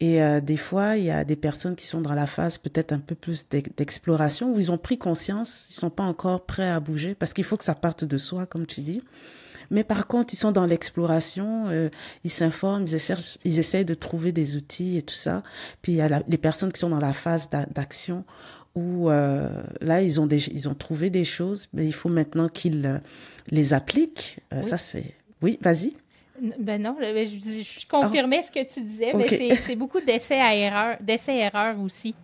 et 0.00 0.22
euh, 0.22 0.40
des 0.40 0.58
fois, 0.58 0.96
il 0.96 1.04
y 1.04 1.10
a 1.10 1.24
des 1.24 1.36
personnes 1.36 1.74
qui 1.74 1.86
sont 1.86 2.02
dans 2.02 2.12
la 2.12 2.26
phase 2.26 2.58
peut-être 2.58 2.92
un 2.92 2.98
peu 2.98 3.14
plus 3.14 3.48
d'exploration 3.48 4.52
où 4.52 4.58
ils 4.58 4.70
ont 4.70 4.78
pris 4.78 4.98
conscience, 4.98 5.66
ils 5.70 5.74
sont 5.74 5.90
pas 5.90 6.02
encore 6.02 6.44
prêts 6.44 6.68
à 6.68 6.80
bouger 6.80 7.14
parce 7.14 7.32
qu'il 7.32 7.44
faut 7.44 7.56
que 7.56 7.64
ça 7.64 7.74
parte 7.74 8.04
de 8.04 8.18
soi, 8.18 8.44
comme 8.44 8.66
tu 8.66 8.82
dis. 8.82 9.02
Mais 9.70 9.84
par 9.84 10.06
contre, 10.06 10.34
ils 10.34 10.36
sont 10.36 10.52
dans 10.52 10.66
l'exploration, 10.66 11.64
euh, 11.68 11.88
ils 12.24 12.30
s'informent, 12.30 12.84
ils 12.86 12.94
essaient, 12.94 13.16
ils 13.44 13.58
essayent 13.58 13.86
de 13.86 13.94
trouver 13.94 14.32
des 14.32 14.56
outils 14.56 14.98
et 14.98 15.02
tout 15.02 15.14
ça. 15.14 15.42
Puis 15.80 15.92
il 15.92 15.96
y 15.96 16.02
a 16.02 16.22
les 16.28 16.38
personnes 16.38 16.72
qui 16.72 16.78
sont 16.78 16.90
dans 16.90 17.00
la 17.00 17.14
phase 17.14 17.48
d'action 17.50 18.24
où 18.74 19.08
euh, 19.08 19.48
là 19.80 20.02
ils 20.02 20.20
ont 20.20 20.26
des, 20.26 20.46
ils 20.50 20.68
ont 20.68 20.74
trouvé 20.74 21.08
des 21.08 21.24
choses, 21.24 21.68
mais 21.72 21.86
il 21.86 21.94
faut 21.94 22.10
maintenant 22.10 22.50
qu'ils 22.50 23.00
les 23.48 23.72
appliquent. 23.72 24.40
Ça 24.60 24.76
c'est, 24.76 25.14
oui, 25.40 25.58
vas-y. 25.62 25.94
Ben 26.58 26.82
non, 26.82 26.96
je, 27.00 27.62
je 27.62 27.86
confirmais 27.86 28.42
ce 28.42 28.50
que 28.50 28.62
tu 28.66 28.80
disais, 28.80 29.12
mais 29.14 29.26
c'est 29.28 29.76
beaucoup 29.76 30.00
d'essais 30.00 30.40
à 30.40 30.54
erreur, 30.54 30.96
d'essais-erreurs 31.00 31.80
aussi. 31.80 32.14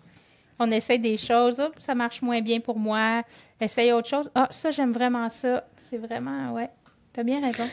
On 0.58 0.70
essaie 0.70 0.98
des 0.98 1.16
choses, 1.16 1.62
ça 1.78 1.94
marche 1.94 2.22
moins 2.22 2.40
bien 2.40 2.60
pour 2.60 2.78
moi, 2.78 3.22
essaye 3.60 3.92
autre 3.92 4.08
chose. 4.08 4.30
Ah, 4.34 4.46
ça, 4.50 4.70
j'aime 4.70 4.92
vraiment 4.92 5.28
ça. 5.28 5.66
C'est 5.76 5.98
vraiment, 5.98 6.52
ouais, 6.52 6.70
tu 7.12 7.20
as 7.20 7.24
bien 7.24 7.40
raison. 7.40 7.68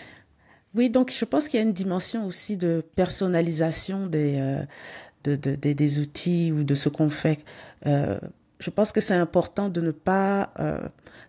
Oui, 0.75 0.89
donc 0.89 1.11
je 1.11 1.25
pense 1.25 1.47
qu'il 1.47 1.59
y 1.59 1.63
a 1.63 1.65
une 1.65 1.73
dimension 1.73 2.25
aussi 2.25 2.57
de 2.57 2.83
personnalisation 2.95 4.07
des, 4.07 4.37
euh, 4.39 4.63
de, 5.23 5.35
de, 5.35 5.55
des 5.55 5.99
outils 5.99 6.51
ou 6.51 6.63
de 6.63 6.75
ce 6.75 6.89
qu'on 6.89 7.09
fait. 7.09 7.39
Euh, 7.85 8.19
je 8.59 8.69
pense 8.69 8.91
que 8.91 8.99
c'est 8.99 9.15
important 9.15 9.69
de 9.69 9.79
ne 9.79 9.91
pas 9.91 10.51
euh, 10.59 10.79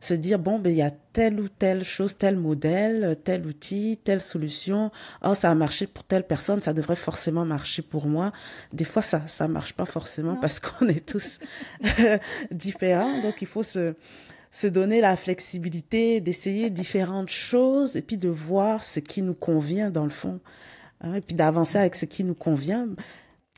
se 0.01 0.14
dire 0.14 0.38
bon 0.38 0.59
ben 0.59 0.71
il 0.71 0.77
y 0.77 0.83
a 0.83 0.90
telle 0.90 1.40
ou 1.40 1.49
telle 1.49 1.85
chose, 1.85 2.19
tel 2.19 2.37
modèle, 2.37 3.16
tel 3.25 3.47
outil, 3.47 3.99
telle 4.03 4.21
solution. 4.21 4.90
Oh 5.23 5.35
ça 5.35 5.51
a 5.51 5.55
marché 5.55 5.87
pour 5.87 6.05
telle 6.05 6.27
personne, 6.27 6.61
ça 6.61 6.73
devrait 6.73 6.97
forcément 6.97 7.45
marcher 7.45 7.83
pour 7.83 8.07
moi. 8.07 8.33
Des 8.73 8.85
fois 8.85 9.03
ça 9.03 9.27
ça 9.27 9.47
marche 9.47 9.75
pas 9.75 9.85
forcément 9.87 10.37
parce 10.37 10.59
qu'on 10.61 10.88
est 10.88 11.07
tous 11.07 11.38
différents. 12.51 13.23
Donc 13.23 13.40
il 13.40 13.47
faut 13.47 13.62
se 13.62 13.95
se 14.53 14.66
donner 14.66 15.01
la 15.01 15.14
flexibilité 15.14 16.21
d'essayer 16.21 16.71
différentes 16.71 17.31
choses 17.31 17.97
et 17.97 18.03
puis 18.03 18.16
de 18.16 18.29
voir 18.29 18.83
ce 18.83 18.99
qui 18.99 19.23
nous 19.23 19.35
convient 19.35 19.90
dans 19.90 20.03
le 20.03 20.11
fond. 20.11 20.40
Hein, 21.03 21.14
et 21.14 21.21
puis 21.21 21.37
d'avancer 21.37 21.78
avec 21.78 21.95
ce 21.95 22.05
qui 22.05 22.24
nous 22.24 22.35
convient. 22.35 22.89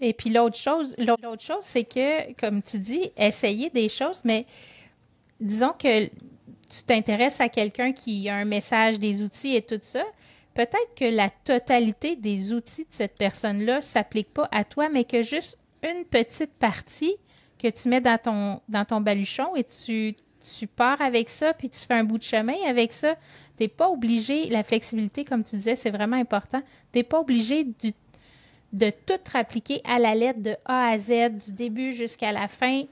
Et 0.04 0.12
puis 0.12 0.30
l'autre 0.30 0.56
chose, 0.56 0.96
l'autre 0.98 1.40
chose, 1.40 1.62
c'est 1.62 1.84
que, 1.84 2.32
comme 2.32 2.60
tu 2.60 2.80
dis, 2.80 3.12
essayer 3.16 3.70
des 3.70 3.88
choses, 3.88 4.20
mais 4.24 4.46
disons 5.40 5.72
que 5.78 6.06
tu 6.06 6.82
t'intéresses 6.84 7.40
à 7.40 7.48
quelqu'un 7.48 7.92
qui 7.92 8.28
a 8.28 8.34
un 8.34 8.44
message, 8.44 8.98
des 8.98 9.22
outils 9.22 9.54
et 9.54 9.62
tout 9.62 9.78
ça, 9.80 10.02
peut-être 10.54 10.94
que 10.96 11.04
la 11.04 11.30
totalité 11.30 12.16
des 12.16 12.52
outils 12.52 12.82
de 12.82 12.90
cette 12.90 13.16
personne-là 13.16 13.76
ne 13.76 13.80
s'applique 13.80 14.34
pas 14.34 14.48
à 14.50 14.64
toi, 14.64 14.88
mais 14.88 15.04
que 15.04 15.22
juste 15.22 15.56
une 15.84 16.04
petite 16.04 16.52
partie 16.54 17.14
que 17.56 17.68
tu 17.68 17.88
mets 17.88 18.00
dans 18.00 18.18
ton, 18.18 18.60
dans 18.68 18.84
ton 18.84 19.00
baluchon 19.00 19.54
et 19.54 19.62
tu, 19.62 20.16
tu 20.40 20.66
pars 20.66 21.00
avec 21.00 21.28
ça, 21.28 21.54
puis 21.54 21.70
tu 21.70 21.78
fais 21.78 21.94
un 21.94 22.04
bout 22.04 22.18
de 22.18 22.24
chemin 22.24 22.56
avec 22.66 22.90
ça. 22.90 23.14
Tu 23.56 23.62
n'es 23.62 23.68
pas 23.68 23.88
obligé, 23.88 24.48
la 24.48 24.64
flexibilité, 24.64 25.24
comme 25.24 25.44
tu 25.44 25.54
disais, 25.54 25.76
c'est 25.76 25.90
vraiment 25.90 26.16
important. 26.16 26.60
Tu 26.92 26.98
n'es 26.98 27.04
pas 27.04 27.20
obligé 27.20 27.64
de 28.72 28.90
tout 28.90 29.20
appliquer 29.34 29.80
à 29.84 29.98
la 29.98 30.14
lettre 30.14 30.40
de 30.40 30.56
A 30.64 30.88
à 30.90 30.98
Z, 30.98 31.30
du 31.44 31.52
début 31.52 31.92
jusqu'à 31.92 32.32
la 32.32 32.48
fin. 32.48 32.84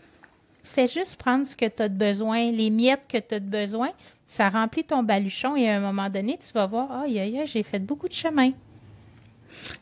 Fais 0.63 0.89
juste 0.89 1.17
prendre 1.17 1.47
ce 1.47 1.57
que 1.57 1.67
tu 1.67 1.83
as 1.83 1.89
de 1.89 1.95
besoin, 1.97 2.51
les 2.51 2.71
miettes 2.71 3.07
que 3.09 3.19
tu 3.19 3.35
as 3.35 3.41
de 3.41 3.49
besoin. 3.49 3.91
Ça 4.27 4.49
remplit 4.49 4.85
ton 4.85 5.03
baluchon 5.03 5.57
et 5.57 5.69
à 5.69 5.77
un 5.77 5.81
moment 5.81 6.09
donné, 6.09 6.39
tu 6.39 6.53
vas 6.53 6.67
voir, 6.67 6.89
ah, 6.91 7.05
oh, 7.07 7.43
j'ai 7.47 7.63
fait 7.63 7.81
beaucoup 7.81 8.09
de 8.09 8.13
chemin. 8.13 8.53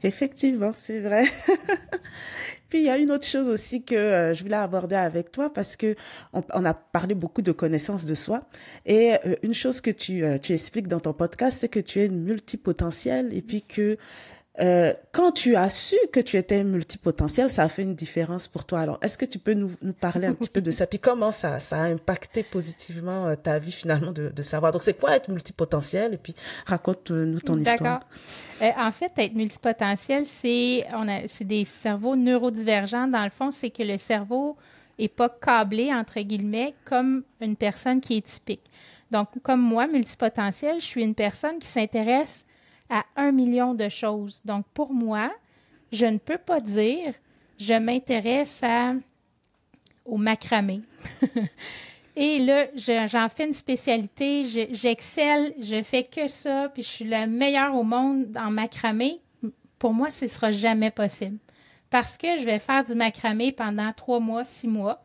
Effectivement, 0.02 0.72
c'est 0.76 1.00
vrai. 1.00 1.24
Puis 2.68 2.80
il 2.80 2.84
y 2.84 2.90
a 2.90 2.98
une 2.98 3.10
autre 3.10 3.26
chose 3.26 3.48
aussi 3.48 3.82
que 3.82 3.94
euh, 3.94 4.34
je 4.34 4.42
voulais 4.42 4.56
aborder 4.56 4.94
avec 4.94 5.32
toi 5.32 5.52
parce 5.52 5.74
que 5.76 5.94
on, 6.34 6.64
a 6.64 6.74
parlé 6.74 7.14
beaucoup 7.14 7.40
de 7.40 7.52
connaissances 7.52 8.04
de 8.04 8.14
soi 8.14 8.42
et 8.84 9.14
euh, 9.24 9.36
une 9.42 9.54
chose 9.54 9.80
que 9.80 9.90
tu, 9.90 10.22
euh, 10.22 10.36
tu 10.36 10.52
expliques 10.52 10.86
dans 10.86 11.00
ton 11.00 11.14
podcast, 11.14 11.58
c'est 11.60 11.70
que 11.70 11.80
tu 11.80 12.00
es 12.00 12.08
multipotentiel 12.08 13.32
et 13.32 13.40
puis 13.40 13.62
que 13.62 13.96
euh, 14.60 14.92
quand 15.12 15.30
tu 15.30 15.54
as 15.54 15.70
su 15.70 15.96
que 16.12 16.18
tu 16.18 16.36
étais 16.36 16.64
multipotentiel, 16.64 17.48
ça 17.48 17.62
a 17.62 17.68
fait 17.68 17.82
une 17.82 17.94
différence 17.94 18.48
pour 18.48 18.64
toi. 18.64 18.80
Alors, 18.80 18.98
est-ce 19.02 19.16
que 19.16 19.24
tu 19.24 19.38
peux 19.38 19.54
nous, 19.54 19.70
parler 20.00 20.26
un 20.26 20.34
petit 20.34 20.48
peu 20.48 20.60
de 20.60 20.70
ça? 20.72 20.86
Puis 20.86 20.98
comment 20.98 21.30
ça, 21.30 21.58
a 21.70 21.82
impacté 21.82 22.42
positivement 22.42 23.26
euh, 23.26 23.36
ta 23.36 23.60
vie 23.60 23.70
finalement 23.70 24.10
de, 24.10 24.30
de 24.30 24.42
savoir? 24.42 24.72
Donc, 24.72 24.82
c'est 24.82 24.98
quoi 24.98 25.14
être 25.14 25.28
multipotentiel? 25.28 26.14
Et 26.14 26.16
puis, 26.16 26.34
raconte-nous 26.66 27.40
ton 27.40 27.58
histoire. 27.58 28.00
D'accord. 28.00 28.08
Euh, 28.62 28.88
en 28.88 28.90
fait, 28.90 29.12
être 29.18 29.34
multipotentiel, 29.34 30.26
c'est, 30.26 30.84
on 30.92 31.08
a, 31.08 31.28
c'est 31.28 31.46
des 31.46 31.62
cerveaux 31.62 32.16
neurodivergents. 32.16 33.06
Dans 33.06 33.24
le 33.24 33.30
fond, 33.30 33.52
c'est 33.52 33.70
que 33.70 33.84
le 33.84 33.96
cerveau 33.96 34.56
est 34.98 35.08
pas 35.08 35.28
câblé, 35.28 35.94
entre 35.94 36.20
guillemets, 36.20 36.74
comme 36.84 37.22
une 37.40 37.54
personne 37.54 38.00
qui 38.00 38.16
est 38.16 38.26
typique. 38.26 38.68
Donc, 39.12 39.28
comme 39.42 39.60
moi, 39.60 39.86
multipotentiel, 39.86 40.80
je 40.80 40.84
suis 40.84 41.02
une 41.02 41.14
personne 41.14 41.60
qui 41.60 41.68
s'intéresse 41.68 42.44
à 42.90 43.04
un 43.16 43.32
million 43.32 43.74
de 43.74 43.88
choses. 43.88 44.40
Donc, 44.44 44.64
pour 44.74 44.92
moi, 44.92 45.30
je 45.92 46.06
ne 46.06 46.18
peux 46.18 46.38
pas 46.38 46.60
dire 46.60 47.14
je 47.58 47.74
m'intéresse 47.74 48.60
à, 48.62 48.94
au 50.04 50.16
macramé. 50.16 50.80
Et 52.16 52.40
là, 52.40 52.66
j'en 52.74 53.28
fais 53.28 53.46
une 53.46 53.52
spécialité, 53.52 54.68
j'excelle, 54.72 55.54
je, 55.60 55.82
fais 55.82 56.02
que 56.02 56.26
ça, 56.26 56.68
puis 56.68 56.82
je 56.82 56.88
suis 56.88 57.04
la 57.04 57.26
meilleure 57.26 57.76
au 57.76 57.84
monde 57.84 58.36
en 58.36 58.50
macramé. 58.50 59.20
Pour 59.78 59.92
moi, 59.92 60.10
ce 60.10 60.24
ne 60.24 60.28
sera 60.28 60.50
jamais 60.50 60.90
possible. 60.90 61.38
Parce 61.90 62.16
que 62.16 62.36
je 62.36 62.44
vais 62.44 62.58
faire 62.58 62.82
du 62.82 62.96
macramé 62.96 63.52
pendant 63.52 63.92
trois 63.92 64.18
mois, 64.18 64.44
six 64.44 64.66
mois. 64.66 65.04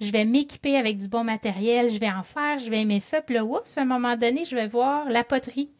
Je 0.00 0.10
vais 0.10 0.24
m'équiper 0.24 0.76
avec 0.76 0.98
du 0.98 1.06
bon 1.06 1.22
matériel, 1.22 1.90
je 1.90 2.00
vais 2.00 2.10
en 2.10 2.24
faire, 2.24 2.58
je 2.58 2.70
vais 2.70 2.80
aimer 2.80 3.00
ça. 3.00 3.20
Puis 3.20 3.36
là, 3.36 3.44
oups, 3.44 3.78
à 3.78 3.82
un 3.82 3.84
moment 3.84 4.16
donné, 4.16 4.44
je 4.44 4.56
vais 4.56 4.66
voir 4.66 5.08
la 5.08 5.22
poterie. 5.22 5.70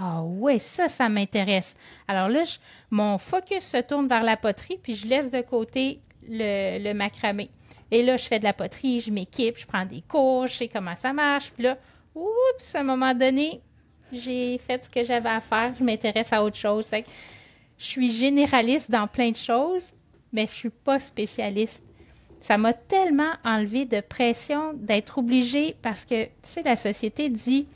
Ah 0.00 0.22
oui, 0.22 0.60
ça, 0.60 0.86
ça 0.86 1.08
m'intéresse. 1.08 1.76
Alors 2.06 2.28
là, 2.28 2.44
mon 2.88 3.18
focus 3.18 3.64
se 3.64 3.78
tourne 3.78 4.06
vers 4.06 4.22
la 4.22 4.36
poterie, 4.36 4.78
puis 4.80 4.94
je 4.94 5.08
laisse 5.08 5.28
de 5.28 5.40
côté 5.40 6.00
le, 6.28 6.92
macramé. 6.92 7.50
Et 7.90 8.04
là, 8.04 8.16
je 8.16 8.24
fais 8.26 8.38
de 8.38 8.44
la 8.44 8.52
poterie, 8.52 9.00
je 9.00 9.10
m'équipe, 9.10 9.58
je 9.58 9.66
prends 9.66 9.84
des 9.84 10.02
cours, 10.02 10.46
je 10.46 10.54
sais 10.54 10.68
comment 10.68 10.94
ça 10.94 11.12
marche. 11.12 11.50
Puis 11.50 11.64
là, 11.64 11.76
oups, 12.14 12.74
à 12.76 12.80
un 12.80 12.84
moment 12.84 13.12
donné, 13.12 13.60
j'ai 14.12 14.58
fait 14.58 14.84
ce 14.84 14.88
que 14.88 15.04
j'avais 15.04 15.30
à 15.30 15.40
faire, 15.40 15.74
je 15.76 15.82
m'intéresse 15.82 16.32
à 16.32 16.44
autre 16.44 16.56
chose. 16.56 16.88
Je 16.92 17.84
suis 17.84 18.12
généraliste 18.12 18.92
dans 18.92 19.08
plein 19.08 19.32
de 19.32 19.36
choses, 19.36 19.92
mais 20.32 20.46
je 20.46 20.52
suis 20.52 20.70
pas 20.70 21.00
spécialiste. 21.00 21.82
Ça 22.40 22.56
m'a 22.56 22.72
tellement 22.72 23.32
enlevé 23.44 23.84
de 23.84 24.00
pression 24.00 24.74
d'être 24.74 25.18
obligée 25.18 25.74
parce 25.82 26.04
que, 26.04 26.26
tu 26.26 26.30
sais, 26.42 26.62
la 26.62 26.76
société 26.76 27.28
dit 27.30 27.66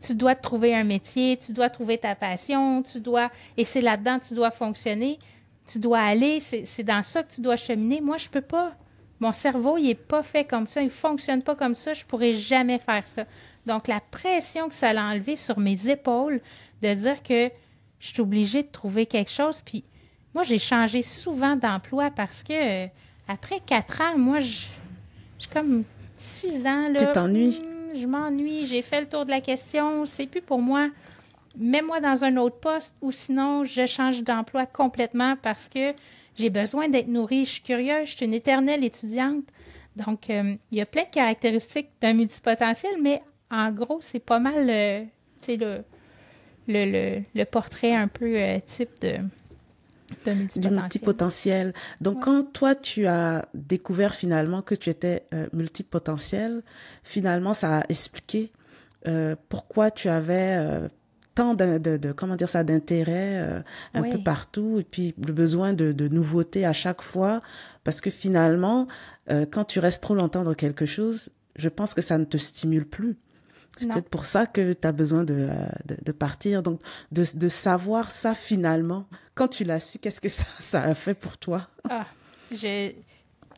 tu 0.00 0.14
dois 0.14 0.34
trouver 0.34 0.74
un 0.74 0.84
métier, 0.84 1.36
tu 1.36 1.52
dois 1.52 1.68
trouver 1.68 1.98
ta 1.98 2.14
passion, 2.14 2.82
tu 2.82 3.00
dois, 3.00 3.30
et 3.56 3.64
c'est 3.64 3.80
là-dedans 3.80 4.18
que 4.18 4.26
tu 4.26 4.34
dois 4.34 4.50
fonctionner, 4.50 5.18
tu 5.66 5.78
dois 5.78 6.00
aller, 6.00 6.40
c'est 6.40 6.82
dans 6.82 7.02
ça 7.02 7.22
que 7.22 7.32
tu 7.32 7.40
dois 7.40 7.56
cheminer. 7.56 8.00
Moi, 8.00 8.16
je 8.16 8.28
peux 8.28 8.40
pas. 8.40 8.72
Mon 9.20 9.32
cerveau, 9.32 9.76
il 9.76 9.90
est 9.90 9.94
pas 9.94 10.22
fait 10.22 10.44
comme 10.44 10.66
ça, 10.66 10.82
il 10.82 10.90
fonctionne 10.90 11.42
pas 11.42 11.54
comme 11.54 11.74
ça, 11.74 11.92
je 11.92 12.04
pourrais 12.04 12.32
jamais 12.32 12.78
faire 12.78 13.06
ça. 13.06 13.24
Donc, 13.66 13.86
la 13.86 14.00
pression 14.00 14.68
que 14.68 14.74
ça 14.74 14.90
a 14.90 14.94
enlevé 14.94 15.36
sur 15.36 15.58
mes 15.58 15.88
épaules 15.88 16.40
de 16.82 16.94
dire 16.94 17.22
que 17.22 17.50
je 17.98 18.08
suis 18.08 18.20
obligée 18.22 18.62
de 18.62 18.68
trouver 18.68 19.04
quelque 19.04 19.30
chose. 19.30 19.60
Puis, 19.64 19.84
moi, 20.34 20.42
j'ai 20.42 20.58
changé 20.58 21.02
souvent 21.02 21.54
d'emploi 21.56 22.10
parce 22.10 22.42
que 22.42 22.84
euh, 22.84 22.88
après 23.28 23.60
quatre 23.60 24.00
ans, 24.00 24.16
moi, 24.16 24.40
je, 24.40 24.66
j'ai 25.38 25.48
comme 25.52 25.84
six 26.16 26.66
ans. 26.66 26.88
Là, 26.88 27.06
tu 27.06 27.12
t'ennuies? 27.12 27.60
Je 27.94 28.06
m'ennuie, 28.06 28.66
j'ai 28.66 28.82
fait 28.82 29.00
le 29.00 29.08
tour 29.08 29.24
de 29.24 29.30
la 29.30 29.40
question, 29.40 30.06
c'est 30.06 30.26
plus 30.26 30.42
pour 30.42 30.60
moi. 30.60 30.88
Mets-moi 31.56 32.00
dans 32.00 32.24
un 32.24 32.36
autre 32.36 32.58
poste 32.58 32.94
ou 33.00 33.10
sinon 33.12 33.64
je 33.64 33.86
change 33.86 34.22
d'emploi 34.22 34.66
complètement 34.66 35.36
parce 35.42 35.68
que 35.68 35.94
j'ai 36.36 36.50
besoin 36.50 36.88
d'être 36.88 37.08
nourrie. 37.08 37.44
Je 37.44 37.50
suis 37.50 37.62
curieuse, 37.62 38.08
je 38.08 38.16
suis 38.16 38.26
une 38.26 38.34
éternelle 38.34 38.84
étudiante. 38.84 39.44
Donc, 39.96 40.30
euh, 40.30 40.54
il 40.70 40.78
y 40.78 40.80
a 40.80 40.86
plein 40.86 41.04
de 41.04 41.10
caractéristiques 41.10 41.88
d'un 42.00 42.14
multipotentiel, 42.14 42.92
mais 43.00 43.22
en 43.50 43.72
gros, 43.72 43.98
c'est 44.00 44.24
pas 44.24 44.38
mal 44.38 44.66
le, 45.48 45.82
le, 46.68 47.44
portrait 47.44 47.94
un 47.94 48.06
peu 48.06 48.36
euh, 48.36 48.58
type 48.66 49.00
de, 49.00 49.16
du 50.24 50.70
multipotentiel. 50.70 51.72
Donc, 52.00 52.24
quand 52.24 52.52
toi, 52.52 52.74
tu 52.74 53.06
as 53.06 53.48
découvert 53.54 54.14
finalement 54.14 54.62
que 54.62 54.74
tu 54.74 54.90
étais 54.90 55.24
euh, 55.34 55.46
multipotentiel, 55.52 56.62
finalement, 57.02 57.54
ça 57.54 57.78
a 57.78 57.84
expliqué 57.88 58.52
euh, 59.06 59.34
pourquoi 59.48 59.90
tu 59.90 60.08
avais 60.08 60.56
euh, 60.58 60.88
tant 61.34 61.54
de, 61.54 61.78
de, 61.78 62.12
comment 62.12 62.36
dire 62.36 62.48
ça, 62.48 62.64
d'intérêt 62.64 63.40
euh, 63.40 63.60
un 63.94 64.02
peu 64.02 64.22
partout, 64.22 64.78
et 64.80 64.84
puis 64.84 65.14
le 65.24 65.32
besoin 65.32 65.72
de, 65.72 65.92
de 65.92 66.08
nouveautés 66.08 66.66
à 66.66 66.72
chaque 66.72 67.00
fois, 67.00 67.40
parce 67.84 68.00
que 68.00 68.10
finalement, 68.10 68.86
quand 69.52 69.64
tu 69.64 69.78
restes 69.78 70.02
trop 70.02 70.16
longtemps 70.16 70.42
dans 70.42 70.54
quelque 70.54 70.86
chose, 70.86 71.30
je 71.54 71.68
pense 71.68 71.94
que 71.94 72.02
ça 72.02 72.18
ne 72.18 72.24
te 72.24 72.36
stimule 72.36 72.84
plus. 72.84 73.16
C'est 73.76 73.88
peut-être 73.88 74.08
pour 74.10 74.24
ça 74.24 74.46
que 74.46 74.72
tu 74.72 74.86
as 74.86 74.92
besoin 74.92 75.24
de, 75.24 75.48
de, 75.86 75.96
de, 76.02 76.12
partir. 76.12 76.62
Donc, 76.62 76.80
de, 77.12 77.24
de 77.34 77.48
savoir 77.48 78.10
ça 78.10 78.34
finalement, 78.34 79.06
quand 79.34 79.48
tu 79.48 79.64
l'as 79.64 79.80
su, 79.80 79.98
qu'est-ce 79.98 80.20
que 80.20 80.28
ça, 80.40 80.44
ça, 80.58 80.82
a 80.82 80.94
fait 80.94 81.14
pour 81.14 81.38
toi? 81.38 81.68
Ah, 81.88 82.04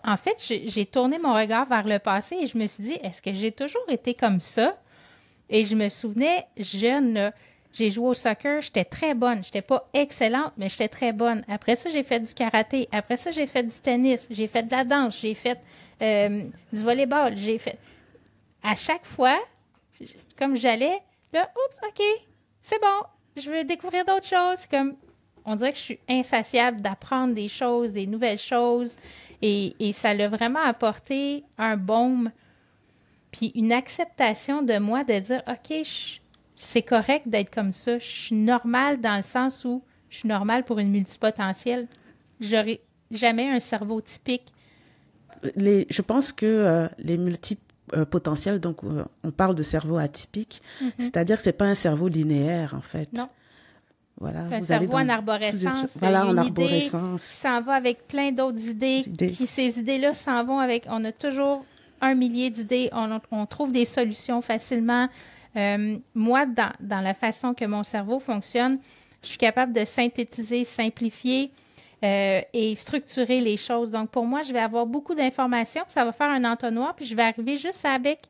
En 0.04 0.16
fait, 0.16 0.36
j'ai 0.66 0.86
tourné 0.86 1.18
mon 1.18 1.34
regard 1.34 1.66
vers 1.66 1.86
le 1.86 1.98
passé 1.98 2.36
et 2.40 2.46
je 2.46 2.56
me 2.56 2.66
suis 2.66 2.84
dit, 2.84 2.98
est-ce 3.02 3.20
que 3.20 3.32
j'ai 3.32 3.52
toujours 3.52 3.88
été 3.88 4.14
comme 4.14 4.40
ça? 4.40 4.78
Et 5.48 5.64
je 5.64 5.74
me 5.74 5.88
souvenais, 5.88 6.46
jeune, 6.56 7.32
j'ai 7.72 7.90
joué 7.90 8.08
au 8.08 8.14
soccer, 8.14 8.60
j'étais 8.60 8.84
très 8.84 9.14
bonne. 9.14 9.42
J'étais 9.44 9.62
pas 9.62 9.88
excellente, 9.94 10.52
mais 10.56 10.68
j'étais 10.68 10.88
très 10.88 11.12
bonne. 11.12 11.42
Après 11.48 11.74
ça, 11.74 11.90
j'ai 11.90 12.02
fait 12.02 12.20
du 12.20 12.32
karaté. 12.34 12.88
Après 12.92 13.16
ça, 13.16 13.30
j'ai 13.30 13.46
fait 13.46 13.62
du 13.62 13.74
tennis. 13.74 14.28
J'ai 14.30 14.46
fait 14.46 14.62
de 14.62 14.70
la 14.70 14.84
danse. 14.84 15.18
J'ai 15.20 15.34
fait 15.34 15.58
euh, 16.02 16.44
du 16.72 16.80
volleyball. 16.80 17.36
J'ai 17.36 17.58
fait. 17.58 17.78
À 18.62 18.76
chaque 18.76 19.06
fois, 19.06 19.38
comme 20.36 20.56
j'allais, 20.56 20.98
là, 21.32 21.50
oups, 21.56 21.80
OK, 21.88 22.02
c'est 22.60 22.80
bon, 22.80 23.06
je 23.36 23.50
veux 23.50 23.64
découvrir 23.64 24.04
d'autres 24.04 24.26
choses. 24.26 24.66
Comme, 24.70 24.96
on 25.44 25.56
dirait 25.56 25.72
que 25.72 25.78
je 25.78 25.82
suis 25.82 26.00
insatiable 26.08 26.80
d'apprendre 26.80 27.34
des 27.34 27.48
choses, 27.48 27.92
des 27.92 28.06
nouvelles 28.06 28.38
choses. 28.38 28.96
Et, 29.40 29.74
et 29.80 29.92
ça 29.92 30.14
l'a 30.14 30.28
vraiment 30.28 30.62
apporté 30.62 31.44
un 31.58 31.76
baume, 31.76 32.30
puis 33.32 33.50
une 33.54 33.72
acceptation 33.72 34.62
de 34.62 34.78
moi 34.78 35.04
de 35.04 35.18
dire, 35.18 35.42
OK, 35.48 35.84
c'est 36.56 36.82
correct 36.82 37.28
d'être 37.28 37.52
comme 37.52 37.72
ça. 37.72 37.98
Je 37.98 38.06
suis 38.06 38.36
normale 38.36 39.00
dans 39.00 39.16
le 39.16 39.22
sens 39.22 39.64
où 39.64 39.82
je 40.10 40.18
suis 40.18 40.28
normale 40.28 40.64
pour 40.64 40.78
une 40.78 40.90
multipotentielle. 40.90 41.88
J'aurais 42.40 42.80
jamais 43.10 43.48
un 43.48 43.60
cerveau 43.60 44.00
typique. 44.00 44.52
Les, 45.56 45.86
je 45.90 46.02
pense 46.02 46.32
que 46.32 46.46
euh, 46.46 46.88
les 46.98 47.16
multiples 47.16 47.71
euh, 47.94 48.04
potentiel. 48.04 48.60
Donc, 48.60 48.84
euh, 48.84 49.04
on 49.24 49.30
parle 49.30 49.54
de 49.54 49.62
cerveau 49.62 49.96
atypique, 49.98 50.62
mm 50.80 50.86
-hmm. 50.86 50.90
c'est-à-dire 50.98 51.36
que 51.36 51.42
c'est 51.42 51.52
pas 51.52 51.66
un 51.66 51.74
cerveau 51.74 52.08
linéaire 52.08 52.74
en 52.74 52.80
fait. 52.80 53.12
Non. 53.12 53.28
Voilà. 54.20 54.40
Un 54.52 54.60
cerveau 54.60 54.94
en 54.94 55.08
arborescence. 55.08 55.96
Voilà, 55.96 56.26
en 56.26 56.36
arborescence. 56.36 57.22
s'en 57.22 57.60
va 57.62 57.74
avec 57.74 58.06
plein 58.06 58.30
d'autres 58.30 58.64
idées. 58.68 59.02
idées. 59.06 59.28
Puis 59.36 59.46
ces 59.46 59.78
idées-là 59.80 60.14
s'en 60.14 60.44
vont 60.44 60.60
avec. 60.60 60.86
On 60.88 61.04
a 61.04 61.12
toujours 61.12 61.64
un 62.00 62.14
millier 62.14 62.50
d'idées. 62.50 62.88
On, 62.92 63.20
on, 63.30 63.46
trouve 63.46 63.72
des 63.72 63.84
solutions 63.84 64.40
facilement. 64.42 65.08
Euh, 65.56 65.96
moi, 66.14 66.46
dans, 66.46 66.72
dans 66.80 67.00
la 67.00 67.14
façon 67.14 67.52
que 67.54 67.64
mon 67.64 67.82
cerveau 67.84 68.20
fonctionne, 68.20 68.78
je 69.22 69.28
suis 69.28 69.38
capable 69.38 69.72
de 69.72 69.84
synthétiser, 69.84 70.64
simplifier 70.64 71.50
euh, 72.04 72.40
et 72.52 72.74
structurer 72.74 73.40
les 73.40 73.56
choses. 73.56 73.90
Donc, 73.90 74.10
pour 74.10 74.24
moi, 74.24 74.42
je 74.42 74.52
vais 74.52 74.58
avoir 74.58 74.86
beaucoup 74.86 75.14
d'informations, 75.14 75.82
ça 75.88 76.04
va 76.04 76.12
faire 76.12 76.30
un 76.30 76.44
entonnoir, 76.44 76.94
puis 76.96 77.06
je 77.06 77.14
vais 77.14 77.22
arriver 77.22 77.56
juste 77.56 77.84
avec 77.84 78.22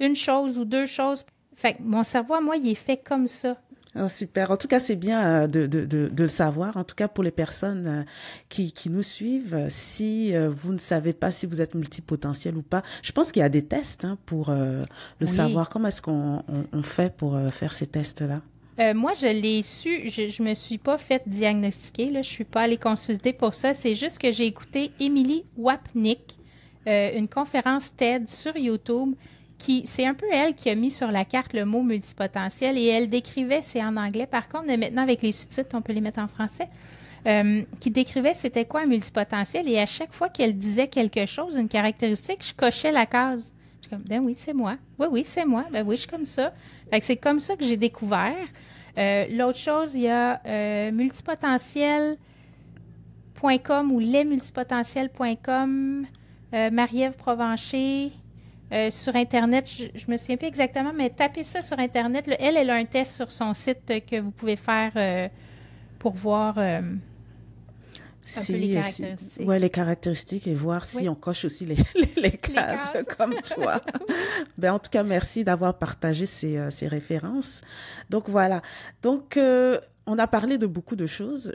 une 0.00 0.16
chose 0.16 0.58
ou 0.58 0.64
deux 0.64 0.86
choses. 0.86 1.24
Fait 1.56 1.74
que 1.74 1.82
mon 1.82 2.02
cerveau, 2.02 2.40
moi, 2.40 2.56
il 2.56 2.68
est 2.68 2.74
fait 2.74 2.96
comme 2.96 3.28
ça. 3.28 3.56
Oh, 3.96 4.08
super. 4.08 4.50
En 4.50 4.56
tout 4.56 4.66
cas, 4.66 4.80
c'est 4.80 4.96
bien 4.96 5.24
euh, 5.24 5.46
de, 5.46 5.68
de, 5.68 5.84
de, 5.86 6.08
de, 6.08 6.22
le 6.22 6.28
savoir. 6.28 6.76
En 6.76 6.82
tout 6.82 6.96
cas, 6.96 7.06
pour 7.06 7.22
les 7.22 7.30
personnes 7.30 7.86
euh, 7.86 8.02
qui, 8.48 8.72
qui 8.72 8.90
nous 8.90 9.02
suivent, 9.02 9.66
si 9.68 10.34
vous 10.36 10.72
ne 10.72 10.78
savez 10.78 11.12
pas 11.12 11.30
si 11.30 11.46
vous 11.46 11.60
êtes 11.60 11.76
multipotentiel 11.76 12.56
ou 12.56 12.62
pas, 12.62 12.82
je 13.02 13.12
pense 13.12 13.30
qu'il 13.30 13.40
y 13.40 13.44
a 13.44 13.48
des 13.48 13.64
tests 13.64 14.04
hein, 14.04 14.18
pour 14.26 14.50
le 14.50 14.84
oui. 15.20 15.28
savoir. 15.28 15.70
Comment 15.70 15.86
est-ce 15.86 16.02
qu'on 16.02 16.42
on, 16.48 16.66
on 16.72 16.82
fait 16.82 17.14
pour 17.16 17.38
faire 17.52 17.72
ces 17.72 17.86
tests-là? 17.86 18.40
Euh, 18.80 18.92
moi, 18.92 19.12
je 19.14 19.26
l'ai 19.26 19.62
su, 19.62 20.08
je, 20.08 20.26
je 20.26 20.42
me 20.42 20.54
suis 20.54 20.78
pas 20.78 20.98
fait 20.98 21.22
diagnostiquer, 21.26 22.10
là, 22.10 22.22
je 22.22 22.30
suis 22.30 22.44
pas 22.44 22.62
allée 22.62 22.76
consulter 22.76 23.32
pour 23.32 23.54
ça. 23.54 23.72
C'est 23.72 23.94
juste 23.94 24.18
que 24.18 24.32
j'ai 24.32 24.46
écouté 24.46 24.90
Emily 24.98 25.44
Wapnick, 25.56 26.38
euh, 26.88 27.16
une 27.16 27.28
conférence 27.28 27.94
TED 27.94 28.28
sur 28.28 28.56
YouTube 28.56 29.14
qui, 29.58 29.86
c'est 29.86 30.04
un 30.04 30.14
peu 30.14 30.26
elle 30.32 30.54
qui 30.54 30.68
a 30.68 30.74
mis 30.74 30.90
sur 30.90 31.10
la 31.10 31.24
carte 31.24 31.52
le 31.52 31.64
mot 31.64 31.82
multipotentiel 31.82 32.76
et 32.76 32.86
elle 32.86 33.08
décrivait, 33.08 33.62
c'est 33.62 33.82
en 33.82 33.96
anglais 33.96 34.26
par 34.26 34.48
contre, 34.48 34.66
mais 34.66 34.76
maintenant 34.76 35.02
avec 35.02 35.22
les 35.22 35.32
sous-titres, 35.32 35.74
on 35.74 35.80
peut 35.80 35.92
les 35.92 36.00
mettre 36.00 36.18
en 36.18 36.28
français, 36.28 36.68
euh, 37.26 37.62
qui 37.80 37.90
décrivait 37.90 38.34
c'était 38.34 38.64
quoi 38.64 38.80
un 38.82 38.86
multipotentiel 38.86 39.68
et 39.68 39.78
à 39.78 39.86
chaque 39.86 40.12
fois 40.12 40.28
qu'elle 40.28 40.58
disait 40.58 40.88
quelque 40.88 41.24
chose, 41.26 41.56
une 41.56 41.68
caractéristique, 41.68 42.44
je 42.46 42.52
cochais 42.52 42.92
la 42.92 43.06
case. 43.06 43.54
Je 43.80 43.88
suis 43.88 43.96
comme, 43.96 44.04
ben 44.08 44.20
oui, 44.20 44.34
c'est 44.34 44.54
moi. 44.54 44.76
Oui, 44.98 45.06
oui, 45.10 45.22
c'est 45.26 45.44
moi. 45.44 45.66
Ben 45.70 45.86
oui, 45.86 45.96
je 45.96 46.00
suis 46.02 46.10
comme 46.10 46.26
ça. 46.26 46.54
C'est 47.02 47.16
comme 47.16 47.40
ça 47.40 47.56
que 47.56 47.64
j'ai 47.64 47.76
découvert. 47.76 48.46
Euh, 48.96 49.26
L'autre 49.30 49.58
chose, 49.58 49.94
il 49.94 50.02
y 50.02 50.08
a 50.08 50.40
euh, 50.46 50.92
multipotentiel.com 50.92 53.92
ou 53.92 53.98
lesmultipotentiels.com, 53.98 56.06
euh, 56.54 56.70
Marie-Ève 56.70 57.16
Provencher. 57.16 58.12
Euh, 58.72 58.90
sur 58.90 59.14
Internet, 59.14 59.70
je, 59.70 59.84
je 59.94 60.10
me 60.10 60.16
souviens 60.16 60.38
plus 60.38 60.48
exactement, 60.48 60.94
mais 60.94 61.10
tapez 61.10 61.42
ça 61.42 61.60
sur 61.62 61.78
Internet. 61.78 62.30
Elle, 62.38 62.56
elle 62.56 62.70
a 62.70 62.74
un 62.74 62.86
test 62.86 63.14
sur 63.14 63.30
son 63.30 63.52
site 63.52 63.92
que 64.08 64.18
vous 64.20 64.30
pouvez 64.30 64.56
faire 64.56 65.28
pour 65.98 66.14
voir 66.14 66.58
un 68.36 68.40
si, 68.40 68.52
peu 68.52 68.58
les 68.58 68.72
caractéristiques. 68.74 69.30
Si, 69.32 69.42
ouais, 69.44 69.58
les 69.58 69.70
caractéristiques 69.70 70.46
et 70.46 70.54
voir 70.54 70.84
si 70.84 71.08
on 71.08 71.14
coche 71.14 71.44
aussi 71.44 71.66
les, 71.70 71.76
les, 71.94 72.08
les 72.16 72.30
cases, 72.32 72.88
cases. 72.90 73.04
comme 73.16 73.34
toi. 73.42 73.80
ben, 74.58 74.72
en 74.72 74.78
tout 74.78 74.90
cas, 74.90 75.02
merci 75.02 75.44
d'avoir 75.44 75.76
partagé 75.78 76.26
ces, 76.26 76.56
euh, 76.56 76.70
ces 76.70 76.88
références. 76.88 77.60
Donc 78.10 78.28
voilà. 78.28 78.62
Donc, 79.02 79.36
euh, 79.36 79.80
on 80.06 80.18
a 80.18 80.26
parlé 80.26 80.58
de 80.58 80.66
beaucoup 80.66 80.96
de 80.96 81.06
choses. 81.06 81.54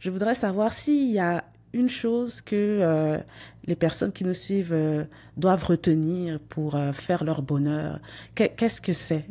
Je 0.00 0.10
voudrais 0.10 0.34
savoir 0.34 0.72
s'il 0.72 1.10
y 1.10 1.18
a 1.18 1.44
une 1.74 1.88
chose 1.88 2.40
que 2.40 2.54
euh, 2.56 3.18
les 3.66 3.76
personnes 3.76 4.10
qui 4.12 4.24
nous 4.24 4.32
suivent 4.34 4.72
euh, 4.72 5.04
doivent 5.36 5.64
retenir 5.64 6.40
pour 6.40 6.74
euh, 6.76 6.92
faire 6.92 7.24
leur 7.24 7.42
bonheur. 7.42 8.00
Qu'est-ce 8.34 8.80
que 8.80 8.92
c'est? 8.94 9.26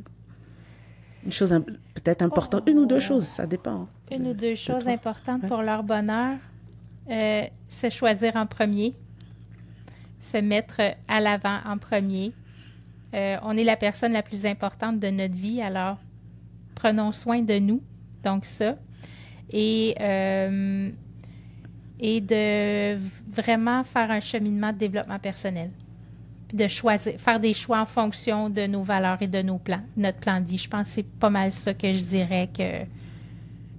Une 1.26 1.32
chose 1.32 1.50
peut-être 1.96 2.22
importante, 2.22 2.64
Oh. 2.68 2.72
une 2.72 2.80
ou 2.80 2.86
deux 2.86 3.00
choses, 3.00 3.26
ça 3.26 3.46
dépend. 3.48 3.88
Une 4.12 4.24
de- 4.24 4.30
ou 4.30 4.34
deux 4.34 4.52
de 4.52 4.56
choses 4.56 4.88
importantes 4.88 5.48
pour 5.48 5.62
leur 5.64 5.84
bonheur, 5.84 6.38
euh, 7.10 7.46
se 7.70 7.90
choisir 7.90 8.36
en 8.36 8.46
premier, 8.46 8.94
se 10.20 10.38
mettre 10.38 10.82
à 11.08 11.20
l'avant 11.22 11.60
en 11.66 11.78
premier. 11.78 12.34
Euh, 13.14 13.38
on 13.44 13.56
est 13.56 13.64
la 13.64 13.78
personne 13.78 14.14
la 14.14 14.24
plus 14.24 14.46
importante 14.46 15.00
de 15.00 15.08
notre 15.10 15.36
vie, 15.36 15.62
alors 15.62 15.98
prenons 16.76 17.12
soin 17.12 17.42
de 17.42 17.60
nous. 17.60 17.82
Donc 18.24 18.46
ça. 18.46 18.76
Et, 19.52 19.96
euh, 20.02 20.90
et 22.00 22.20
de 22.20 23.00
vraiment 23.32 23.86
faire 23.86 24.12
un 24.12 24.20
cheminement 24.20 24.74
de 24.74 24.78
développement 24.78 25.20
personnel. 25.20 25.72
De 26.54 26.68
choisir, 26.68 27.20
faire 27.20 27.40
des 27.40 27.54
choix 27.54 27.82
en 27.82 27.86
fonction 27.86 28.50
de 28.50 28.68
nos 28.68 28.84
valeurs 28.84 29.22
et 29.22 29.28
de 29.28 29.42
nos 29.42 29.58
plans, 29.58 29.82
notre 29.96 30.20
plan 30.20 30.42
de 30.42 30.46
vie. 30.46 30.58
Je 30.58 30.70
pense 30.70 30.88
que 30.88 30.94
c'est 30.96 31.10
pas 31.20 31.30
mal 31.30 31.52
ça 31.52 31.74
que 31.74 31.92
je 31.94 32.06
dirais 32.06 32.50
que 32.56 32.86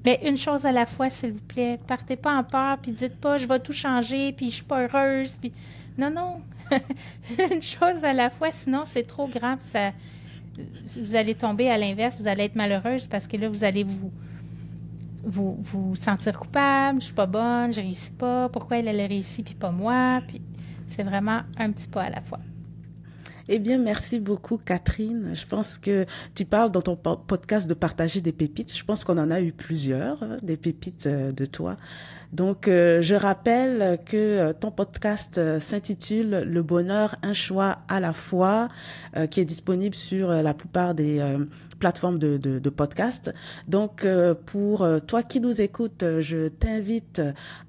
mais 0.09 0.21
une 0.27 0.39
chose 0.39 0.65
à 0.65 0.73
la 0.73 0.87
fois, 0.87 1.11
s'il 1.11 1.33
vous 1.33 1.45
plaît. 1.47 1.79
Partez 1.87 2.17
pas 2.17 2.35
en 2.35 2.43
peur, 2.43 2.79
puis 2.79 2.93
dites 2.93 3.17
pas, 3.17 3.37
je 3.37 3.47
vais 3.47 3.61
tout 3.61 3.75
changer, 3.75 4.33
puis 4.33 4.49
je 4.49 4.55
suis 4.55 4.65
pas 4.65 4.85
heureuse. 4.85 5.37
Puis... 5.39 5.53
Non, 5.99 6.09
non. 6.11 6.41
une 7.53 7.61
chose 7.61 8.03
à 8.03 8.15
la 8.15 8.31
fois, 8.31 8.51
sinon 8.51 8.85
c'est 8.87 9.03
trop 9.03 9.29
puis 9.29 9.39
Ça... 9.61 9.93
Vous 10.99 11.15
allez 11.15 11.35
tomber 11.35 11.69
à 11.69 11.77
l'inverse, 11.77 12.19
vous 12.19 12.27
allez 12.27 12.45
être 12.45 12.57
malheureuse 12.57 13.07
parce 13.07 13.27
que 13.29 13.37
là, 13.37 13.51
vous 13.51 13.65
allez 13.65 13.85
vous 13.85 14.11
vous, 15.25 15.95
sentir 15.95 16.39
coupable, 16.39 17.01
je 17.01 17.07
suis 17.07 17.15
pas 17.15 17.27
bonne, 17.27 17.75
je 17.75 17.81
réussis 17.83 18.11
pas, 18.13 18.49
pourquoi 18.49 18.79
elle, 18.79 18.89
elle 18.89 19.01
a 19.01 19.07
réussi 19.07 19.43
puis 19.43 19.55
pas 19.55 19.71
moi. 19.71 20.23
Puis 20.27 20.41
c'est 20.89 21.03
vraiment 21.03 21.43
un 21.59 21.71
petit 21.71 21.87
pas 21.87 22.05
à 22.05 22.11
la 22.11 22.23
fois. 22.23 22.41
Eh 23.51 23.59
bien, 23.59 23.79
merci 23.79 24.21
beaucoup, 24.21 24.59
Catherine. 24.59 25.31
Je 25.33 25.47
pense 25.47 25.79
que 25.79 26.05
tu 26.35 26.45
parles 26.45 26.71
dans 26.71 26.83
ton 26.83 26.97
po- 26.97 27.17
podcast 27.17 27.67
de 27.67 27.73
partager 27.73 28.21
des 28.21 28.33
pépites. 28.33 28.77
Je 28.77 28.85
pense 28.85 29.05
qu'on 29.05 29.17
en 29.17 29.31
a 29.31 29.41
eu 29.41 29.53
plusieurs, 29.53 30.23
euh, 30.23 30.37
des 30.43 30.59
pépites 30.59 31.07
euh, 31.07 31.33
de 31.33 31.47
toi. 31.47 31.79
Donc, 32.31 32.69
euh, 32.69 33.01
je 33.01 33.15
rappelle 33.15 33.99
que 34.05 34.53
ton 34.53 34.71
podcast 34.71 35.41
s'intitule 35.61 36.43
Le 36.47 36.63
bonheur, 36.63 37.17
un 37.23 37.33
choix 37.33 37.79
à 37.89 38.01
la 38.01 38.13
fois, 38.13 38.69
qui 39.31 39.41
est 39.41 39.47
disponible 39.47 39.95
sur 39.95 40.29
la 40.29 40.53
plupart 40.53 40.95
des 40.95 41.23
plateformes 41.79 42.19
de, 42.19 42.69
podcast. 42.69 43.33
Donc, 43.67 44.05
euh, 44.05 44.35
pour 44.35 44.83
euh, 44.83 44.99
toi 44.99 45.23
qui 45.23 45.41
nous 45.41 45.61
écoutes, 45.61 46.03
euh, 46.03 46.21
je 46.21 46.49
t'invite 46.49 47.23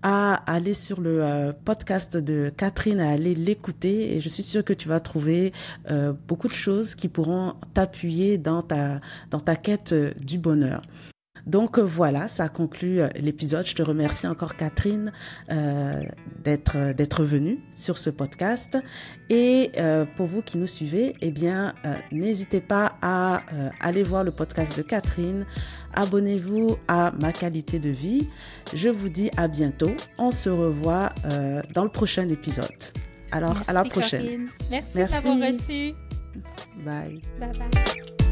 à 0.03 0.35
aller 0.51 0.73
sur 0.73 0.99
le 0.99 1.53
podcast 1.65 2.17
de 2.17 2.51
Catherine, 2.55 2.99
à 2.99 3.11
aller 3.11 3.33
l'écouter 3.33 4.15
et 4.15 4.19
je 4.19 4.29
suis 4.29 4.43
sûre 4.43 4.63
que 4.63 4.73
tu 4.73 4.87
vas 4.87 4.99
trouver 4.99 5.53
beaucoup 6.27 6.47
de 6.47 6.53
choses 6.53 6.95
qui 6.95 7.07
pourront 7.07 7.55
t'appuyer 7.73 8.37
dans 8.37 8.61
ta, 8.61 8.99
dans 9.31 9.39
ta 9.39 9.55
quête 9.55 9.93
du 9.93 10.37
bonheur. 10.37 10.81
Donc 11.49 11.79
euh, 11.79 11.81
voilà, 11.81 12.27
ça 12.27 12.47
conclut 12.47 13.01
euh, 13.01 13.09
l'épisode. 13.15 13.65
Je 13.65 13.73
te 13.73 13.81
remercie 13.81 14.27
encore 14.27 14.55
Catherine 14.55 15.11
euh, 15.51 15.99
d'être 16.43 16.93
d'être 16.93 17.23
venue 17.23 17.57
sur 17.73 17.97
ce 17.97 18.11
podcast. 18.11 18.77
Et 19.31 19.71
euh, 19.77 20.05
pour 20.15 20.27
vous 20.27 20.43
qui 20.43 20.59
nous 20.59 20.67
suivez, 20.67 21.15
eh 21.21 21.31
bien 21.31 21.73
euh, 21.85 21.95
n'hésitez 22.11 22.61
pas 22.61 22.97
à 23.01 23.41
aller 23.79 24.03
voir 24.03 24.23
le 24.23 24.29
podcast 24.31 24.77
de 24.77 24.83
Catherine. 24.83 25.45
Abonnez-vous 25.95 26.77
à 26.87 27.11
ma 27.19 27.31
qualité 27.31 27.79
de 27.79 27.89
vie. 27.89 28.29
Je 28.75 28.89
vous 28.89 29.09
dis 29.09 29.31
à 29.35 29.47
bientôt. 29.47 29.91
On 30.19 30.29
se 30.29 30.49
revoit 30.49 31.13
dans 31.73 31.83
le 31.83 31.89
prochain 31.89 32.29
épisode. 32.29 32.67
Alors 33.31 33.57
à 33.67 33.73
la 33.73 33.83
prochaine. 33.83 34.49
Merci, 34.69 34.91
Merci. 34.95 35.23
de 35.23 35.29
m'avoir 35.29 35.49
reçu. 35.53 35.93
Bye. 36.85 37.21
Bye 37.39 37.51
bye. 37.57 38.28